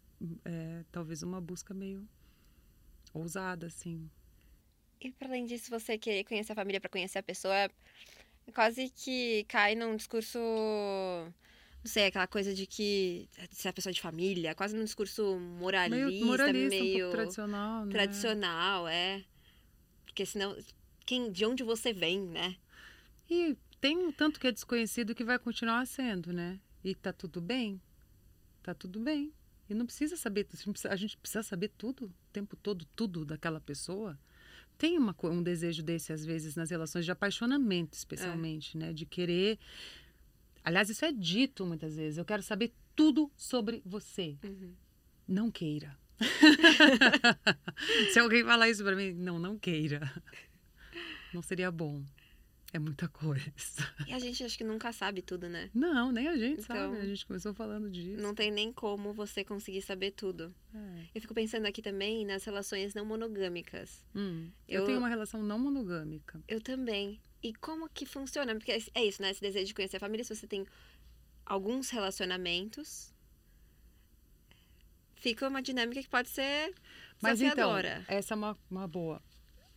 é, 0.45 0.85
talvez 0.93 1.23
uma 1.23 1.41
busca 1.41 1.73
meio 1.73 2.07
ousada, 3.13 3.67
assim. 3.67 4.09
E 5.01 5.11
para 5.13 5.29
além 5.29 5.47
disso, 5.47 5.71
você 5.71 5.97
querer 5.99 6.25
conhecer 6.25 6.53
a 6.53 6.55
família 6.55 6.81
para 6.81 6.91
conhecer 6.91 7.19
a 7.19 7.23
pessoa, 7.23 7.71
quase 8.55 8.91
que 8.91 9.45
cai 9.45 9.75
num 9.75 9.97
discurso, 9.97 10.39
não 10.39 11.33
sei, 11.91 12.07
aquela 12.07 12.27
coisa 12.27 12.55
de 12.55 12.67
que 12.67 13.29
se 13.51 13.67
a 13.69 13.73
pessoa 13.73 13.91
é 13.91 13.95
de 13.95 14.01
família, 14.01 14.55
quase 14.55 14.77
num 14.77 14.85
discurso 14.85 15.39
moralista, 15.39 16.07
meio 16.07 16.27
moralista, 16.27 16.85
um 16.85 16.87
meio 16.87 16.99
pouco 17.01 17.17
tradicional, 17.17 17.87
né? 17.87 17.93
tradicional, 17.93 18.89
é. 18.89 19.25
Porque 20.11 20.27
senão, 20.27 20.57
quem, 21.07 21.31
de 21.31 21.45
onde 21.47 21.63
você 21.63 21.93
vem, 21.93 22.21
né? 22.21 22.57
E 23.31 23.57
tem 23.81 23.97
um 23.97 24.11
tanto 24.11 24.41
que 24.41 24.47
é 24.49 24.53
desconhecido 24.53 25.15
que 25.15 25.23
vai 25.23 25.39
continuar 25.39 25.87
sendo, 25.87 26.33
né? 26.33 26.59
E 26.83 26.97
tá 26.97 27.13
tudo 27.13 27.41
bem. 27.41 27.81
Tá 28.61 28.75
tudo 28.75 28.99
bem. 28.99 29.33
E 29.69 29.75
não 29.75 29.87
precisa 29.87 30.17
saber, 30.17 30.49
a 30.89 30.97
gente 30.97 31.17
precisa- 31.17 31.45
saber 31.45 31.69
tudo, 31.79 32.07
o 32.07 32.13
tempo 32.33 32.57
todo, 32.57 32.85
tudo 32.97 33.25
daquela 33.25 33.61
pessoa. 33.61 34.19
Tem 34.77 34.99
uma, 34.99 35.15
um 35.25 35.43
desejo 35.43 35.81
desse, 35.83 36.13
às 36.13 36.27
vezes, 36.27 36.57
nas 36.57 36.71
relações 36.71 37.05
de 37.05 37.13
apaixonamento, 37.13 37.97
especialmente, 37.97 38.77
né? 38.77 38.93
De 38.93 39.07
querer. 39.07 39.59
Aliás, 40.65 40.91
isso 40.91 41.05
é 41.05 41.13
dito 41.13 41.65
muitas 41.65 41.95
vezes. 41.97 42.19
Eu 42.19 42.25
quero 42.25 42.43
saber 42.43 42.73
tudo 42.97 43.31
sobre 43.37 43.81
você. 43.87 44.37
Uhum. 44.43 44.75
Não 45.29 45.51
queira. 45.53 45.97
Se 48.13 48.19
alguém 48.19 48.45
falar 48.45 48.69
isso 48.69 48.83
pra 48.85 48.95
mim, 48.97 49.13
não, 49.13 49.39
não 49.39 49.59
queira. 49.59 50.13
Não 51.33 51.43
seria 51.43 51.71
bom. 51.71 52.03
É 52.73 52.79
muita 52.79 53.09
coisa. 53.09 53.53
E 54.07 54.13
a 54.13 54.19
gente 54.21 54.45
acho 54.45 54.57
que 54.57 54.63
nunca 54.63 54.93
sabe 54.93 55.23
tudo, 55.23 55.49
né? 55.49 55.71
Não, 55.75 56.13
nem 56.13 56.29
a 56.29 56.37
gente 56.37 56.61
Então, 56.63 56.93
sabe. 56.93 56.99
A 56.99 57.05
gente 57.05 57.27
começou 57.27 57.53
falando 57.53 57.91
disso. 57.91 58.23
Não 58.23 58.33
tem 58.33 58.49
nem 58.53 58.73
como 58.73 59.13
você 59.13 59.43
conseguir 59.45 59.83
saber 59.83 60.13
tudo. 60.13 60.55
É. 60.73 61.03
Eu 61.17 61.21
fico 61.21 61.35
pensando 61.35 61.67
aqui 61.67 61.83
também 61.83 62.25
nas 62.25 62.45
relações 62.45 62.95
não 62.95 63.05
monogâmicas. 63.05 64.05
Hum, 64.15 64.51
eu... 64.69 64.83
Eu- 64.83 64.87
tenho 64.87 64.99
uma 64.99 65.09
relação 65.09 65.43
não 65.43 65.59
monogâmica. 65.59 66.41
Eu 66.47 66.61
também. 66.61 67.21
E 67.43 67.53
como 67.55 67.89
que 67.89 68.07
funciona? 68.07 68.55
Porque 68.55 68.71
é 68.95 69.05
isso, 69.05 69.21
né? 69.21 69.31
Esse 69.33 69.41
desejo 69.41 69.67
de 69.67 69.75
conhecer 69.75 69.97
a 69.97 70.01
família, 70.01 70.23
se 70.25 70.33
você 70.37 70.47
tem 70.47 70.65
alguns 71.45 71.91
relacionamentos, 71.91 73.13
fica 75.21 75.47
uma 75.49 75.63
dinâmica 75.63 76.03
que 76.03 76.09
pode 76.09 76.29
ser 76.29 76.75
Mas 77.23 77.41
então, 77.41 77.71
essa 78.09 78.35
é 78.35 78.37
uma, 78.37 78.59
uma 78.71 78.89
boa. 78.89 79.23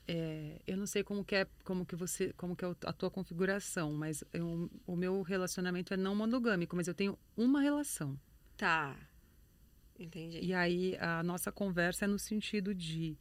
É, 0.07 0.61
eu 0.67 0.75
não 0.75 0.85
sei 0.85 1.03
como 1.03 1.23
que 1.23 1.35
é, 1.35 1.47
como 1.63 1.85
que 1.85 1.95
você, 1.95 2.33
como 2.33 2.55
que 2.55 2.65
é 2.65 2.75
a 2.85 2.91
tua 2.93 3.09
configuração, 3.09 3.93
mas 3.93 4.23
eu- 4.33 4.69
o 4.85 4.95
meu 4.95 5.21
relacionamento 5.21 5.93
é 5.93 5.97
não 5.97 6.13
monogâmico, 6.15 6.75
mas 6.75 6.87
eu 6.87 6.93
tenho 6.93 7.17
uma 7.37 7.61
relação. 7.61 8.19
Tá. 8.57 8.97
Entendi. 9.97 10.39
E 10.41 10.53
aí 10.53 10.97
a 10.99 11.23
nossa 11.23 11.51
conversa 11.51 12.05
é 12.05 12.07
no 12.07 12.19
sentido 12.19 12.73
de 12.73 13.15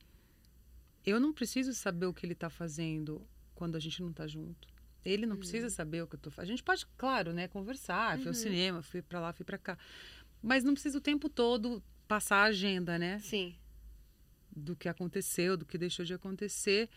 eu 1.04 1.20
não 1.20 1.32
preciso 1.32 1.72
saber 1.74 2.06
o 2.06 2.14
que 2.14 2.24
ele 2.26 2.32
está 2.32 2.48
fazendo 2.50 3.24
quando 3.54 3.76
a 3.76 3.80
gente 3.80 4.00
não 4.02 4.10
está 4.10 4.26
junto. 4.26 4.68
Ele 5.04 5.26
não 5.26 5.36
precisa 5.36 5.68
saber 5.68 6.02
o 6.02 6.06
que 6.06 6.14
eu 6.14 6.20
tô 6.20 6.30
fazendo. 6.30 6.50
A 6.52 6.56
gente 6.56 6.62
pode, 6.62 6.86
claro, 6.96 7.32
né, 7.32 7.48
conversar, 7.48 8.16
fui 8.18 8.28
ao 8.28 8.34
Uhum. 8.34 8.40
cinema, 8.40 8.82
fui 8.82 9.02
para 9.02 9.20
lá, 9.20 9.32
fui 9.32 9.44
para 9.44 9.58
cá. 9.58 9.76
Mas 10.40 10.62
não 10.64 10.72
precisa 10.74 10.98
o 10.98 11.00
tempo 11.00 11.28
todo 11.28 11.82
passar 12.06 12.36
a 12.38 12.44
agenda, 12.44 12.98
né? 12.98 13.18
Sim. 13.18 13.54
do 14.54 14.76
que 14.76 14.88
aconteceu, 14.88 15.56
do 15.56 15.64
que 15.64 15.78
deixou 15.78 16.04
de 16.04 16.12
acontecer. 16.12 16.90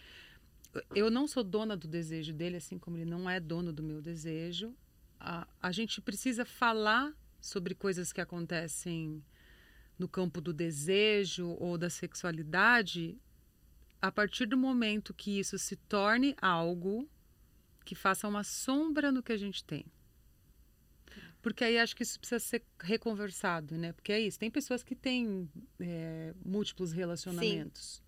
Eu 0.94 1.10
não 1.10 1.26
sou 1.26 1.42
dona 1.42 1.78
do 1.78 1.88
desejo 1.88 2.34
dele, 2.34 2.58
assim 2.58 2.78
como 2.78 2.98
ele 2.98 3.06
não 3.06 3.30
é 3.30 3.40
dono 3.40 3.72
do 3.72 3.82
meu 3.82 4.02
desejo. 4.02 4.76
A, 5.18 5.48
a 5.62 5.72
gente 5.72 6.02
precisa 6.02 6.44
falar 6.44 7.14
sobre 7.40 7.74
coisas 7.74 8.12
que 8.12 8.20
acontecem 8.20 9.24
no 9.98 10.08
campo 10.08 10.42
do 10.42 10.52
desejo 10.52 11.56
ou 11.60 11.78
da 11.78 11.90
sexualidade 11.90 13.18
a 14.02 14.12
partir 14.12 14.46
do 14.46 14.58
momento 14.58 15.14
que 15.14 15.40
isso 15.40 15.58
se 15.58 15.76
torne 15.76 16.36
algo 16.42 17.10
que 17.86 17.96
faça 17.96 18.28
uma 18.28 18.44
sombra 18.44 19.12
no 19.12 19.24
que 19.24 19.32
a 19.32 19.38
gente 19.38 19.64
tem. 19.64 19.86
Porque 21.46 21.64
aí 21.64 21.78
acho 21.78 21.96
que 21.96 22.02
isso 22.02 22.18
precisa 22.20 22.40
ser 22.40 22.64
reconversado, 22.82 23.78
né? 23.78 23.94
Porque 23.94 24.12
é 24.12 24.20
isso. 24.20 24.40
Tem 24.40 24.50
pessoas 24.50 24.82
que 24.82 24.96
têm 24.96 25.48
é, 25.80 26.34
múltiplos 26.44 26.92
relacionamentos. 26.92 28.02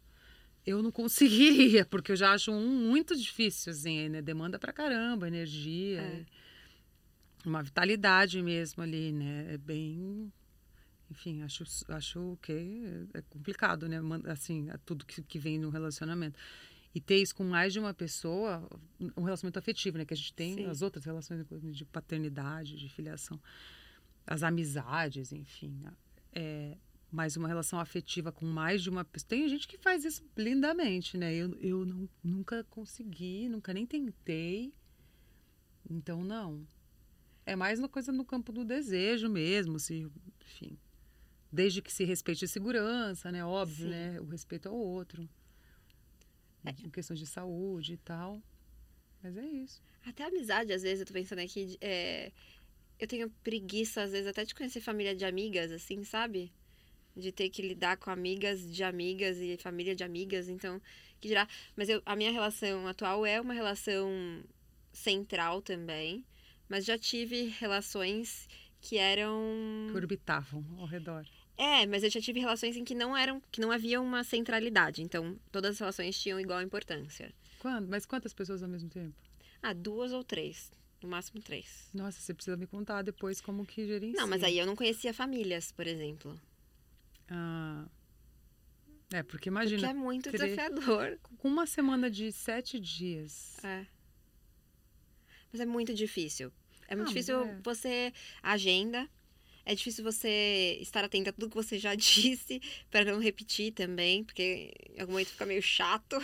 Eu 0.65 0.81
não 0.81 0.91
conseguiria, 0.91 1.85
porque 1.85 2.13
eu 2.13 2.15
já 2.15 2.31
acho 2.31 2.51
um 2.51 2.67
muito 2.67 3.15
difícil, 3.15 3.71
assim, 3.73 4.09
né? 4.09 4.23
Demanda 4.23 4.57
pra 4.57 4.73
caramba, 4.73 5.27
energia, 5.27 6.01
É. 6.01 6.25
uma 7.45 7.61
vitalidade 7.61 8.41
mesmo 8.41 8.81
ali, 8.81 9.11
né? 9.11 9.53
É 9.53 9.57
bem. 9.59 10.33
Enfim, 11.11 11.43
acho, 11.43 11.63
acho 11.89 12.39
que 12.41 13.07
é 13.13 13.21
complicado, 13.29 13.87
né? 13.87 13.99
Assim, 14.31 14.67
tudo 14.83 15.05
que, 15.05 15.21
que 15.21 15.37
vem 15.37 15.59
no 15.59 15.69
relacionamento. 15.69 16.39
E 16.97 16.99
ter 16.99 17.21
isso 17.21 17.35
com 17.35 17.43
mais 17.43 17.73
de 17.73 17.79
uma 17.79 17.93
pessoa, 17.93 18.67
um 19.15 19.21
relacionamento 19.21 19.59
afetivo, 19.59 19.99
né? 19.99 20.03
Que 20.03 20.15
a 20.15 20.17
gente 20.17 20.33
tem 20.33 20.55
Sim. 20.55 20.65
as 20.65 20.81
outras 20.81 21.05
relações 21.05 21.45
de 21.61 21.85
paternidade, 21.85 22.75
de 22.75 22.89
filiação, 22.89 23.39
as 24.25 24.41
amizades, 24.41 25.31
enfim. 25.31 25.79
É, 26.33 26.75
mas 27.11 27.37
uma 27.37 27.47
relação 27.47 27.79
afetiva 27.79 28.31
com 28.31 28.47
mais 28.47 28.81
de 28.81 28.89
uma 28.89 29.05
pessoa. 29.05 29.29
Tem 29.29 29.47
gente 29.47 29.67
que 29.67 29.77
faz 29.77 30.05
isso 30.05 30.25
lindamente, 30.35 31.19
né? 31.19 31.35
Eu, 31.35 31.53
eu 31.59 31.85
não, 31.85 32.09
nunca 32.23 32.63
consegui, 32.63 33.47
nunca 33.47 33.71
nem 33.75 33.85
tentei. 33.85 34.73
Então, 35.87 36.23
não. 36.23 36.67
É 37.45 37.55
mais 37.55 37.77
uma 37.77 37.87
coisa 37.87 38.11
no 38.11 38.25
campo 38.25 38.51
do 38.51 38.65
desejo 38.65 39.29
mesmo, 39.29 39.79
se, 39.79 40.09
enfim. 40.41 40.75
Desde 41.51 41.79
que 41.79 41.93
se 41.93 42.03
respeite 42.05 42.45
a 42.45 42.47
segurança, 42.47 43.31
né? 43.31 43.45
Óbvio, 43.45 43.85
Sim. 43.85 43.91
né? 43.91 44.19
O 44.19 44.25
respeito 44.25 44.67
ao 44.67 44.75
outro. 44.75 45.29
Em 46.83 46.89
questões 46.89 47.19
de 47.19 47.27
saúde 47.27 47.93
e 47.93 47.97
tal. 47.97 48.41
Mas 49.21 49.35
é 49.37 49.45
isso. 49.45 49.81
Até 50.05 50.23
amizade, 50.25 50.71
às 50.71 50.81
vezes, 50.83 51.01
eu 51.01 51.05
tô 51.05 51.13
pensando 51.13 51.39
aqui. 51.39 51.77
é, 51.81 52.31
Eu 52.99 53.07
tenho 53.07 53.29
preguiça, 53.43 54.01
às 54.03 54.11
vezes, 54.11 54.27
até 54.27 54.45
de 54.45 54.55
conhecer 54.55 54.81
família 54.81 55.15
de 55.15 55.25
amigas, 55.25 55.71
assim, 55.71 56.03
sabe? 56.03 56.51
De 57.15 57.31
ter 57.31 57.49
que 57.49 57.61
lidar 57.61 57.97
com 57.97 58.09
amigas 58.11 58.61
de 58.71 58.83
amigas 58.83 59.37
e 59.37 59.57
família 59.57 59.95
de 59.95 60.03
amigas, 60.03 60.47
então, 60.49 60.81
que 61.19 61.27
dirá. 61.27 61.47
Mas 61.75 61.89
eu, 61.89 62.01
a 62.05 62.15
minha 62.15 62.31
relação 62.31 62.87
atual 62.87 63.25
é 63.25 63.41
uma 63.41 63.53
relação 63.53 64.09
central 64.93 65.61
também, 65.61 66.23
mas 66.69 66.85
já 66.85 66.97
tive 66.97 67.47
relações 67.59 68.47
que 68.81 68.97
eram. 68.97 69.87
Que 69.91 69.97
orbitavam 69.97 70.63
ao 70.77 70.85
redor. 70.85 71.25
É, 71.57 71.85
mas 71.87 72.03
eu 72.03 72.09
já 72.09 72.21
tive 72.21 72.39
relações 72.39 72.77
em 72.77 72.83
que 72.85 72.93
não 72.93 73.17
eram, 73.17 73.41
que 73.51 73.59
não 73.59 73.71
havia 73.71 73.99
uma 73.99 74.23
centralidade, 74.23 75.01
então 75.01 75.39
todas 75.51 75.71
as 75.71 75.79
relações 75.79 76.19
tinham 76.21 76.39
igual 76.39 76.61
importância. 76.61 77.33
Quando? 77.59 77.87
Mas 77.89 78.05
quantas 78.05 78.33
pessoas 78.33 78.61
ao 78.61 78.69
mesmo 78.69 78.89
tempo? 78.89 79.15
Ah, 79.63 79.73
duas 79.73 80.11
ou 80.13 80.23
três, 80.23 80.71
no 81.01 81.09
máximo 81.09 81.41
três. 81.41 81.89
Nossa, 81.93 82.19
você 82.21 82.31
precisa 82.33 82.55
me 82.55 82.67
contar 82.67 83.01
depois 83.01 83.41
como 83.41 83.65
que 83.65 83.87
gerencia. 83.87 84.21
Não, 84.21 84.27
mas 84.27 84.43
aí 84.43 84.59
eu 84.59 84.67
não 84.67 84.75
conhecia 84.75 85.11
famílias, 85.13 85.71
por 85.71 85.87
exemplo. 85.87 86.39
Ah, 87.29 87.85
é, 89.11 89.23
porque 89.23 89.49
Porque 89.49 89.49
imagina, 89.49 89.89
é 89.89 89.93
muito 89.93 90.29
tre- 90.29 90.37
desafiador. 90.49 91.17
com 91.39 91.47
uma 91.47 91.65
semana 91.65 92.11
de 92.11 92.31
sete 92.31 92.79
dias. 92.79 93.57
É. 93.63 93.85
Mas 95.51 95.61
é 95.61 95.65
muito 95.65 95.93
difícil. 95.93 96.51
É 96.87 96.95
muito 96.95 97.07
Ah, 97.07 97.13
difícil 97.13 97.41
é. 97.43 97.59
você. 97.63 98.13
Agenda. 98.43 99.09
É 99.69 99.75
difícil 99.75 100.01
você 100.01 100.77
estar 100.79 101.03
atento 101.03 101.29
a 101.29 101.33
tudo 101.33 101.49
que 101.49 101.55
você 101.55 101.77
já 101.77 101.93
disse, 101.93 102.61
para 102.89 103.03
não 103.03 103.19
repetir 103.19 103.73
também, 103.73 104.23
porque 104.23 104.71
em 104.95 105.01
algum 105.01 105.11
momento 105.11 105.31
fica 105.31 105.45
meio 105.45 105.61
chato. 105.61 106.15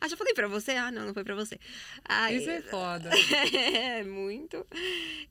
ah, 0.00 0.08
já 0.08 0.16
falei 0.16 0.32
pra 0.32 0.48
você? 0.48 0.70
Ah, 0.72 0.90
não, 0.90 1.04
não 1.04 1.12
foi 1.12 1.22
pra 1.22 1.34
você. 1.34 1.58
Ai, 2.02 2.36
Isso 2.36 2.48
é 2.48 2.62
foda. 2.62 3.10
é, 3.52 4.02
muito. 4.04 4.66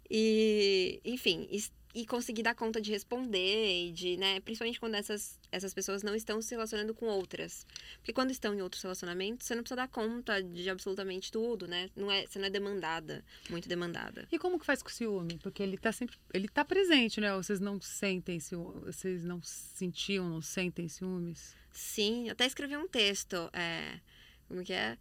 E, 0.07 1.01
enfim, 1.03 1.47
e 1.93 2.05
conseguir 2.05 2.43
dar 2.43 2.53
conta 2.53 2.79
de 2.79 2.91
responder 2.91 3.87
e 3.87 3.91
de, 3.91 4.15
né, 4.17 4.39
principalmente 4.41 4.79
quando 4.79 4.93
essas, 4.93 5.39
essas 5.51 5.73
pessoas 5.73 6.03
não 6.03 6.13
estão 6.13 6.39
se 6.41 6.53
relacionando 6.53 6.93
com 6.93 7.07
outras. 7.07 7.65
Porque 7.97 8.13
quando 8.13 8.29
estão 8.29 8.53
em 8.53 8.61
outros 8.61 8.81
relacionamentos, 8.83 9.47
você 9.47 9.55
não 9.55 9.63
precisa 9.63 9.77
dar 9.77 9.87
conta 9.87 10.41
de 10.41 10.69
absolutamente 10.69 11.31
tudo, 11.31 11.67
né? 11.67 11.89
Não 11.95 12.11
é, 12.11 12.27
você 12.27 12.37
não 12.37 12.45
é 12.45 12.49
demandada, 12.49 13.23
muito 13.49 13.67
demandada. 13.67 14.27
E 14.31 14.37
como 14.37 14.59
que 14.59 14.65
faz 14.65 14.83
com 14.83 14.89
o 14.89 14.91
ciúme? 14.91 15.39
Porque 15.41 15.63
ele 15.63 15.77
tá 15.77 15.91
sempre. 15.91 16.15
Ele 16.31 16.47
tá 16.47 16.63
presente, 16.63 17.19
né? 17.19 17.33
Ou 17.33 17.41
vocês 17.41 17.59
não 17.59 17.81
sentem 17.81 18.39
ciúmes. 18.39 18.83
Vocês 18.83 19.23
não 19.23 19.41
sentiam, 19.41 20.29
não 20.29 20.41
sentem 20.41 20.87
ciúmes? 20.87 21.55
Sim, 21.71 22.27
eu 22.27 22.33
até 22.33 22.45
escrevi 22.45 22.77
um 22.77 22.87
texto, 22.87 23.49
é, 23.53 23.99
como 24.47 24.63
que 24.63 24.73
é? 24.73 24.97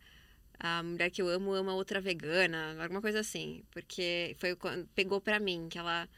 A 0.58 0.82
mulher 0.82 1.10
que 1.10 1.22
eu 1.22 1.28
amo 1.28 1.52
ama 1.52 1.74
outra 1.74 2.00
vegana, 2.00 2.82
alguma 2.82 3.00
coisa 3.00 3.20
assim. 3.20 3.62
Porque 3.70 4.34
foi 4.38 4.56
quando 4.56 4.86
pegou 4.94 5.20
pra 5.20 5.38
mim 5.38 5.68
que 5.68 5.78
ela 5.78 6.08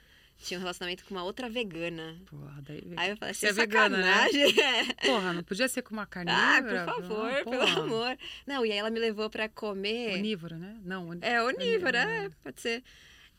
tinha 0.41 0.59
um 0.59 0.63
relacionamento 0.63 1.05
com 1.05 1.15
uma 1.15 1.23
outra 1.25 1.49
vegana. 1.49 2.17
Porra, 2.27 2.63
daí. 2.63 2.83
Aí 2.97 3.11
eu 3.11 3.17
falei, 3.17 3.35
Você 3.35 3.47
assim, 3.49 3.61
é 3.61 3.63
vegana, 3.67 3.99
né? 3.99 4.27
Porra, 5.05 5.33
não 5.33 5.43
podia 5.43 5.69
ser 5.69 5.83
com 5.83 5.93
uma 5.93 6.03
Ah, 6.03 6.07
carnívora? 6.07 6.85
por 6.87 6.95
favor, 7.03 7.31
Ah, 7.31 7.45
pelo 7.45 7.59
porra. 7.59 7.81
amor. 7.83 8.19
Não, 8.47 8.65
e 8.67 8.73
aí 8.73 8.79
ela 8.79 8.91
me 8.91 8.99
levou 8.99 9.29
pra 9.31 9.49
comer. 9.49 10.15
Onívora, 10.17 10.57
né? 10.59 10.81
Não, 10.85 11.09
on... 11.11 11.19
É, 11.21 11.43
onívora, 11.43 11.99
é, 11.99 12.31
pode 12.43 12.61
ser. 12.61 12.83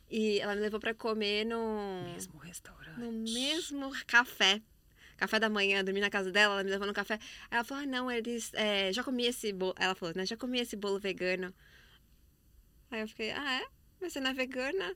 E 0.10 0.40
ela 0.40 0.56
me 0.56 0.62
levou 0.62 0.80
pra 0.80 0.94
comer 0.94 1.46
no, 1.46 2.04
mesmo 2.14 2.38
restaurante. 2.40 3.00
no 3.00 3.12
mesmo 3.12 3.92
café. 4.06 4.62
Café 5.18 5.40
da 5.40 5.50
manhã, 5.50 5.84
dormi 5.84 6.00
na 6.02 6.10
casa 6.10 6.32
dela, 6.32 6.56
ela 6.56 6.64
me 6.64 6.70
levou 6.72 6.88
no 6.88 6.94
café. 6.94 7.14
Aí 7.50 7.58
ela 7.58 7.64
falou: 7.64 7.84
ah, 7.84 7.88
não, 7.88 8.12
eles. 8.12 8.52
é, 8.56 8.92
já 8.92 9.04
comi 9.04 9.26
esse 9.26 9.54
bolo. 9.54 9.74
Ela 9.80 9.96
falou, 9.96 10.14
né? 10.16 10.26
Já 10.26 10.36
comi 10.36 10.60
esse 10.60 10.76
bolo 10.76 11.00
vegano. 11.00 11.54
Aí 12.90 13.02
eu 13.02 13.08
fiquei, 13.08 13.32
ah, 13.32 13.62
é? 13.62 13.66
Mas 14.02 14.14
você 14.14 14.20
não 14.20 14.32
é 14.32 14.34
vegana? 14.34 14.96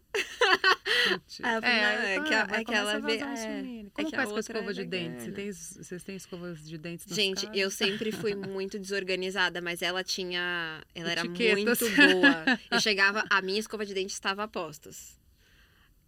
Putz. 1.09 1.39
Ah, 1.43 1.61
falei, 1.61 1.75
não, 1.75 1.83
é 1.85 2.17
aí 2.17 2.23
que 2.23 2.33
a- 2.33 2.45
vai 2.45 2.61
é 2.61 2.65
que 2.65 2.73
ela 2.73 2.99
vê- 2.99 3.17
é, 3.17 3.35
ciúme. 3.35 3.85
é 3.85 3.89
Como 3.93 4.09
que 4.09 4.15
a 4.15 4.17
faz 4.19 4.31
com 4.31 4.39
escova 4.39 4.69
é 4.71 4.73
de 4.73 4.85
dentes? 4.85 5.23
Você 5.23 5.31
vegana. 5.31 5.35
tem, 5.35 5.51
vocês 5.83 6.03
têm 6.03 6.15
escovas 6.15 6.65
de 6.67 6.77
dentes 6.77 7.05
nas 7.05 7.15
Gente, 7.15 7.45
casas? 7.45 7.59
eu 7.61 7.69
sempre 7.71 8.11
fui 8.11 8.33
muito 8.57 8.79
desorganizada, 8.79 9.61
mas 9.61 9.81
ela 9.83 10.03
tinha. 10.03 10.81
Ela 10.95 11.11
era 11.11 11.21
Etiquetas. 11.21 11.63
muito 11.81 11.95
boa. 11.95 12.59
Eu 12.71 12.79
chegava, 12.81 13.23
a 13.29 13.41
minha 13.41 13.59
escova 13.59 13.85
de 13.85 13.93
dente 13.93 14.13
estava 14.13 14.43
a 14.43 14.47
postos. 14.47 15.15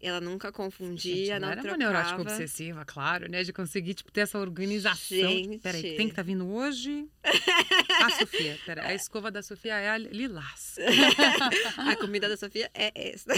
Ela 0.00 0.20
nunca 0.20 0.52
confundia, 0.52 1.34
Gente, 1.34 1.40
não 1.40 1.48
era 1.48 1.60
uma 1.60 1.62
trocava. 1.62 1.76
neurótica 1.76 2.22
obsessiva, 2.22 2.84
claro, 2.84 3.28
né? 3.28 3.42
De 3.42 3.52
conseguir, 3.52 3.94
tipo, 3.94 4.12
ter 4.12 4.20
essa 4.20 4.38
organização. 4.38 5.18
Gente. 5.18 5.58
Peraí, 5.58 5.96
quem 5.96 6.08
que 6.08 6.14
tá 6.14 6.22
vindo 6.22 6.48
hoje? 6.48 7.08
A 8.04 8.10
Sofia. 8.10 8.56
Pera, 8.64 8.86
a 8.86 8.94
escova 8.94 9.28
da 9.28 9.42
Sofia 9.42 9.74
é 9.74 9.90
a 9.90 9.98
lilás. 9.98 10.76
a 11.78 11.96
comida 11.96 12.28
da 12.28 12.36
Sofia 12.36 12.70
é 12.72 12.92
essa. 12.94 13.34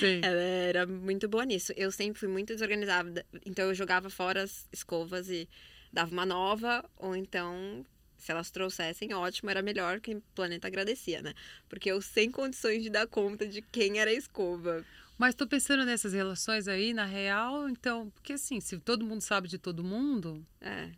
Sim. 0.00 0.20
Ela 0.22 0.40
era 0.40 0.86
muito 0.86 1.28
boa 1.28 1.44
nisso. 1.44 1.70
Eu 1.76 1.92
sempre 1.92 2.18
fui 2.18 2.28
muito 2.28 2.54
desorganizada. 2.54 3.26
Então 3.44 3.66
eu 3.66 3.74
jogava 3.74 4.08
fora 4.08 4.42
as 4.42 4.66
escovas 4.72 5.28
e 5.28 5.46
dava 5.92 6.10
uma 6.12 6.24
nova, 6.24 6.82
ou 6.96 7.14
então. 7.14 7.84
Se 8.16 8.30
elas 8.32 8.50
trouxessem, 8.50 9.12
ótimo, 9.12 9.50
era 9.50 9.60
melhor 9.60 10.00
que 10.00 10.14
o 10.14 10.22
planeta 10.34 10.66
agradecia, 10.66 11.20
né? 11.20 11.34
Porque 11.68 11.90
eu 11.92 12.00
sem 12.00 12.30
condições 12.30 12.82
de 12.82 12.88
dar 12.88 13.06
conta 13.06 13.46
de 13.46 13.60
quem 13.60 13.98
era 13.98 14.10
a 14.10 14.14
escova. 14.14 14.82
Mas 15.16 15.34
tô 15.34 15.46
pensando 15.46 15.84
nessas 15.84 16.12
relações 16.12 16.66
aí, 16.66 16.92
na 16.92 17.04
real, 17.04 17.68
então, 17.68 18.10
porque 18.10 18.32
assim, 18.32 18.60
se 18.60 18.78
todo 18.80 19.04
mundo 19.04 19.20
sabe 19.20 19.48
de 19.48 19.58
todo 19.58 19.84
mundo, 19.84 20.44
É. 20.60 20.90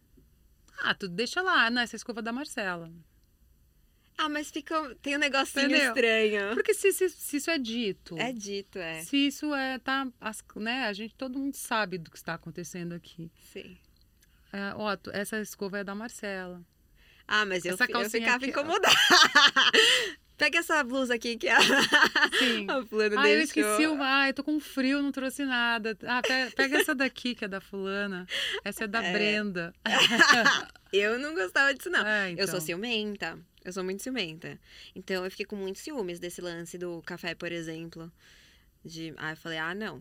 ah, 0.79 0.95
tu 0.95 1.07
deixa 1.09 1.43
lá, 1.43 1.69
nessa 1.71 1.97
escova 1.97 2.23
da 2.23 2.33
Marcela. 2.33 2.91
Ah, 4.19 4.31
mas 4.31 4.51
fica. 4.51 4.95
Tem 5.03 5.15
um 5.15 5.19
negocinho 5.19 5.67
Entendeu? 5.67 5.89
estranho. 5.89 6.55
Porque 6.55 6.73
se, 6.73 6.91
se, 6.91 7.11
se 7.11 7.37
isso 7.37 7.51
é 7.51 7.59
dito, 7.59 8.17
É 8.19 8.33
dito, 8.33 8.79
é. 8.79 9.03
se 9.03 9.27
isso 9.27 9.55
é, 9.55 9.79
tá, 9.79 10.09
as- 10.19 10.43
né, 10.57 10.85
a 10.87 10.93
gente, 10.95 11.15
todo 11.15 11.39
mundo 11.39 11.55
sabe 11.55 11.99
do 11.99 12.11
que 12.11 12.17
está 12.17 12.33
acontecendo 12.33 12.95
aqui. 12.95 13.31
Sim. 13.53 13.77
É, 14.51 14.73
ó, 14.75 14.97
essa 15.13 15.39
escova 15.39 15.79
é 15.81 15.85
da 15.85 15.95
Marcela. 15.95 16.63
Ah, 17.29 17.45
mas 17.45 17.67
eu, 17.67 17.75
Essa 17.75 17.85
fi- 17.85 17.93
eu 17.93 18.09
ficava 18.09 18.37
aqui, 18.37 18.47
incomodada. 18.49 18.89
Pega 20.37 20.59
essa 20.59 20.85
blusa 20.85 21.15
aqui 21.15 21.37
que 21.39 21.49
a, 21.49 21.59
Sim. 22.39 22.67
a 22.69 22.85
fulana 22.85 23.21
Ah, 23.23 23.29
eu 23.31 23.41
esqueci 23.41 23.87
o. 23.87 23.97
Ah, 24.03 24.29
eu 24.29 24.35
tô 24.35 24.45
com 24.45 24.61
frio, 24.61 25.01
não 25.03 25.11
trouxe 25.11 25.45
nada. 25.45 25.97
Ah, 26.07 26.21
pe- 26.21 26.51
pega 26.55 26.79
essa 26.79 26.95
daqui, 26.95 27.35
que 27.35 27.45
é 27.45 27.49
da 27.49 27.61
fulana. 27.61 28.27
Essa 28.65 28.85
é 28.85 28.87
da 28.87 29.03
É. 29.03 29.13
Brenda. 29.13 29.73
Eu 30.93 31.19
não 31.19 31.35
gostava 31.35 31.75
disso, 31.75 31.91
não. 31.91 32.05
É, 32.07 32.33
Eu 32.33 32.47
sou 32.47 32.57
então. 32.57 32.61
ciumenta. 32.61 33.39
Eu 33.65 33.73
sou 33.73 33.83
muito 33.83 34.03
ciumenta. 34.03 34.59
Então 34.95 35.25
eu 35.25 35.31
fiquei 35.31 35.45
com 35.47 35.57
muitos 35.57 35.83
ciúmes 35.83 36.21
desse 36.21 36.41
lance 36.41 36.79
do 36.79 37.03
café, 37.03 37.35
por 37.35 37.51
exemplo. 37.51 38.11
De... 38.85 39.13
Aí 39.17 39.33
eu 39.33 39.37
falei, 39.37 39.59
ah, 39.59 39.75
não. 39.75 40.01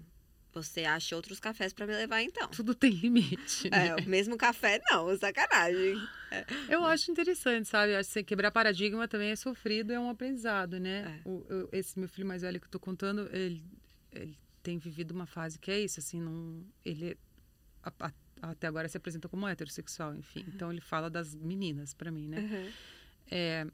Você 0.56 0.86
acha 0.86 1.16
outros 1.18 1.38
cafés 1.39 1.74
pra 1.74 1.86
me 1.86 1.93
levar, 1.93 2.22
então. 2.22 2.47
Tudo 2.47 2.74
tem 2.74 2.89
limite. 2.91 3.70
né? 3.70 3.89
É, 3.89 3.95
o 3.95 4.08
mesmo 4.10 4.38
café, 4.38 4.82
não, 4.89 5.16
sacanagem. 5.18 5.95
Eu 6.70 6.86
acho 6.86 7.12
interessante, 7.12 7.68
sabe? 7.68 7.93
Acho 7.95 8.12
que 8.14 8.24
quebrar 8.24 8.51
paradigma 8.51 9.06
também 9.08 9.32
é 9.32 9.36
sofrido, 9.36 9.91
é 9.91 9.99
um 9.99 10.10
aprendizado, 10.10 10.80
né? 10.80 11.22
É. 11.26 11.30
O- 11.30 11.45
eu- 11.49 11.70
esse 11.74 11.99
meu 11.99 12.08
filho 12.08 12.26
mais 12.26 12.41
velho 12.41 12.60
que 12.60 12.68
eu 12.68 12.72
tô 12.72 12.80
contando, 12.80 13.30
ele, 13.36 13.62
ele 14.14 14.38
tem 14.64 14.78
vivido 14.78 15.12
uma 15.12 15.26
fase 15.26 15.60
que 15.60 15.70
é 15.70 15.80
isso, 15.80 15.99
assim, 15.99 16.22
não, 16.22 16.64
ele 16.86 17.18
a- 17.84 17.91
a- 18.08 18.14
até 18.51 18.68
agora 18.68 18.88
se 18.88 18.95
apresenta 18.97 19.28
como 19.28 19.47
heterossexual, 19.47 20.16
enfim. 20.16 20.45
Então 20.47 20.72
ele 20.72 20.82
fala 20.82 21.10
das 21.10 21.36
meninas 21.36 21.93
pra 21.93 22.10
mim, 22.12 22.28
né? 22.30 22.39
Uhum. 22.39 22.72
É, 23.30 23.68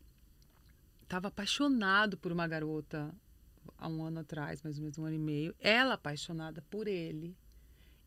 tava 1.07 1.27
apaixonado 1.27 2.17
por 2.17 2.31
uma 2.31 2.47
garota 2.47 3.13
há 3.81 3.87
um 3.87 4.05
ano 4.05 4.19
atrás, 4.19 4.61
mais 4.61 4.77
ou 4.77 4.83
menos 4.83 4.97
um 4.99 5.05
ano 5.05 5.15
e 5.15 5.19
meio. 5.19 5.55
Ela 5.59 5.95
apaixonada 5.95 6.61
por 6.69 6.87
ele. 6.87 7.35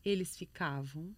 Eles 0.03 0.37
ficavam. 0.37 1.13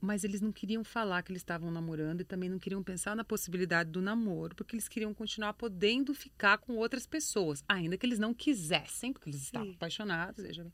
Mas 0.00 0.24
eles 0.24 0.40
não 0.40 0.52
queriam 0.52 0.84
falar 0.84 1.22
que 1.22 1.32
eles 1.32 1.40
estavam 1.40 1.70
namorando 1.70 2.20
e 2.20 2.24
também 2.24 2.50
não 2.50 2.58
queriam 2.58 2.82
pensar 2.82 3.16
na 3.16 3.24
possibilidade 3.24 3.90
do 3.90 4.02
namoro, 4.02 4.54
porque 4.54 4.74
eles 4.74 4.88
queriam 4.88 5.14
continuar 5.14 5.54
podendo 5.54 6.12
ficar 6.12 6.58
com 6.58 6.76
outras 6.76 7.06
pessoas, 7.06 7.64
ainda 7.66 7.96
que 7.96 8.04
eles 8.04 8.18
não 8.18 8.34
quisessem, 8.34 9.12
porque 9.12 9.30
eles 9.30 9.40
estavam 9.40 9.68
Sim. 9.68 9.74
apaixonados, 9.74 10.44
veja 10.44 10.64
bem. 10.64 10.72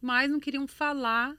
Mas 0.00 0.30
não 0.30 0.40
queriam 0.40 0.66
falar 0.66 1.36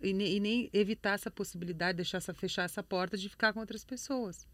e 0.00 0.12
nem, 0.12 0.36
e 0.36 0.40
nem 0.40 0.70
evitar 0.72 1.12
essa 1.12 1.30
possibilidade, 1.30 1.96
deixar 1.96 2.18
essa, 2.18 2.34
fechar 2.34 2.64
essa 2.64 2.82
porta 2.82 3.16
de 3.16 3.28
ficar 3.28 3.52
com 3.52 3.60
outras 3.60 3.84
pessoas. 3.84 4.46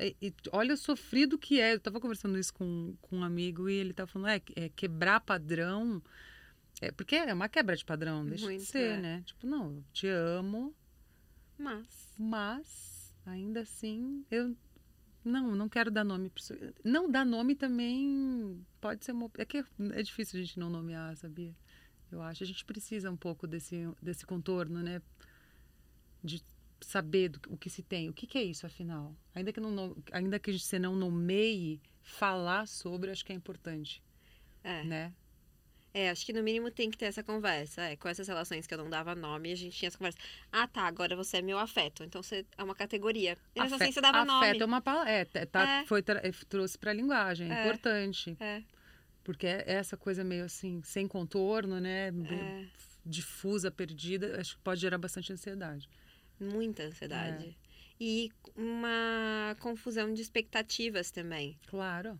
E, 0.00 0.16
e 0.20 0.34
olha 0.52 0.74
o 0.74 0.76
sofrido 0.76 1.38
que 1.38 1.60
é. 1.60 1.72
Eu 1.72 1.78
estava 1.78 2.00
conversando 2.00 2.38
isso 2.38 2.54
com, 2.54 2.94
com 3.00 3.18
um 3.18 3.24
amigo 3.24 3.68
e 3.68 3.74
ele 3.74 3.90
estava 3.90 4.10
falando, 4.10 4.28
é, 4.28 4.42
é 4.56 4.68
quebrar 4.68 5.20
padrão. 5.20 6.02
É, 6.80 6.92
porque 6.92 7.16
é 7.16 7.34
uma 7.34 7.48
quebra 7.48 7.74
de 7.74 7.84
padrão, 7.84 8.24
deixa 8.24 8.44
Muito, 8.44 8.60
de 8.60 8.66
ser, 8.66 8.98
é. 8.98 9.00
né? 9.00 9.22
Tipo, 9.26 9.46
não, 9.46 9.72
eu 9.72 9.84
te 9.92 10.06
amo, 10.06 10.72
Mas. 11.58 12.14
mas 12.16 13.16
ainda 13.26 13.60
assim 13.60 14.24
eu 14.30 14.56
não, 15.24 15.56
não 15.56 15.68
quero 15.68 15.90
dar 15.90 16.04
nome 16.04 16.30
para 16.30 16.72
Não 16.84 17.10
dar 17.10 17.26
nome 17.26 17.54
também 17.54 18.64
pode 18.80 19.04
ser 19.04 19.12
uma. 19.12 19.30
É 19.36 19.44
que 19.44 19.64
é 19.92 20.02
difícil 20.02 20.38
a 20.38 20.42
gente 20.42 20.58
não 20.58 20.70
nomear, 20.70 21.16
sabia? 21.16 21.54
Eu 22.10 22.22
acho. 22.22 22.42
A 22.42 22.46
gente 22.46 22.64
precisa 22.64 23.10
um 23.10 23.16
pouco 23.16 23.46
desse, 23.46 23.88
desse 24.00 24.24
contorno, 24.24 24.82
né? 24.82 25.02
De 26.22 26.42
saber 26.80 27.28
do, 27.30 27.40
o 27.48 27.56
que 27.56 27.68
se 27.70 27.82
tem. 27.82 28.08
O 28.08 28.12
que, 28.12 28.26
que 28.26 28.38
é 28.38 28.42
isso, 28.42 28.66
afinal? 28.66 29.14
Ainda 29.34 29.52
que, 29.52 29.60
não, 29.60 29.96
ainda 30.12 30.38
que 30.38 30.56
você 30.58 30.78
não 30.78 30.94
nomeie, 30.96 31.80
falar 32.02 32.66
sobre, 32.66 33.10
acho 33.10 33.24
que 33.24 33.32
é 33.32 33.34
importante, 33.34 34.02
É. 34.64 34.82
né? 34.84 35.12
É, 35.94 36.10
acho 36.10 36.24
que 36.24 36.32
no 36.34 36.42
mínimo 36.42 36.70
tem 36.70 36.90
que 36.90 36.98
ter 36.98 37.06
essa 37.06 37.22
conversa. 37.24 37.80
É, 37.82 37.96
com 37.96 38.08
essas 38.08 38.28
relações 38.28 38.66
que 38.66 38.74
eu 38.74 38.78
não 38.78 38.88
dava 38.90 39.14
nome, 39.14 39.50
a 39.50 39.56
gente 39.56 39.76
tinha 39.76 39.88
essa 39.88 39.96
conversa. 39.98 40.18
Ah, 40.52 40.68
tá, 40.68 40.82
agora 40.82 41.16
você 41.16 41.38
é 41.38 41.42
meu 41.42 41.58
afeto. 41.58 42.04
Então 42.04 42.22
você 42.22 42.44
é 42.56 42.62
uma 42.62 42.74
categoria. 42.74 43.36
E 43.56 43.60
nessa 43.60 43.76
assim 43.76 43.90
você 43.90 44.00
dava 44.00 44.18
afeto 44.18 44.28
nome. 44.30 44.58
é 44.60 44.64
uma 44.64 44.80
palavra. 44.82 45.10
É, 45.10 45.24
tá- 45.24 45.66
É. 45.80 45.86
Foi, 45.86 46.02
tra- 46.02 46.22
trouxe 46.48 46.78
para 46.78 46.90
a 46.90 46.94
linguagem, 46.94 47.50
é, 47.50 47.54
É. 47.56 47.62
importante. 47.66 48.36
É, 48.38 48.62
Porque 49.24 49.46
é 49.46 49.64
essa 49.66 49.96
coisa 49.96 50.22
meio 50.22 50.44
assim, 50.44 50.80
sem 50.84 51.08
contorno, 51.08 51.80
né? 51.80 52.08
é. 52.08 52.66
Difusa, 53.04 53.70
perdida, 53.70 54.38
acho 54.40 54.56
que 54.56 54.62
pode 54.62 54.80
gerar 54.80 54.98
bastante 54.98 55.32
ansiedade. 55.32 55.88
Muita 56.40 56.84
ansiedade. 56.84 57.56
E 58.00 58.30
uma 58.56 59.56
confusão 59.60 60.12
de 60.12 60.22
expectativas 60.22 61.10
também. 61.10 61.58
Claro. 61.66 62.18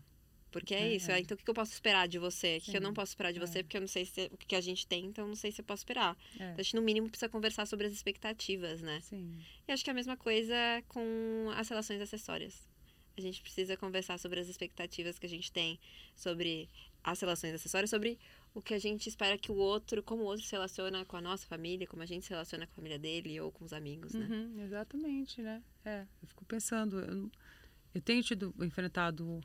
Porque 0.51 0.73
é, 0.73 0.81
É, 0.81 0.95
isso. 0.95 1.11
é. 1.11 1.15
é, 1.17 1.19
Então, 1.19 1.35
o 1.35 1.37
que 1.37 1.49
eu 1.49 1.53
posso 1.53 1.71
esperar 1.71 2.07
de 2.07 2.17
você? 2.17 2.57
O 2.57 2.61
que 2.61 2.71
que 2.71 2.77
eu 2.77 2.81
não 2.81 2.93
posso 2.93 3.11
esperar 3.11 3.31
de 3.31 3.39
você? 3.39 3.59
É. 3.59 3.63
Porque 3.63 3.77
eu 3.77 3.81
não 3.81 3.87
sei 3.87 4.05
se, 4.05 4.29
o 4.33 4.37
que 4.37 4.47
que 4.47 4.55
a 4.55 4.61
gente 4.61 4.85
tem, 4.87 5.05
então 5.05 5.25
eu 5.25 5.29
não 5.29 5.35
sei 5.35 5.51
se 5.51 5.61
eu 5.61 5.65
posso 5.65 5.81
esperar. 5.81 6.17
É. 6.39 6.43
Então, 6.43 6.55
a 6.57 6.63
gente, 6.63 6.75
no 6.75 6.81
mínimo, 6.81 7.07
precisa 7.07 7.29
conversar 7.29 7.65
sobre 7.67 7.85
as 7.87 7.93
expectativas, 7.93 8.81
né? 8.81 8.99
Sim. 9.01 9.39
E 9.67 9.71
acho 9.71 9.83
que 9.83 9.89
é 9.89 9.93
a 9.93 9.95
mesma 9.95 10.17
coisa 10.17 10.55
com 10.87 11.51
as 11.55 11.69
relações 11.69 12.01
acessórias. 12.01 12.67
A 13.15 13.21
gente 13.21 13.41
precisa 13.41 13.75
conversar 13.77 14.17
sobre 14.17 14.39
as 14.39 14.47
expectativas 14.47 15.19
que 15.19 15.25
a 15.25 15.29
gente 15.29 15.51
tem 15.51 15.77
sobre 16.15 16.69
as 17.03 17.19
relações 17.19 17.53
acessórias, 17.53 17.89
sobre 17.89 18.17
o 18.53 18.61
que 18.61 18.73
a 18.73 18.79
gente 18.79 19.07
espera 19.07 19.37
que 19.37 19.51
o 19.51 19.55
outro, 19.55 20.01
como 20.01 20.23
o 20.23 20.25
outro 20.25 20.45
se 20.45 20.51
relaciona 20.51 21.05
com 21.05 21.17
a 21.17 21.21
nossa 21.21 21.45
família, 21.45 21.87
como 21.87 22.01
a 22.01 22.05
gente 22.05 22.25
se 22.25 22.31
relaciona 22.31 22.65
com 22.65 22.73
a 22.73 22.75
família 22.75 22.99
dele 22.99 23.39
ou 23.39 23.51
com 23.51 23.63
os 23.63 23.73
amigos, 23.73 24.13
né? 24.13 24.25
Uhum, 24.25 24.63
exatamente, 24.63 25.41
né? 25.41 25.63
É, 25.85 26.05
eu 26.21 26.27
fico 26.27 26.45
pensando, 26.45 26.99
eu, 26.99 27.31
eu 27.93 28.01
tenho 28.01 28.23
tido, 28.23 28.53
enfrentado, 28.59 29.41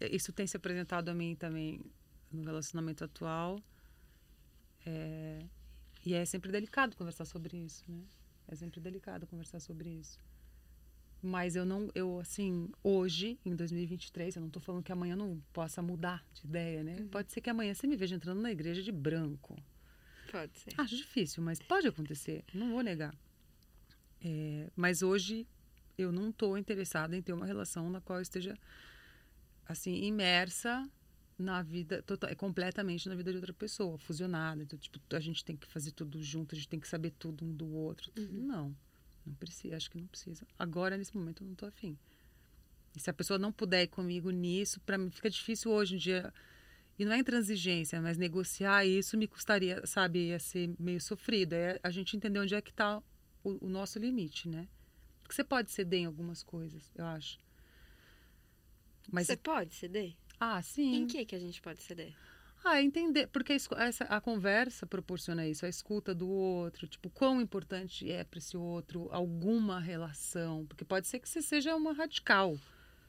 isso 0.00 0.32
tem 0.32 0.46
se 0.46 0.56
apresentado 0.56 1.08
a 1.08 1.14
mim 1.14 1.34
também 1.34 1.80
no 2.30 2.42
relacionamento 2.44 3.04
atual, 3.04 3.60
é, 4.86 5.44
e 6.04 6.14
é 6.14 6.24
sempre 6.24 6.52
delicado 6.52 6.96
conversar 6.96 7.24
sobre 7.24 7.56
isso, 7.56 7.84
né? 7.88 8.02
É 8.46 8.54
sempre 8.54 8.80
delicado 8.80 9.26
conversar 9.26 9.58
sobre 9.58 9.88
isso. 9.88 10.18
Mas 11.26 11.56
eu 11.56 11.64
não, 11.64 11.88
eu 11.94 12.20
assim, 12.20 12.68
hoje, 12.82 13.38
em 13.46 13.56
2023, 13.56 14.36
eu 14.36 14.42
não 14.42 14.50
tô 14.50 14.60
falando 14.60 14.82
que 14.82 14.92
amanhã 14.92 15.16
não 15.16 15.40
possa 15.54 15.80
mudar 15.80 16.22
de 16.34 16.46
ideia, 16.46 16.84
né? 16.84 16.96
Pode 17.10 17.32
ser 17.32 17.40
que 17.40 17.48
amanhã 17.48 17.72
você 17.72 17.86
me 17.86 17.96
veja 17.96 18.14
entrando 18.14 18.42
na 18.42 18.52
igreja 18.52 18.82
de 18.82 18.92
branco. 18.92 19.56
Pode 20.30 20.58
ser. 20.58 20.78
Acho 20.78 20.94
difícil, 20.94 21.42
mas 21.42 21.58
pode 21.60 21.88
acontecer, 21.88 22.44
não 22.52 22.72
vou 22.72 22.82
negar. 22.82 23.14
É, 24.20 24.68
mas 24.76 25.00
hoje 25.00 25.46
eu 25.96 26.12
não 26.12 26.28
estou 26.28 26.58
interessada 26.58 27.16
em 27.16 27.22
ter 27.22 27.32
uma 27.32 27.46
relação 27.46 27.88
na 27.88 28.02
qual 28.02 28.18
eu 28.18 28.22
esteja 28.22 28.54
assim 29.66 29.94
imersa 30.04 30.86
na 31.38 31.62
vida 31.62 32.02
tota- 32.02 32.34
completamente 32.36 33.08
na 33.08 33.14
vida 33.14 33.30
de 33.30 33.38
outra 33.38 33.54
pessoa, 33.54 33.96
fusionada. 33.96 34.62
Então, 34.62 34.78
tipo, 34.78 35.00
a 35.16 35.20
gente 35.20 35.42
tem 35.42 35.56
que 35.56 35.66
fazer 35.66 35.92
tudo 35.92 36.22
junto, 36.22 36.54
a 36.54 36.58
gente 36.58 36.68
tem 36.68 36.78
que 36.78 36.86
saber 36.86 37.12
tudo 37.12 37.46
um 37.46 37.50
do 37.50 37.66
outro. 37.66 38.12
Não, 38.30 38.76
não 39.26 39.34
precisa, 39.34 39.76
acho 39.76 39.90
que 39.90 39.98
não 39.98 40.06
precisa. 40.06 40.46
Agora 40.58 40.96
nesse 40.96 41.16
momento 41.16 41.42
eu 41.42 41.46
não 41.46 41.52
estou 41.54 41.68
afim. 41.68 41.98
E 42.94 43.00
se 43.00 43.10
a 43.10 43.12
pessoa 43.12 43.38
não 43.38 43.52
puder 43.52 43.82
ir 43.82 43.88
comigo 43.88 44.30
nisso, 44.30 44.80
para 44.80 44.96
mim 44.96 45.10
fica 45.10 45.28
difícil 45.28 45.70
hoje 45.72 45.94
em 45.96 45.98
dia 45.98 46.32
e 46.98 47.04
não 47.04 47.12
é 47.12 47.18
intransigência, 47.18 48.00
mas 48.00 48.16
negociar 48.16 48.86
isso 48.86 49.16
me 49.16 49.26
custaria, 49.26 49.84
sabe, 49.86 50.28
ia 50.28 50.38
ser 50.38 50.72
meio 50.78 51.00
sofrido. 51.00 51.54
É 51.54 51.80
a 51.82 51.90
gente 51.90 52.16
entender 52.16 52.38
onde 52.38 52.54
é 52.54 52.62
que 52.62 52.70
está 52.70 53.02
o, 53.42 53.66
o 53.66 53.68
nosso 53.68 53.98
limite, 53.98 54.48
né? 54.48 54.68
Porque 55.22 55.34
você 55.34 55.42
pode 55.42 55.70
ceder 55.72 56.00
em 56.00 56.06
algumas 56.06 56.42
coisas, 56.42 56.92
eu 56.94 57.04
acho. 57.06 57.38
Mas, 59.10 59.26
Você 59.26 59.36
pode 59.36 59.74
ceder? 59.74 60.14
ah, 60.38 60.62
sim. 60.62 60.96
Em 60.96 61.06
que 61.06 61.24
que 61.24 61.34
a 61.34 61.38
gente 61.38 61.60
pode 61.60 61.82
ceder? 61.82 62.14
Ah, 62.66 62.80
entender, 62.80 63.26
porque 63.26 63.52
a, 63.52 63.84
essa, 63.84 64.04
a 64.04 64.18
conversa 64.22 64.86
proporciona 64.86 65.46
isso, 65.46 65.66
a 65.66 65.68
escuta 65.68 66.14
do 66.14 66.26
outro, 66.26 66.88
tipo, 66.88 67.10
quão 67.10 67.38
importante 67.38 68.10
é 68.10 68.24
para 68.24 68.38
esse 68.38 68.56
outro 68.56 69.06
alguma 69.12 69.78
relação, 69.78 70.64
porque 70.64 70.82
pode 70.82 71.06
ser 71.06 71.18
que 71.18 71.28
você 71.28 71.42
seja 71.42 71.76
uma 71.76 71.92
radical. 71.92 72.58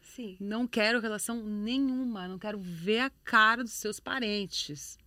Sim. 0.01 0.35
Não 0.41 0.67
quero 0.67 0.99
relação 0.99 1.41
nenhuma, 1.41 2.27
não 2.27 2.37
quero 2.37 2.59
ver 2.59 2.99
a 2.99 3.09
cara 3.23 3.63
dos 3.63 3.71
seus 3.71 3.97
parentes. 3.97 4.99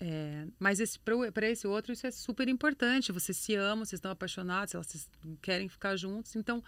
É, 0.00 0.46
mas 0.58 0.96
para 0.96 1.50
esse 1.50 1.66
outro 1.66 1.92
isso 1.92 2.06
é 2.06 2.10
super 2.10 2.48
importante. 2.48 3.12
Vocês 3.12 3.36
se 3.36 3.54
amam, 3.54 3.84
vocês 3.84 3.98
estão 3.98 4.10
apaixonados, 4.10 4.72
vocês 4.72 5.10
querem 5.42 5.68
ficar 5.68 5.94
juntos. 5.96 6.36
Então, 6.36 6.64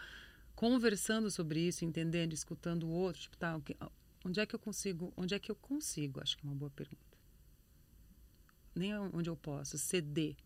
conversando 0.55 1.31
sobre 1.31 1.61
isso, 1.61 1.85
entendendo, 1.85 2.35
escutando 2.35 2.87
o 2.87 2.91
outro, 2.91 3.23
tipo, 3.23 3.37
tá, 3.37 3.59
onde 4.25 4.41
é 4.41 4.47
que 4.47 4.55
eu 4.55 4.59
consigo? 4.59 5.13
Onde 5.17 5.35
é 5.35 5.39
que 5.39 5.51
eu 5.51 5.57
consigo? 5.57 6.21
Acho 6.21 6.37
que 6.37 6.47
é 6.47 6.49
uma 6.49 6.55
boa 6.55 6.71
pergunta. 6.71 7.19
Nem 8.75 8.97
onde 8.97 9.29
eu 9.29 9.37
posso 9.37 9.77
ceder. 9.79 10.37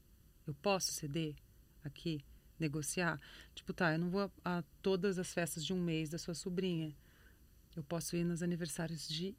Eu 0.47 0.55
posso 0.55 0.93
ceder 0.93 1.35
aqui, 1.83 2.25
negociar. 2.59 3.20
Tipo, 3.55 3.72
tá, 3.72 3.93
eu 3.93 3.99
não 3.99 4.11
vou 4.11 4.33
a, 4.45 4.59
a 4.59 4.62
todas 4.83 5.18
as 5.18 5.33
festas 5.33 5.64
de 5.64 5.72
um 5.72 5.81
mês 5.81 6.11
da 6.11 6.18
sua 6.18 6.35
sobrinha. 6.35 6.95
Eu 7.77 7.83
posso 7.83 8.16
ir 8.16 8.25
nos 8.25 8.43
aniversários 8.43 9.09
de 9.09 9.37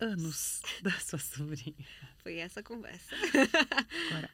anos 0.00 0.62
da 0.82 0.92
sua 0.92 1.18
sobrinha. 1.18 1.86
Foi 2.18 2.36
essa 2.36 2.60
a 2.60 2.62
conversa. 2.62 3.14
Agora, 4.10 4.30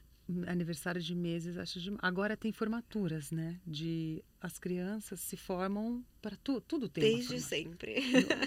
aniversário 0.47 1.01
de 1.01 1.15
meses, 1.15 1.57
acho 1.59 1.81
de... 1.81 1.93
Agora 1.99 2.37
tem 2.37 2.53
formaturas, 2.53 3.31
né? 3.31 3.61
De 3.67 4.23
as 4.41 4.59
crianças 4.59 5.21
se 5.21 5.37
formam 5.37 6.05
para 6.21 6.37
tudo, 6.37 6.61
tudo 6.61 6.89
tem 6.89 7.03
Desde 7.03 7.41
sempre. 7.41 7.97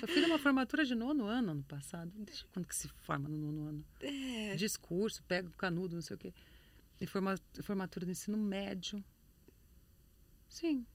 Eu 0.01 0.07
fiz 0.07 0.25
uma 0.25 0.39
formatura 0.39 0.85
de 0.85 0.95
nono 0.95 1.25
ano 1.25 1.51
ano 1.51 1.63
passado. 1.63 2.11
Desde 2.15 2.45
quando 2.45 2.65
que 2.65 2.75
se 2.75 2.87
forma 2.87 3.27
no 3.29 3.37
nono 3.37 3.67
ano? 3.69 3.85
É. 3.99 4.55
Discurso, 4.55 5.23
pega 5.23 5.47
o 5.47 5.53
canudo, 5.53 5.95
não 5.95 6.01
sei 6.01 6.15
o 6.15 6.19
quê. 6.19 6.33
E 6.99 7.05
forma, 7.05 7.35
formatura 7.61 8.05
do 8.05 8.11
ensino 8.11 8.37
médio. 8.37 9.03
Sim. 10.47 10.85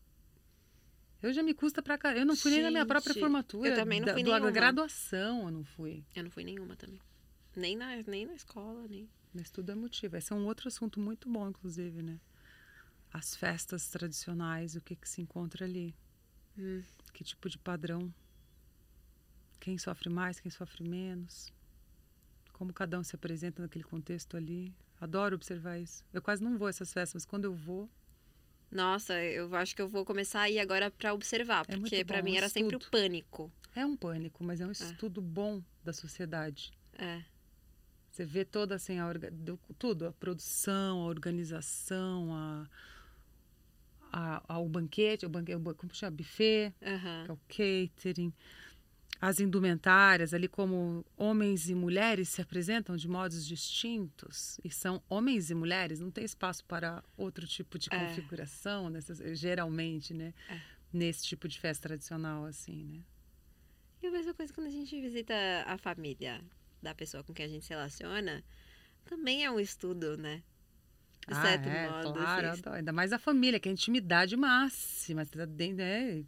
Eu 1.22 1.32
já 1.32 1.42
me 1.42 1.52
custa 1.52 1.82
pra 1.82 1.98
caramba. 1.98 2.20
Eu 2.22 2.26
não 2.26 2.34
fui 2.34 2.50
nem 2.50 2.62
na 2.62 2.70
minha 2.70 2.86
própria 2.86 3.12
Gente, 3.12 3.20
formatura. 3.20 3.68
eu 3.68 3.74
também 3.74 4.00
não 4.00 4.06
da, 4.06 4.14
fui 4.14 4.22
da 4.22 4.30
nenhuma. 4.30 4.50
graduação 4.50 5.44
eu 5.44 5.50
não 5.50 5.64
fui. 5.64 6.02
Eu 6.16 6.24
não 6.24 6.30
fui 6.30 6.44
nenhuma 6.44 6.74
também. 6.76 7.00
Nem 7.54 7.76
na, 7.76 7.96
nem 8.06 8.24
na 8.26 8.34
escola, 8.34 8.86
nem. 8.88 9.06
Mas 9.32 9.50
tudo 9.50 9.70
é 9.72 9.74
motivo. 9.74 10.16
Esse 10.16 10.32
é 10.32 10.36
um 10.36 10.44
outro 10.46 10.68
assunto 10.68 10.98
muito 11.00 11.28
bom, 11.28 11.48
inclusive, 11.48 12.02
né? 12.02 12.18
As 13.12 13.34
festas 13.36 13.88
tradicionais, 13.88 14.74
o 14.76 14.80
que, 14.80 14.94
que 14.96 15.08
se 15.08 15.20
encontra 15.20 15.64
ali. 15.64 15.94
Hum. 16.58 16.82
Que 17.12 17.24
tipo 17.24 17.48
de 17.48 17.58
padrão? 17.58 18.12
Quem 19.58 19.76
sofre 19.78 20.08
mais, 20.08 20.40
quem 20.40 20.50
sofre 20.50 20.82
menos? 20.88 21.52
Como 22.52 22.72
cada 22.72 22.98
um 22.98 23.04
se 23.04 23.14
apresenta 23.14 23.62
naquele 23.62 23.84
contexto 23.84 24.36
ali. 24.36 24.74
Adoro 25.00 25.34
observar 25.34 25.78
isso. 25.78 26.04
Eu 26.12 26.20
quase 26.22 26.42
não 26.42 26.58
vou 26.58 26.66
a 26.66 26.70
essas 26.70 26.92
festas, 26.92 27.22
mas 27.22 27.26
quando 27.26 27.44
eu 27.44 27.54
vou, 27.54 27.88
Nossa, 28.70 29.14
eu 29.24 29.54
acho 29.56 29.74
que 29.74 29.82
eu 29.82 29.88
vou 29.88 30.04
começar 30.04 30.42
a 30.42 30.50
ir 30.50 30.58
agora 30.60 30.90
pra 30.90 31.12
observar, 31.14 31.64
É 31.68 31.76
porque 31.76 32.04
bom, 32.04 32.22
mim 32.22 32.36
era 32.36 32.48
sempre 32.48 32.76
o 32.76 32.78
estudo. 32.78 32.90
pânico. 32.90 33.52
é 33.74 33.84
um 33.84 33.96
pânico, 33.96 34.44
mas 34.44 34.60
é 34.60 34.66
um 34.66 34.70
estudo 34.70 35.20
bom 35.20 35.62
da 35.82 35.92
sociedade. 35.92 36.70
É. 36.98 37.22
Você 38.20 38.26
vê 38.26 38.44
toda 38.44 38.74
assim, 38.74 38.98
a 38.98 39.06
orga- 39.08 39.30
do- 39.30 39.58
tudo, 39.78 40.06
a 40.06 40.12
produção, 40.12 41.00
a 41.00 41.06
organização, 41.06 42.34
a, 44.12 44.42
a, 44.46 44.58
o 44.58 44.68
banquete, 44.68 45.24
o 45.24 45.28
banquete, 45.30 45.56
o, 45.58 45.74
como 45.74 45.94
chama? 45.94 46.18
Buffet, 46.18 46.74
que 46.78 47.30
é 47.30 47.32
o 47.32 47.38
catering, 47.48 48.30
as 49.22 49.40
indumentárias, 49.40 50.34
ali 50.34 50.48
como 50.48 51.02
homens 51.16 51.70
e 51.70 51.74
mulheres 51.74 52.28
se 52.28 52.42
apresentam 52.42 52.94
de 52.94 53.08
modos 53.08 53.46
distintos, 53.46 54.60
e 54.62 54.70
são 54.70 55.02
homens 55.08 55.50
e 55.50 55.54
mulheres, 55.54 55.98
não 55.98 56.10
tem 56.10 56.22
espaço 56.24 56.62
para 56.66 57.02
outro 57.16 57.46
tipo 57.46 57.78
de 57.78 57.88
É. 57.90 57.98
configuração, 58.06 58.90
nessas, 58.90 59.18
geralmente, 59.38 60.12
né? 60.12 60.34
É. 60.50 60.60
Nesse 60.92 61.24
tipo 61.24 61.48
de 61.48 61.58
festa 61.58 61.88
tradicional, 61.88 62.44
assim, 62.44 62.84
né? 62.84 63.00
E 64.02 64.06
a 64.08 64.10
mesma 64.10 64.34
coisa 64.34 64.52
quando 64.52 64.66
a 64.66 64.70
gente 64.70 65.00
visita 65.00 65.34
a 65.66 65.78
família 65.78 66.42
da 66.82 66.94
pessoa 66.94 67.22
com 67.24 67.32
quem 67.32 67.46
a 67.46 67.48
gente 67.48 67.64
se 67.64 67.70
relaciona, 67.70 68.42
também 69.04 69.44
é 69.44 69.50
um 69.50 69.60
estudo, 69.60 70.16
né? 70.16 70.42
De 71.28 71.34
Ah, 71.34 71.42
certo 71.42 71.68
é, 71.68 71.88
modo. 71.90 72.12
claro, 72.14 72.48
assim. 72.48 72.62
ainda 72.66 72.92
mais 72.92 73.12
a 73.12 73.18
família, 73.18 73.60
que 73.60 73.68
é 73.68 73.70
a 73.70 73.72
intimidade 73.72 74.36
máxima. 74.36 75.24
Você 75.24 75.36
tá 75.38 75.44
dentro, 75.44 75.76
né? 75.76 76.24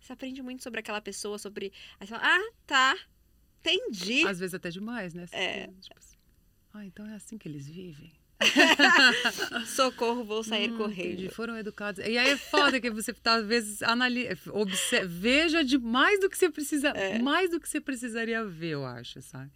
Você 0.00 0.12
aprende 0.12 0.42
muito 0.42 0.62
sobre 0.62 0.80
aquela 0.80 1.00
pessoa, 1.00 1.38
sobre. 1.38 1.72
Aí 2.00 2.06
você 2.06 2.14
fala, 2.14 2.26
ah, 2.36 2.52
tá. 2.66 2.96
Entendi. 3.60 4.26
Às 4.26 4.38
vezes 4.38 4.54
até 4.54 4.70
demais, 4.70 5.12
né? 5.12 5.26
Você 5.26 5.36
É. 5.36 5.66
fica, 5.66 5.80
tipo 5.80 5.98
assim, 5.98 6.16
ah, 6.72 6.84
então 6.86 7.06
é 7.06 7.14
assim 7.14 7.36
que 7.36 7.48
eles 7.48 7.66
vivem. 7.68 8.12
Socorro, 9.66 10.24
vou 10.24 10.42
sair 10.44 10.70
Hum, 10.72 10.76
correndo. 10.76 11.12
entendi, 11.12 11.28
Foram 11.28 11.56
educados. 11.56 12.04
E 12.04 12.16
aí 12.16 12.30
é 12.30 12.36
foda 12.36 12.80
que 12.80 12.90
você 12.90 13.12
tá, 13.12 13.34
às 13.34 13.46
vezes 13.46 13.82
analisa, 13.82 14.36
veja 15.06 15.64
de 15.64 15.78
mais 15.78 16.20
do 16.20 16.28
que 16.30 16.38
você 16.38 16.50
precisa, 16.50 16.88
É. 16.90 17.18
mais 17.18 17.50
do 17.50 17.60
que 17.60 17.68
você 17.68 17.80
precisaria 17.80 18.44
ver, 18.44 18.70
eu 18.74 18.84
acho, 18.86 19.20
sabe? 19.22 19.50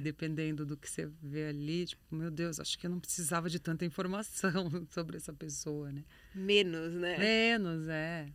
Dependendo 0.00 0.66
do 0.66 0.76
que 0.76 0.90
você 0.90 1.08
vê 1.22 1.46
ali, 1.46 1.86
tipo, 1.86 2.02
meu 2.14 2.28
Deus, 2.30 2.58
acho 2.58 2.76
que 2.76 2.86
eu 2.86 2.90
não 2.90 2.98
precisava 2.98 3.48
de 3.48 3.60
tanta 3.60 3.84
informação 3.84 4.50
sobre 4.90 5.16
essa 5.16 5.32
pessoa, 5.32 5.92
né? 5.92 6.02
Menos, 6.34 6.92
né? 6.94 7.16
Menos, 7.18 7.86
é. 7.88 8.26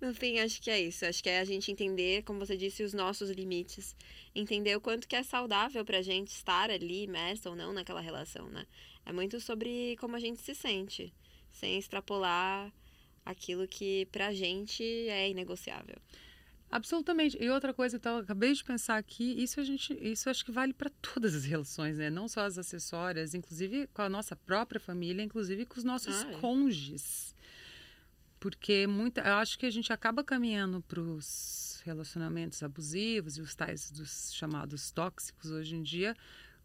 No 0.00 0.12
fim, 0.14 0.38
acho 0.38 0.60
que 0.62 0.70
é 0.70 0.80
isso. 0.80 1.04
Acho 1.06 1.22
que 1.22 1.30
é 1.30 1.40
a 1.40 1.44
gente 1.44 1.72
entender, 1.72 2.22
como 2.24 2.38
você 2.38 2.56
disse, 2.56 2.82
os 2.84 2.92
nossos 2.92 3.30
limites. 3.30 3.96
Entender 4.34 4.76
o 4.76 4.80
quanto 4.80 5.08
que 5.08 5.16
é 5.16 5.22
saudável 5.22 5.84
pra 5.84 6.02
gente 6.02 6.28
estar 6.28 6.70
ali, 6.70 7.04
imersa 7.04 7.48
ou 7.50 7.56
não 7.56 7.72
naquela 7.72 8.00
relação, 8.00 8.48
né? 8.50 8.66
É 9.04 9.12
muito 9.12 9.40
sobre 9.40 9.96
como 9.98 10.16
a 10.16 10.20
gente 10.20 10.40
se 10.40 10.54
sente, 10.54 11.12
sem 11.50 11.78
extrapolar 11.78 12.72
aquilo 13.24 13.66
que 13.68 14.06
pra 14.06 14.32
gente 14.32 14.82
é 14.82 15.28
inegociável. 15.30 15.96
Absolutamente. 16.70 17.36
E 17.38 17.50
outra 17.50 17.74
coisa, 17.74 17.96
então, 17.96 18.16
acabei 18.16 18.54
de 18.54 18.64
pensar 18.64 18.96
aqui, 18.96 19.42
isso 19.42 19.60
a 19.60 19.62
gente, 19.62 19.92
isso 20.00 20.30
acho 20.30 20.42
que 20.42 20.50
vale 20.50 20.72
para 20.72 20.90
todas 21.02 21.34
as 21.34 21.44
relações, 21.44 21.98
né? 21.98 22.08
Não 22.08 22.26
só 22.26 22.46
as 22.46 22.56
acessórias, 22.56 23.34
inclusive 23.34 23.86
com 23.88 24.00
a 24.00 24.08
nossa 24.08 24.34
própria 24.34 24.80
família, 24.80 25.22
inclusive 25.22 25.66
com 25.66 25.76
os 25.76 25.84
nossos 25.84 26.22
Ah, 26.22 26.38
cônjuges. 26.40 27.34
Porque 28.40 28.86
muita, 28.86 29.20
eu 29.20 29.34
acho 29.34 29.58
que 29.58 29.66
a 29.66 29.70
gente 29.70 29.92
acaba 29.92 30.24
caminhando 30.24 30.80
para 30.80 31.00
os 31.00 31.82
relacionamentos 31.84 32.62
abusivos 32.62 33.36
e 33.36 33.42
os 33.42 33.54
tais 33.54 33.90
dos 33.90 34.32
chamados 34.32 34.90
tóxicos 34.90 35.50
hoje 35.50 35.76
em 35.76 35.82
dia, 35.82 36.16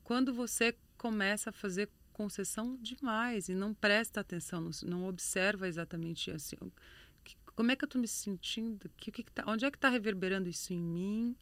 quando 0.04 0.34
você 0.34 0.74
começa 0.98 1.50
a 1.50 1.54
fazer 1.54 1.90
concessão 2.18 2.78
demais 2.82 3.50
e 3.50 3.56
não 3.56 3.74
presta 3.74 4.20
atenção, 4.22 4.62
não, 4.62 4.72
não 4.84 5.08
observa 5.08 5.68
exatamente 5.68 6.32
assim, 6.32 6.58
que- 7.24 7.38
como 7.56 7.72
é 7.72 7.76
que 7.76 7.84
eu 7.86 7.88
estou 7.88 8.02
me 8.02 8.08
sentindo, 8.08 8.90
que, 8.98 9.12
que 9.12 9.24
que 9.24 9.32
tá, 9.32 9.44
onde 9.48 9.66
é 9.66 9.72
que 9.72 9.78
está 9.78 9.90
reverberando 9.90 10.50
isso 10.50 10.74
em 10.74 10.82
mim 10.82 11.36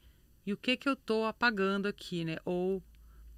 e 0.46 0.54
o 0.54 0.58
que 0.58 0.78
que 0.78 0.88
eu 0.90 0.94
estou 0.94 1.26
apagando 1.26 1.88
aqui, 1.88 2.26
né? 2.26 2.38
Ou 2.46 2.84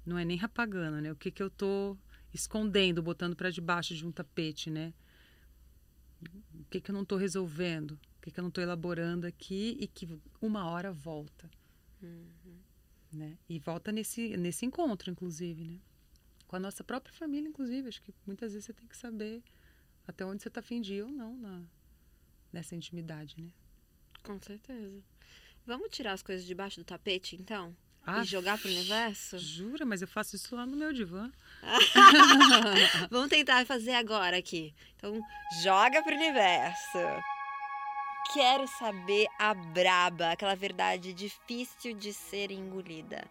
não 0.06 0.18
é 0.18 0.24
nem 0.24 0.40
apagando, 0.42 1.00
né? 1.00 1.12
O 1.12 1.16
que 1.16 1.30
que 1.30 1.42
eu 1.42 1.48
estou 1.48 1.98
escondendo, 2.34 3.02
botando 3.02 3.36
para 3.36 3.50
debaixo 3.50 3.94
de 3.94 4.06
um 4.06 4.12
tapete, 4.12 4.70
né? 4.70 4.92
O 6.60 6.64
que 6.70 6.80
que 6.80 6.90
eu 6.90 6.94
não 6.94 7.02
estou 7.02 7.18
resolvendo? 7.18 7.92
O 7.92 8.20
que 8.22 8.30
que 8.30 8.38
eu 8.40 8.42
não 8.42 8.48
estou 8.48 8.62
elaborando 8.62 9.26
aqui 9.26 9.76
e 9.80 9.86
que 9.86 10.08
uma 10.40 10.66
hora 10.68 10.92
volta, 10.92 11.50
né? 13.12 13.38
E 13.48 13.58
volta 13.58 13.90
nesse 13.92 14.36
nesse 14.36 14.64
encontro, 14.66 15.10
inclusive, 15.10 15.64
né? 15.64 15.78
Com 16.48 16.56
a 16.56 16.58
nossa 16.58 16.82
própria 16.82 17.14
família, 17.14 17.48
inclusive. 17.48 17.88
Acho 17.88 18.02
que 18.02 18.12
muitas 18.26 18.52
vezes 18.52 18.66
você 18.66 18.72
tem 18.72 18.88
que 18.88 18.96
saber 18.96 19.42
até 20.06 20.24
onde 20.24 20.42
você 20.42 20.48
está 20.48 20.60
afim 20.60 20.80
de 20.80 20.94
ir 20.94 21.02
ou 21.02 21.10
não 21.10 21.36
na, 21.36 21.62
nessa 22.52 22.74
intimidade, 22.74 23.36
né? 23.38 23.50
Com 24.22 24.40
certeza. 24.40 25.02
Vamos 25.66 25.90
tirar 25.90 26.14
as 26.14 26.22
coisas 26.22 26.46
debaixo 26.46 26.80
do 26.80 26.84
tapete, 26.84 27.36
então? 27.36 27.76
Ah, 28.06 28.22
e 28.22 28.24
jogar 28.24 28.56
pro 28.56 28.70
universo? 28.70 29.38
Jura? 29.38 29.84
Mas 29.84 30.00
eu 30.00 30.08
faço 30.08 30.34
isso 30.34 30.56
lá 30.56 30.64
no 30.64 30.74
meu 30.74 30.94
divã. 30.94 31.30
Vamos 33.10 33.28
tentar 33.28 33.66
fazer 33.66 33.92
agora 33.92 34.38
aqui. 34.38 34.74
Então, 34.96 35.20
joga 35.62 36.02
pro 36.02 36.14
universo. 36.14 36.98
Quero 38.32 38.66
saber 38.66 39.26
a 39.38 39.52
braba, 39.52 40.32
aquela 40.32 40.54
verdade 40.54 41.12
difícil 41.12 41.94
de 41.94 42.14
ser 42.14 42.50
engolida. 42.50 43.30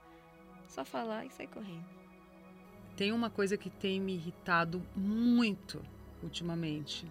Só 0.67 0.85
falar 0.85 1.25
e 1.25 1.31
sair 1.31 1.47
correndo. 1.47 1.85
Tem 2.97 3.11
uma 3.11 3.29
coisa 3.29 3.55
que 3.55 3.69
tem 3.69 4.01
me 4.01 4.15
irritado 4.15 4.83
muito 4.95 5.81
ultimamente. 6.23 7.05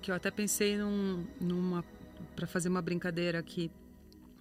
Que 0.00 0.10
eu 0.10 0.14
até 0.14 0.30
pensei 0.30 0.78
num, 0.78 1.26
numa 1.38 1.84
para 2.34 2.46
fazer 2.46 2.70
uma 2.70 2.80
brincadeira 2.80 3.38
aqui 3.38 3.70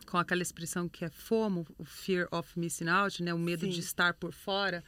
com 0.06 0.18
aquela 0.18 0.42
expressão 0.42 0.88
que 0.88 1.04
é 1.04 1.10
FOMO, 1.10 1.68
o 1.78 1.84
fear 1.84 2.28
of 2.32 2.58
missing 2.58 2.88
out, 2.88 3.22
né, 3.22 3.34
o 3.34 3.40
medo 3.40 3.66
Sim. 3.66 3.72
de 3.72 3.80
estar 3.82 4.14
por 4.14 4.32
fora, 4.32 4.84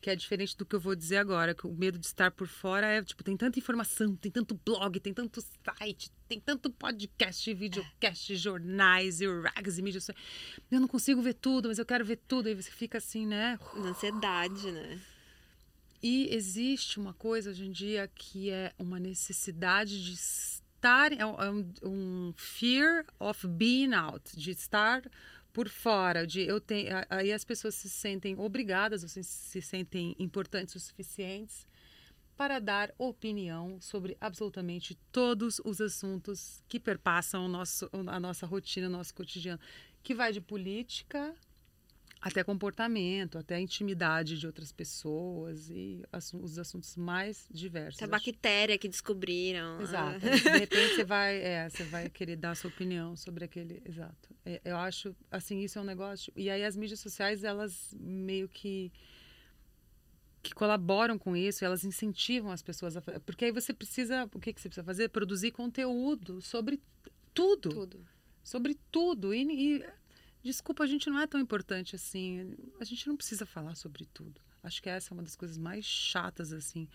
que 0.00 0.10
é 0.10 0.16
diferente 0.16 0.56
do 0.56 0.66
que 0.66 0.74
eu 0.74 0.80
vou 0.80 0.96
dizer 0.96 1.18
agora, 1.18 1.54
que 1.54 1.66
o 1.66 1.72
medo 1.72 1.98
de 1.98 2.06
estar 2.06 2.32
por 2.32 2.48
fora 2.48 2.86
é, 2.86 3.02
tipo, 3.02 3.22
tem 3.22 3.36
tanta 3.36 3.58
informação, 3.58 4.16
tem 4.16 4.32
tanto 4.32 4.58
blog, 4.64 4.98
tem 4.98 5.14
tanto 5.14 5.40
site, 5.40 6.10
tem 6.28 6.40
tanto 6.40 6.70
podcast, 6.70 7.52
videocast, 7.54 8.34
jornais 8.36 9.20
e 9.20 9.26
rags 9.26 9.78
e 9.78 9.82
mídias. 9.82 10.08
Eu 10.70 10.80
não 10.80 10.88
consigo 10.88 11.22
ver 11.22 11.34
tudo, 11.34 11.68
mas 11.68 11.78
eu 11.78 11.86
quero 11.86 12.04
ver 12.04 12.16
tudo. 12.28 12.48
Aí 12.48 12.54
você 12.54 12.70
fica 12.70 12.98
assim, 12.98 13.26
né? 13.26 13.58
Na 13.74 13.90
ansiedade, 13.90 14.70
né? 14.72 15.00
E 16.02 16.28
existe 16.34 16.98
uma 16.98 17.14
coisa 17.14 17.50
hoje 17.50 17.64
em 17.66 17.72
dia 17.72 18.08
que 18.14 18.50
é 18.50 18.72
uma 18.78 18.98
necessidade 18.98 20.04
de 20.04 20.12
estar, 20.12 21.12
é 21.12 21.24
um, 21.24 21.40
é 21.40 21.50
um- 21.88 22.34
fear 22.36 23.04
of 23.18 23.46
being 23.46 23.94
out, 23.94 24.36
de 24.36 24.50
estar 24.50 25.02
por 25.52 25.68
fora, 25.70 26.26
de 26.26 26.42
eu 26.42 26.60
tenho, 26.60 26.90
aí 27.08 27.32
as 27.32 27.42
pessoas 27.44 27.74
se 27.74 27.88
sentem 27.88 28.38
obrigadas, 28.38 29.02
ou 29.02 29.08
se, 29.08 29.24
se 29.24 29.62
sentem 29.62 30.14
importantes 30.18 30.74
o 30.74 30.80
suficientes 30.80 31.66
para 32.36 32.58
dar 32.58 32.92
opinião 32.98 33.80
sobre 33.80 34.16
absolutamente 34.20 34.94
todos 35.10 35.60
os 35.64 35.80
assuntos 35.80 36.62
que 36.68 36.78
perpassam 36.78 37.46
o 37.46 37.48
nosso, 37.48 37.88
a 38.06 38.20
nossa 38.20 38.46
rotina, 38.46 38.88
o 38.88 38.90
nosso 38.90 39.14
cotidiano, 39.14 39.60
que 40.02 40.14
vai 40.14 40.32
de 40.32 40.40
política 40.40 41.34
até 42.20 42.42
comportamento, 42.42 43.38
até 43.38 43.54
a 43.56 43.60
intimidade 43.60 44.38
de 44.38 44.46
outras 44.46 44.72
pessoas 44.72 45.68
e 45.70 46.02
os 46.42 46.58
assuntos 46.58 46.96
mais 46.96 47.46
diversos. 47.50 48.00
Essa 48.02 48.04
Acho- 48.16 48.24
bactéria 48.24 48.76
que 48.78 48.88
descobriram. 48.88 49.80
Exato. 49.80 50.26
Ah. 50.26 50.30
De 50.30 50.58
repente 50.58 50.94
você 50.96 51.04
vai, 51.04 51.36
é, 51.36 51.68
você 51.68 51.84
vai 51.84 52.08
querer 52.08 52.36
dar 52.36 52.52
a 52.52 52.54
sua 52.54 52.68
opinião 52.70 53.14
sobre 53.16 53.44
aquele. 53.44 53.80
Exato. 53.84 54.34
É, 54.44 54.60
eu 54.64 54.76
acho, 54.76 55.14
assim, 55.30 55.60
isso 55.60 55.78
é 55.78 55.82
um 55.82 55.84
negócio. 55.84 56.32
E 56.34 56.50
aí 56.50 56.64
as 56.64 56.76
mídias 56.76 57.00
sociais, 57.00 57.44
elas 57.44 57.94
meio 58.00 58.48
que 58.48 58.90
que 60.46 60.54
colaboram 60.54 61.18
com 61.18 61.36
isso, 61.36 61.64
elas 61.64 61.84
incentivam 61.84 62.50
as 62.50 62.62
pessoas 62.62 62.96
a 62.96 63.02
porque 63.20 63.44
aí 63.44 63.52
você 63.52 63.72
precisa, 63.72 64.24
o 64.32 64.40
que 64.40 64.52
que 64.52 64.60
você 64.60 64.68
precisa 64.68 64.84
fazer? 64.84 65.08
Produzir 65.08 65.50
conteúdo 65.50 66.40
sobre 66.40 66.80
tudo, 67.34 67.68
Tudo. 67.68 68.06
sobre 68.42 68.78
tudo. 68.90 69.34
E, 69.34 69.76
e 69.76 69.84
desculpa, 70.42 70.84
a 70.84 70.86
gente 70.86 71.10
não 71.10 71.20
é 71.20 71.26
tão 71.26 71.38
importante 71.38 71.94
assim. 71.94 72.56
A 72.80 72.84
gente 72.84 73.06
não 73.06 73.16
precisa 73.16 73.44
falar 73.44 73.74
sobre 73.74 74.06
tudo. 74.06 74.40
Acho 74.62 74.82
que 74.82 74.88
essa 74.88 75.12
é 75.12 75.14
uma 75.14 75.22
das 75.22 75.36
coisas 75.36 75.58
mais 75.58 75.84
chatas, 75.84 76.52
assim, 76.52 76.88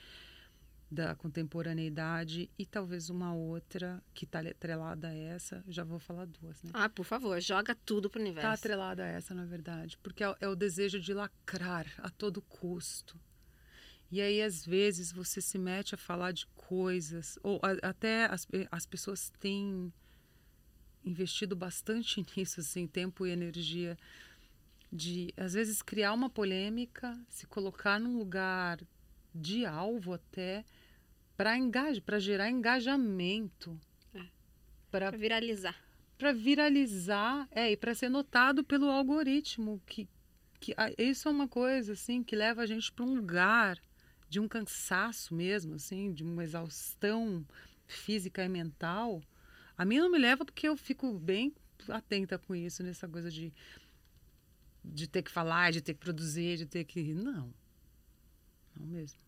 da 0.90 1.16
contemporaneidade. 1.16 2.50
E 2.58 2.66
talvez 2.66 3.10
uma 3.10 3.34
outra 3.34 4.04
que 4.14 4.26
está 4.26 4.40
atrelada 4.40 5.10
a 5.10 5.14
essa. 5.14 5.64
Já 5.68 5.84
vou 5.84 6.00
falar 6.00 6.26
duas, 6.26 6.62
né? 6.64 6.72
Ah, 6.74 6.90
por 6.90 7.06
favor, 7.06 7.40
joga 7.40 7.76
tudo 7.86 8.10
pro 8.10 8.20
universo. 8.20 8.48
Está 8.48 8.54
atrelada 8.54 9.04
a 9.04 9.08
essa, 9.08 9.34
na 9.34 9.46
verdade. 9.46 9.98
Porque 10.02 10.24
é, 10.24 10.36
é 10.42 10.48
o 10.48 10.56
desejo 10.56 11.00
de 11.00 11.14
lacrar 11.14 11.86
a 12.00 12.10
todo 12.10 12.42
custo. 12.42 13.18
E 14.12 14.20
aí, 14.20 14.42
às 14.42 14.66
vezes, 14.66 15.10
você 15.10 15.40
se 15.40 15.58
mete 15.58 15.96
a 15.96 15.98
falar 15.98 16.34
de 16.34 16.46
coisas, 16.48 17.40
ou 17.42 17.62
a, 17.64 17.88
até 17.88 18.26
as, 18.26 18.46
as 18.70 18.86
pessoas 18.86 19.32
têm 19.40 19.92
investido 21.06 21.56
bastante 21.56 22.22
nisso, 22.36 22.60
assim, 22.60 22.86
tempo 22.86 23.26
e 23.26 23.32
energia, 23.32 23.98
de, 24.92 25.34
às 25.38 25.54
vezes, 25.54 25.82
criar 25.82 26.12
uma 26.12 26.30
polêmica, 26.30 27.18
se 27.30 27.48
colocar 27.48 28.02
num 28.02 28.18
lugar 28.18 28.82
de 29.34 29.66
alvo 29.66 30.12
até, 30.12 30.66
para 31.38 31.58
engajar, 31.58 32.04
para 32.04 32.20
gerar 32.20 32.50
engajamento. 32.50 33.80
É. 34.14 34.26
Para 34.92 35.10
viralizar. 35.12 35.82
Para 36.18 36.34
viralizar, 36.34 37.48
é, 37.50 37.72
e 37.72 37.78
para 37.78 37.96
ser 37.96 38.10
notado 38.10 38.62
pelo 38.62 38.90
algoritmo, 38.90 39.82
que, 39.86 40.06
que 40.60 40.76
isso 40.98 41.30
é 41.30 41.32
uma 41.32 41.48
coisa, 41.48 41.94
assim, 41.94 42.22
que 42.22 42.36
leva 42.36 42.64
a 42.64 42.66
gente 42.66 42.92
para 42.92 43.06
um 43.06 43.16
lugar 43.16 43.82
de 44.32 44.40
um 44.40 44.48
cansaço 44.48 45.36
mesmo, 45.36 45.76
assim, 45.76 46.14
de 46.14 46.24
uma 46.24 46.42
exaustão 46.42 47.46
física 47.86 48.42
e 48.46 48.48
mental, 48.48 49.22
a 49.78 49.84
mim 49.84 49.98
não 49.98 50.10
me 50.10 50.18
leva 50.18 50.46
porque 50.46 50.70
eu 50.70 50.78
fico 50.78 51.20
bem 51.20 51.54
atenta 51.90 52.40
com 52.40 52.56
isso, 52.56 52.82
nessa 52.82 53.10
coisa 53.10 53.30
de, 53.30 53.52
de 54.86 55.06
ter 55.06 55.22
que 55.22 55.30
falar, 55.30 55.74
de 55.74 55.82
ter 55.82 55.96
que 55.96 56.00
produzir, 56.00 56.56
de 56.56 56.66
ter 56.66 56.86
que. 56.86 57.14
Não. 57.14 57.54
Não 58.74 58.88
mesmo. 58.88 59.20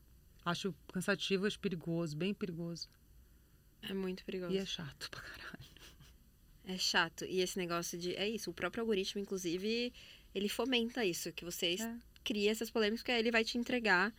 Acho 0.46 0.74
cansativo, 0.94 1.46
acho 1.46 1.60
perigoso, 1.60 2.16
bem 2.16 2.34
perigoso. 2.34 2.88
É 3.82 3.94
muito 3.94 4.24
perigoso. 4.24 4.54
E 4.54 4.58
é 4.58 4.66
chato 4.66 5.10
pra 5.12 5.20
caralho. 5.20 5.74
É 6.64 6.78
chato. 6.78 7.26
E 7.26 7.42
esse 7.42 7.58
negócio 7.58 7.98
de. 7.98 8.16
É 8.16 8.30
isso, 8.30 8.50
o 8.50 8.54
próprio 8.54 8.80
algoritmo, 8.84 9.20
inclusive, 9.20 9.92
ele 10.34 10.48
fomenta 10.48 11.04
isso, 11.04 11.34
que 11.34 11.44
você 11.44 11.76
é. 11.78 11.98
cria 12.24 12.52
essas 12.52 12.72
polêmicas, 12.72 13.02
porque 13.02 13.12
aí 13.12 13.20
ele 13.20 13.32
vai 13.32 13.44
te 13.44 13.58
entregar 13.58 14.14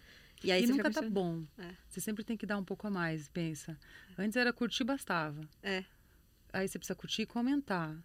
e, 0.45 0.53
aí 0.53 0.65
e 0.65 0.67
nunca 0.67 0.91
tá 0.91 1.03
bom. 1.03 1.45
É. 1.59 1.71
Você 1.89 2.01
sempre 2.01 2.25
tem 2.25 2.37
que 2.37 2.47
dar 2.47 2.59
um 2.59 2.65
pouco 2.65 2.87
a 2.87 2.91
mais, 2.91 3.29
pensa. 3.29 3.79
Antes 4.17 4.37
era 4.37 4.53
curtir, 4.53 4.85
bastava. 4.85 5.49
É. 5.63 5.85
Aí 6.53 6.69
você 6.69 6.79
precisa 6.79 6.95
curtir 6.95 7.23
e 7.23 7.27
comentar. 7.27 7.97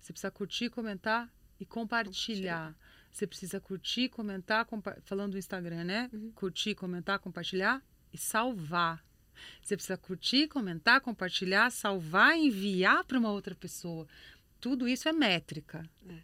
Você 0.00 0.12
precisa 0.12 0.30
curtir, 0.30 0.70
comentar 0.70 1.32
e 1.58 1.66
compartilhar. 1.66 2.72
compartilhar. 2.72 2.76
Você 3.10 3.26
precisa 3.26 3.58
curtir, 3.58 4.08
comentar, 4.10 4.64
compa 4.66 4.98
falando 5.04 5.32
do 5.32 5.38
Instagram, 5.38 5.84
né? 5.84 6.10
Uhum. 6.12 6.30
Curtir, 6.32 6.74
comentar, 6.74 7.18
compartilhar 7.18 7.82
e 8.12 8.18
salvar. 8.18 9.02
Você 9.62 9.76
precisa 9.76 9.96
curtir, 9.96 10.48
comentar, 10.48 11.00
compartilhar, 11.00 11.70
salvar 11.70 12.36
e 12.36 12.46
enviar 12.46 13.04
para 13.04 13.18
uma 13.18 13.30
outra 13.30 13.54
pessoa. 13.54 14.06
Tudo 14.60 14.86
isso 14.86 15.08
é 15.08 15.12
métrica. 15.12 15.88
É. 16.08 16.18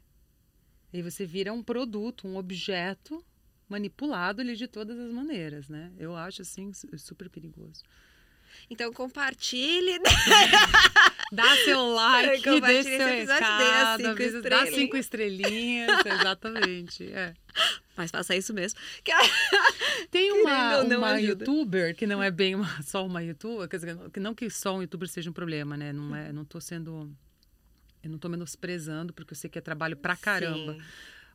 E 0.92 1.02
você 1.02 1.24
vira 1.24 1.52
um 1.52 1.62
produto, 1.62 2.28
um 2.28 2.36
objeto 2.36 3.24
manipulado 3.72 4.42
ali 4.42 4.54
de 4.54 4.68
todas 4.68 4.98
as 4.98 5.10
maneiras, 5.10 5.68
né? 5.68 5.90
Eu 5.98 6.14
acho 6.14 6.42
assim 6.42 6.70
super 6.98 7.30
perigoso. 7.30 7.82
Então 8.68 8.92
compartilhe. 8.92 9.98
dá 11.32 11.56
seu 11.64 11.82
like, 11.94 12.60
dê 12.60 12.82
seu 12.82 13.06
recado, 13.06 14.02
cinco 14.02 14.48
dá 14.50 14.66
cinco 14.66 14.96
estrelinhas, 14.98 16.04
exatamente. 16.04 17.10
É. 17.10 17.32
Mas 17.96 18.10
faça 18.10 18.36
isso 18.36 18.52
mesmo. 18.52 18.78
Tem 20.10 20.30
uma, 20.32 20.82
uma 20.82 21.18
youtuber 21.18 21.96
que 21.96 22.06
não 22.06 22.22
é 22.22 22.30
bem 22.30 22.54
uma, 22.54 22.82
só 22.82 23.06
uma 23.06 23.22
youtuber, 23.22 23.66
quer 23.68 23.76
dizer, 23.76 23.96
que 24.10 24.20
não 24.20 24.34
que 24.34 24.50
só 24.50 24.76
um 24.76 24.82
youtuber 24.82 25.08
seja 25.08 25.30
um 25.30 25.32
problema, 25.32 25.76
né? 25.78 25.92
Não 25.92 26.14
é, 26.14 26.30
não 26.30 26.44
tô 26.44 26.60
sendo 26.60 27.10
eu 28.02 28.10
não 28.10 28.18
tô 28.18 28.28
menosprezando, 28.28 29.12
porque 29.12 29.32
eu 29.32 29.36
sei 29.36 29.48
que 29.48 29.58
é 29.58 29.62
trabalho 29.62 29.96
pra 29.96 30.16
caramba. 30.16 30.74
Sim. 30.74 30.82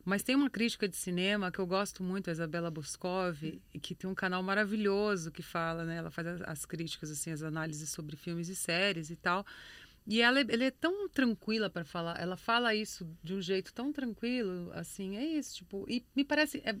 Mas 0.08 0.22
tem 0.22 0.34
uma 0.34 0.48
crítica 0.48 0.88
de 0.88 0.96
cinema 0.96 1.52
que 1.52 1.58
eu 1.58 1.66
gosto 1.66 2.02
muito, 2.02 2.30
a 2.30 2.32
Isabela 2.32 2.70
Boscov, 2.70 3.60
que 3.82 3.94
tem 3.94 4.08
um 4.08 4.14
canal 4.14 4.42
maravilhoso 4.42 5.30
que 5.30 5.42
fala, 5.42 5.84
né? 5.84 5.98
Ela 5.98 6.10
faz 6.10 6.40
as 6.46 6.64
críticas, 6.64 7.10
assim, 7.10 7.30
as 7.30 7.42
análises 7.42 7.90
sobre 7.90 8.16
filmes 8.16 8.48
e 8.48 8.56
séries 8.56 9.10
e 9.10 9.16
tal. 9.16 9.44
E 10.06 10.22
ela, 10.22 10.40
ela 10.40 10.64
é 10.64 10.70
tão 10.70 11.10
tranquila 11.10 11.68
para 11.68 11.84
falar, 11.84 12.18
ela 12.18 12.38
fala 12.38 12.74
isso 12.74 13.06
de 13.22 13.34
um 13.34 13.42
jeito 13.42 13.70
tão 13.74 13.92
tranquilo, 13.92 14.70
assim, 14.72 15.18
é 15.18 15.24
isso, 15.26 15.56
tipo, 15.56 15.84
e 15.86 16.02
me 16.16 16.24
parece, 16.24 16.62
é, 16.64 16.74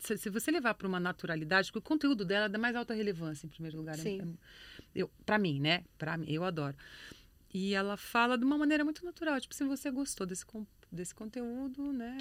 se, 0.00 0.18
se, 0.18 0.28
você 0.28 0.50
levar 0.50 0.74
para 0.74 0.88
uma 0.88 0.98
naturalidade, 0.98 1.70
porque 1.70 1.78
o 1.78 1.88
conteúdo 1.88 2.24
dela 2.24 2.46
é 2.46 2.48
da 2.48 2.58
mais 2.58 2.74
alta 2.74 2.92
relevância, 2.92 3.46
em 3.46 3.50
primeiro 3.50 3.76
lugar. 3.76 3.94
É 3.94 4.02
Sim. 4.02 4.36
É, 4.92 5.02
eu, 5.02 5.08
para 5.24 5.38
mim, 5.38 5.60
né? 5.60 5.84
Para 5.96 6.16
mim, 6.16 6.26
eu 6.28 6.42
adoro. 6.42 6.76
E 7.54 7.72
ela 7.72 7.96
fala 7.96 8.36
de 8.36 8.44
uma 8.44 8.58
maneira 8.58 8.82
muito 8.82 9.04
natural, 9.04 9.40
tipo, 9.40 9.54
se 9.54 9.62
você 9.62 9.92
gostou 9.92 10.26
desse, 10.26 10.44
desse 10.90 11.14
conteúdo, 11.14 11.92
né? 11.92 12.18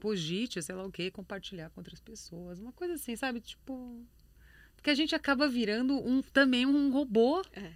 Cogite, 0.00 0.62
sei 0.62 0.74
lá 0.74 0.84
o 0.84 0.92
quê, 0.92 1.10
compartilhar 1.10 1.70
com 1.70 1.80
outras 1.80 2.00
pessoas. 2.00 2.58
Uma 2.58 2.72
coisa 2.72 2.94
assim, 2.94 3.16
sabe? 3.16 3.40
Tipo. 3.40 4.04
Porque 4.74 4.90
a 4.90 4.94
gente 4.94 5.14
acaba 5.14 5.48
virando 5.48 5.94
um, 5.94 6.22
também 6.22 6.66
um 6.66 6.90
robô. 6.90 7.42
É. 7.52 7.72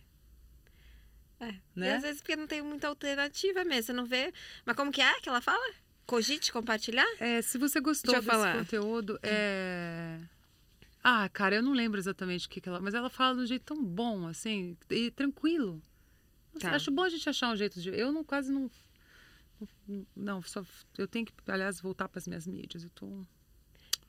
É. 1.40 1.54
Né? 1.74 1.88
E 1.88 1.90
às 1.90 2.02
vezes 2.02 2.20
porque 2.20 2.36
não 2.36 2.46
tem 2.46 2.62
muita 2.62 2.88
alternativa 2.88 3.64
mesmo. 3.64 3.84
Você 3.84 3.92
não 3.92 4.04
vê. 4.04 4.32
Mas 4.64 4.76
como 4.76 4.92
que 4.92 5.00
é 5.00 5.20
que 5.20 5.28
ela 5.28 5.40
fala? 5.40 5.74
Cogite 6.06 6.52
compartilhar? 6.52 7.06
É, 7.18 7.40
se 7.40 7.56
você 7.56 7.80
gostou 7.80 8.14
desse 8.14 8.26
falar. 8.26 8.58
conteúdo, 8.58 9.18
é. 9.22 10.18
Ah, 11.02 11.28
cara, 11.30 11.56
eu 11.56 11.62
não 11.62 11.72
lembro 11.72 11.98
exatamente 11.98 12.46
o 12.46 12.50
que, 12.50 12.60
que 12.60 12.68
ela. 12.68 12.80
Mas 12.80 12.94
ela 12.94 13.08
fala 13.08 13.36
de 13.36 13.42
um 13.42 13.46
jeito 13.46 13.74
tão 13.74 13.82
bom, 13.82 14.26
assim, 14.26 14.76
e 14.90 15.10
tranquilo. 15.10 15.82
Tá. 16.58 16.74
Acho 16.74 16.90
bom 16.90 17.02
a 17.02 17.08
gente 17.08 17.28
achar 17.28 17.52
um 17.52 17.56
jeito 17.56 17.80
de. 17.80 17.88
Eu 17.90 18.12
não, 18.12 18.24
quase 18.24 18.52
não 18.52 18.70
não, 20.16 20.42
só 20.42 20.64
eu 20.98 21.08
tenho 21.08 21.26
que, 21.26 21.32
aliás, 21.46 21.80
voltar 21.80 22.08
para 22.08 22.18
as 22.18 22.26
minhas 22.26 22.46
mídias. 22.46 22.84
Eu 22.84 22.90
tô 22.90 23.26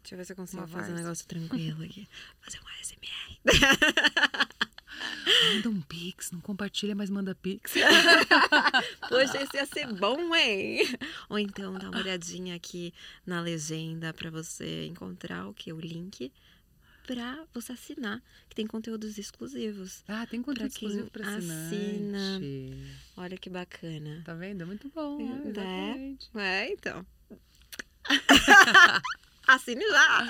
Deixa 0.02 0.16
eu 0.16 0.18
ver 0.18 0.26
se 0.26 0.32
eu 0.34 0.36
consigo 0.36 0.68
fazer 0.68 0.92
um 0.92 0.96
negócio 0.96 1.28
tranquilo 1.28 1.84
aqui. 1.84 2.08
Fazer 2.42 2.60
um 2.60 2.68
ASMR. 2.80 3.40
manda 5.54 5.70
um 5.70 5.82
pix, 5.82 6.32
não 6.32 6.42
compartilha, 6.42 6.96
mas 6.96 7.10
manda 7.10 7.36
pix. 7.36 7.74
Poxa, 9.10 9.44
isso 9.44 9.56
ia 9.56 9.66
ser 9.66 9.94
bom, 9.94 10.36
hein? 10.36 10.80
Ou 11.30 11.38
então 11.38 11.74
dá 11.74 11.90
uma 11.90 12.00
olhadinha 12.00 12.56
aqui 12.56 12.94
na 13.26 13.42
legenda 13.42 14.14
para 14.14 14.30
você 14.32 14.86
encontrar 14.86 15.48
o 15.48 15.54
que? 15.54 15.72
O 15.72 15.80
link 15.80 16.32
para 17.06 17.46
você 17.54 17.74
assinar, 17.74 18.22
que 18.50 18.56
tem 18.56 18.68
conteúdos 18.68 19.18
exclusivos. 19.18 20.04
Ah, 20.08 20.26
tem 20.26 20.42
conteúdo 20.42 20.70
exclusivo 20.70 21.10
para 21.10 21.36
assina. 21.36 22.40
Olha 23.18 23.38
que 23.38 23.50
bacana. 23.50 24.22
Tá 24.26 24.34
vendo? 24.34 24.62
É 24.62 24.66
muito 24.66 24.90
bom. 24.90 25.18
Né? 25.18 26.18
É, 26.36 26.66
é 26.66 26.72
então. 26.72 27.06
Assine 29.48 29.84
já! 29.88 30.28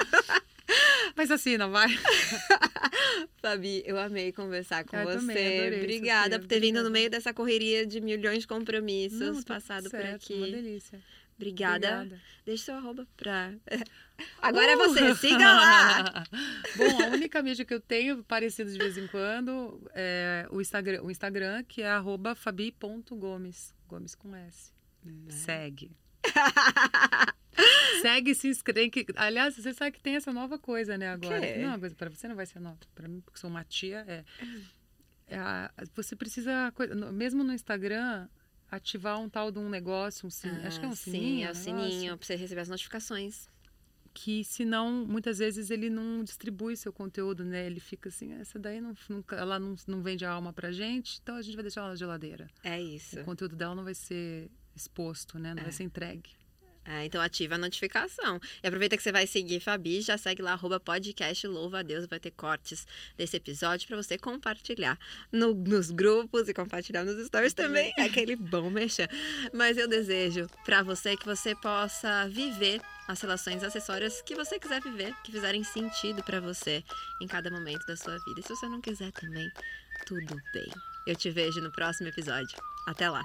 Mas 1.15 1.29
assina, 1.29 1.67
vai. 1.67 1.89
Fabi, 3.41 3.83
eu 3.85 3.99
amei 3.99 4.31
conversar 4.31 4.85
com 4.85 4.95
eu 4.95 5.05
você. 5.05 5.17
Também, 5.19 5.79
Obrigada 5.79 6.39
por 6.39 6.47
ter 6.47 6.59
vindo 6.59 6.81
no 6.81 6.89
meio 6.89 7.09
dessa 7.09 7.33
correria 7.33 7.85
de 7.85 7.99
milhões 7.99 8.39
de 8.39 8.47
compromissos, 8.47 9.19
Não, 9.19 9.43
tá 9.43 9.55
passado 9.55 9.89
por 9.89 9.99
aqui. 9.99 10.33
Uma 10.33 10.47
delícia. 10.47 11.01
Obrigada. 11.41 11.87
Obrigada. 11.87 12.21
Deixe 12.45 12.65
seu 12.65 12.75
arroba 12.75 13.07
pra. 13.17 13.53
Agora 14.41 14.67
uh! 14.67 14.69
é 14.69 14.87
você, 14.87 15.15
siga 15.15 15.37
lá! 15.39 16.23
Bom, 16.77 17.03
a 17.03 17.07
única 17.07 17.41
mídia 17.41 17.65
que 17.65 17.73
eu 17.73 17.79
tenho, 17.79 18.23
parecido 18.23 18.71
de 18.71 18.77
vez 18.77 18.95
em 18.97 19.07
quando, 19.07 19.81
é 19.93 20.47
o 20.51 20.61
Instagram, 20.61 21.01
o 21.01 21.09
Instagram 21.09 21.63
que 21.63 21.81
é 21.81 21.89
arroba 21.89 22.35
fabi.gomes. 22.35 23.73
Gomes 23.87 24.15
com 24.15 24.35
S. 24.35 24.71
Né? 25.03 25.31
Segue. 25.31 25.91
Segue, 28.01 28.35
se 28.35 28.47
inscreve. 28.47 29.05
Aliás, 29.15 29.55
você 29.55 29.73
sabe 29.73 29.91
que 29.91 30.01
tem 30.01 30.15
essa 30.15 30.31
nova 30.31 30.57
coisa, 30.57 30.97
né, 30.97 31.09
agora. 31.09 31.41
Que? 31.41 31.59
Não, 31.59 31.79
para 31.79 32.09
você 32.09 32.27
não 32.27 32.35
vai 32.35 32.45
ser 32.45 32.59
nova. 32.59 32.77
Para 32.95 33.07
mim, 33.07 33.21
porque 33.21 33.39
sou 33.39 33.49
uma 33.49 33.63
tia, 33.63 34.05
é. 34.07 34.23
é 35.27 35.37
a, 35.37 35.71
você 35.93 36.15
precisa, 36.15 36.73
mesmo 37.11 37.43
no 37.43 37.53
Instagram, 37.53 38.27
ativar 38.71 39.19
um 39.19 39.27
tal 39.27 39.51
de 39.51 39.59
um 39.59 39.69
negócio, 39.69 40.25
um 40.25 40.29
sininho. 40.29 40.61
Ah, 40.63 40.67
acho 40.67 40.79
que 40.79 40.85
é 40.85 40.89
um 40.89 40.95
sininho. 40.95 41.23
Sim, 41.23 41.43
é 41.43 41.51
o 41.51 41.55
sininho, 41.55 42.17
para 42.17 42.25
você 42.25 42.35
receber 42.35 42.61
as 42.61 42.69
notificações. 42.69 43.49
Que 44.13 44.43
senão, 44.43 45.05
muitas 45.05 45.37
vezes, 45.37 45.69
ele 45.69 45.89
não 45.89 46.23
distribui 46.23 46.75
seu 46.75 46.91
conteúdo, 46.91 47.45
né? 47.45 47.65
Ele 47.65 47.79
fica 47.79 48.09
assim, 48.09 48.33
essa 48.33 48.57
daí 48.57 48.81
não, 48.81 48.93
nunca, 49.09 49.35
ela 49.35 49.59
não, 49.59 49.75
não 49.87 50.01
vende 50.01 50.25
a 50.25 50.31
alma 50.31 50.51
pra 50.51 50.71
gente, 50.71 51.19
então 51.21 51.35
a 51.35 51.41
gente 51.41 51.55
vai 51.55 51.63
deixar 51.63 51.81
ela 51.81 51.91
na 51.91 51.95
geladeira. 51.95 52.49
É 52.63 52.81
isso. 52.81 53.19
O 53.19 53.23
conteúdo 53.23 53.55
dela 53.55 53.75
não 53.75 53.83
vai 53.83 53.93
ser 53.93 54.49
exposto, 54.75 55.37
né? 55.37 55.53
Não 55.53 55.61
é. 55.61 55.63
vai 55.63 55.71
ser 55.71 55.83
entregue. 55.83 56.31
É, 56.83 57.05
então 57.05 57.21
ativa 57.21 57.55
a 57.55 57.57
notificação. 57.57 58.39
E 58.63 58.67
aproveita 58.67 58.97
que 58.97 59.03
você 59.03 59.11
vai 59.11 59.27
seguir 59.27 59.59
Fabi, 59.59 60.01
já 60.01 60.17
segue 60.17 60.41
lá, 60.41 60.53
arroba 60.53 60.79
podcast 60.79 61.45
Louva 61.45 61.79
a 61.79 61.83
Deus, 61.83 62.07
vai 62.07 62.19
ter 62.19 62.31
cortes 62.31 62.87
desse 63.15 63.37
episódio 63.37 63.87
para 63.87 63.97
você 63.97 64.17
compartilhar 64.17 64.97
no, 65.31 65.53
nos 65.53 65.91
grupos 65.91 66.49
e 66.49 66.53
compartilhar 66.53 67.03
nos 67.03 67.23
stories 67.27 67.53
também. 67.53 67.93
É 67.97 68.03
aquele 68.03 68.35
bom 68.35 68.69
mexer. 68.69 69.09
Mas 69.53 69.77
eu 69.77 69.87
desejo 69.87 70.47
para 70.65 70.81
você 70.81 71.15
que 71.15 71.25
você 71.25 71.55
possa 71.55 72.27
viver 72.27 72.81
as 73.07 73.21
relações 73.21 73.63
acessórias 73.63 74.21
que 74.21 74.33
você 74.33 74.59
quiser 74.59 74.81
viver, 74.81 75.13
que 75.23 75.31
fizerem 75.31 75.63
sentido 75.63 76.23
para 76.23 76.39
você 76.39 76.83
em 77.21 77.27
cada 77.27 77.51
momento 77.51 77.85
da 77.85 77.95
sua 77.95 78.17
vida. 78.19 78.39
E 78.39 78.43
se 78.43 78.49
você 78.49 78.67
não 78.67 78.81
quiser 78.81 79.11
também, 79.11 79.47
tudo 80.05 80.35
bem. 80.53 80.71
Eu 81.05 81.15
te 81.15 81.29
vejo 81.29 81.61
no 81.61 81.71
próximo 81.71 82.07
episódio. 82.09 82.57
Até 82.87 83.09
lá! 83.09 83.23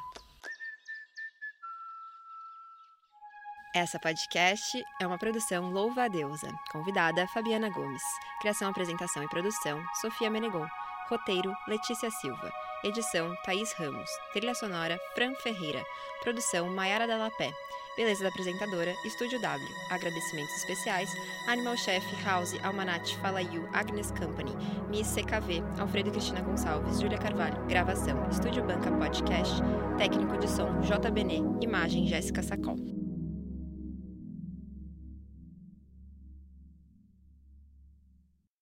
Essa 3.77 4.01
podcast 4.01 4.83
é 4.99 5.07
uma 5.07 5.19
produção 5.19 5.71
Louva 5.71 6.05
a 6.05 6.09
Deusa. 6.09 6.49
Convidada 6.73 7.29
Fabiana 7.29 7.69
Gomes. 7.69 8.03
Criação, 8.41 8.71
apresentação 8.71 9.23
e 9.23 9.29
produção 9.29 9.85
Sofia 10.01 10.31
Menegon. 10.31 10.67
Roteiro 11.11 11.53
Letícia 11.69 12.11
Silva. 12.11 12.51
Edição 12.83 13.37
Thaís 13.45 13.75
Ramos. 13.75 14.09
Trilha 14.33 14.55
sonora 14.55 14.99
Fran 15.15 15.35
Ferreira. 15.35 15.85
Produção 16.23 16.71
Maiara 16.71 17.07
Dalapé. 17.07 17.53
Beleza 17.99 18.23
da 18.23 18.31
apresentadora 18.31 18.95
Estúdio 19.05 19.39
W. 19.43 19.69
Agradecimentos 19.91 20.57
especiais 20.57 21.11
Animal 21.47 21.77
Chef 21.77 22.03
House 22.25 22.55
Almanat 22.65 23.15
Fala 23.19 23.43
You 23.43 23.69
Agnes 23.75 24.11
Company. 24.13 24.53
Miss 24.89 25.15
CKV 25.15 25.63
Alfredo 25.79 26.11
Cristina 26.13 26.41
Gonçalves. 26.41 26.99
Júlia 26.99 27.19
Carvalho. 27.19 27.63
Gravação 27.67 28.27
Estúdio 28.31 28.65
Banca 28.65 28.91
Podcast. 28.91 29.61
Técnico 29.99 30.39
de 30.39 30.49
som 30.49 30.81
JBN. 30.81 31.59
Imagem 31.63 32.07
Jéssica 32.07 32.43
Sacol. 32.43 32.96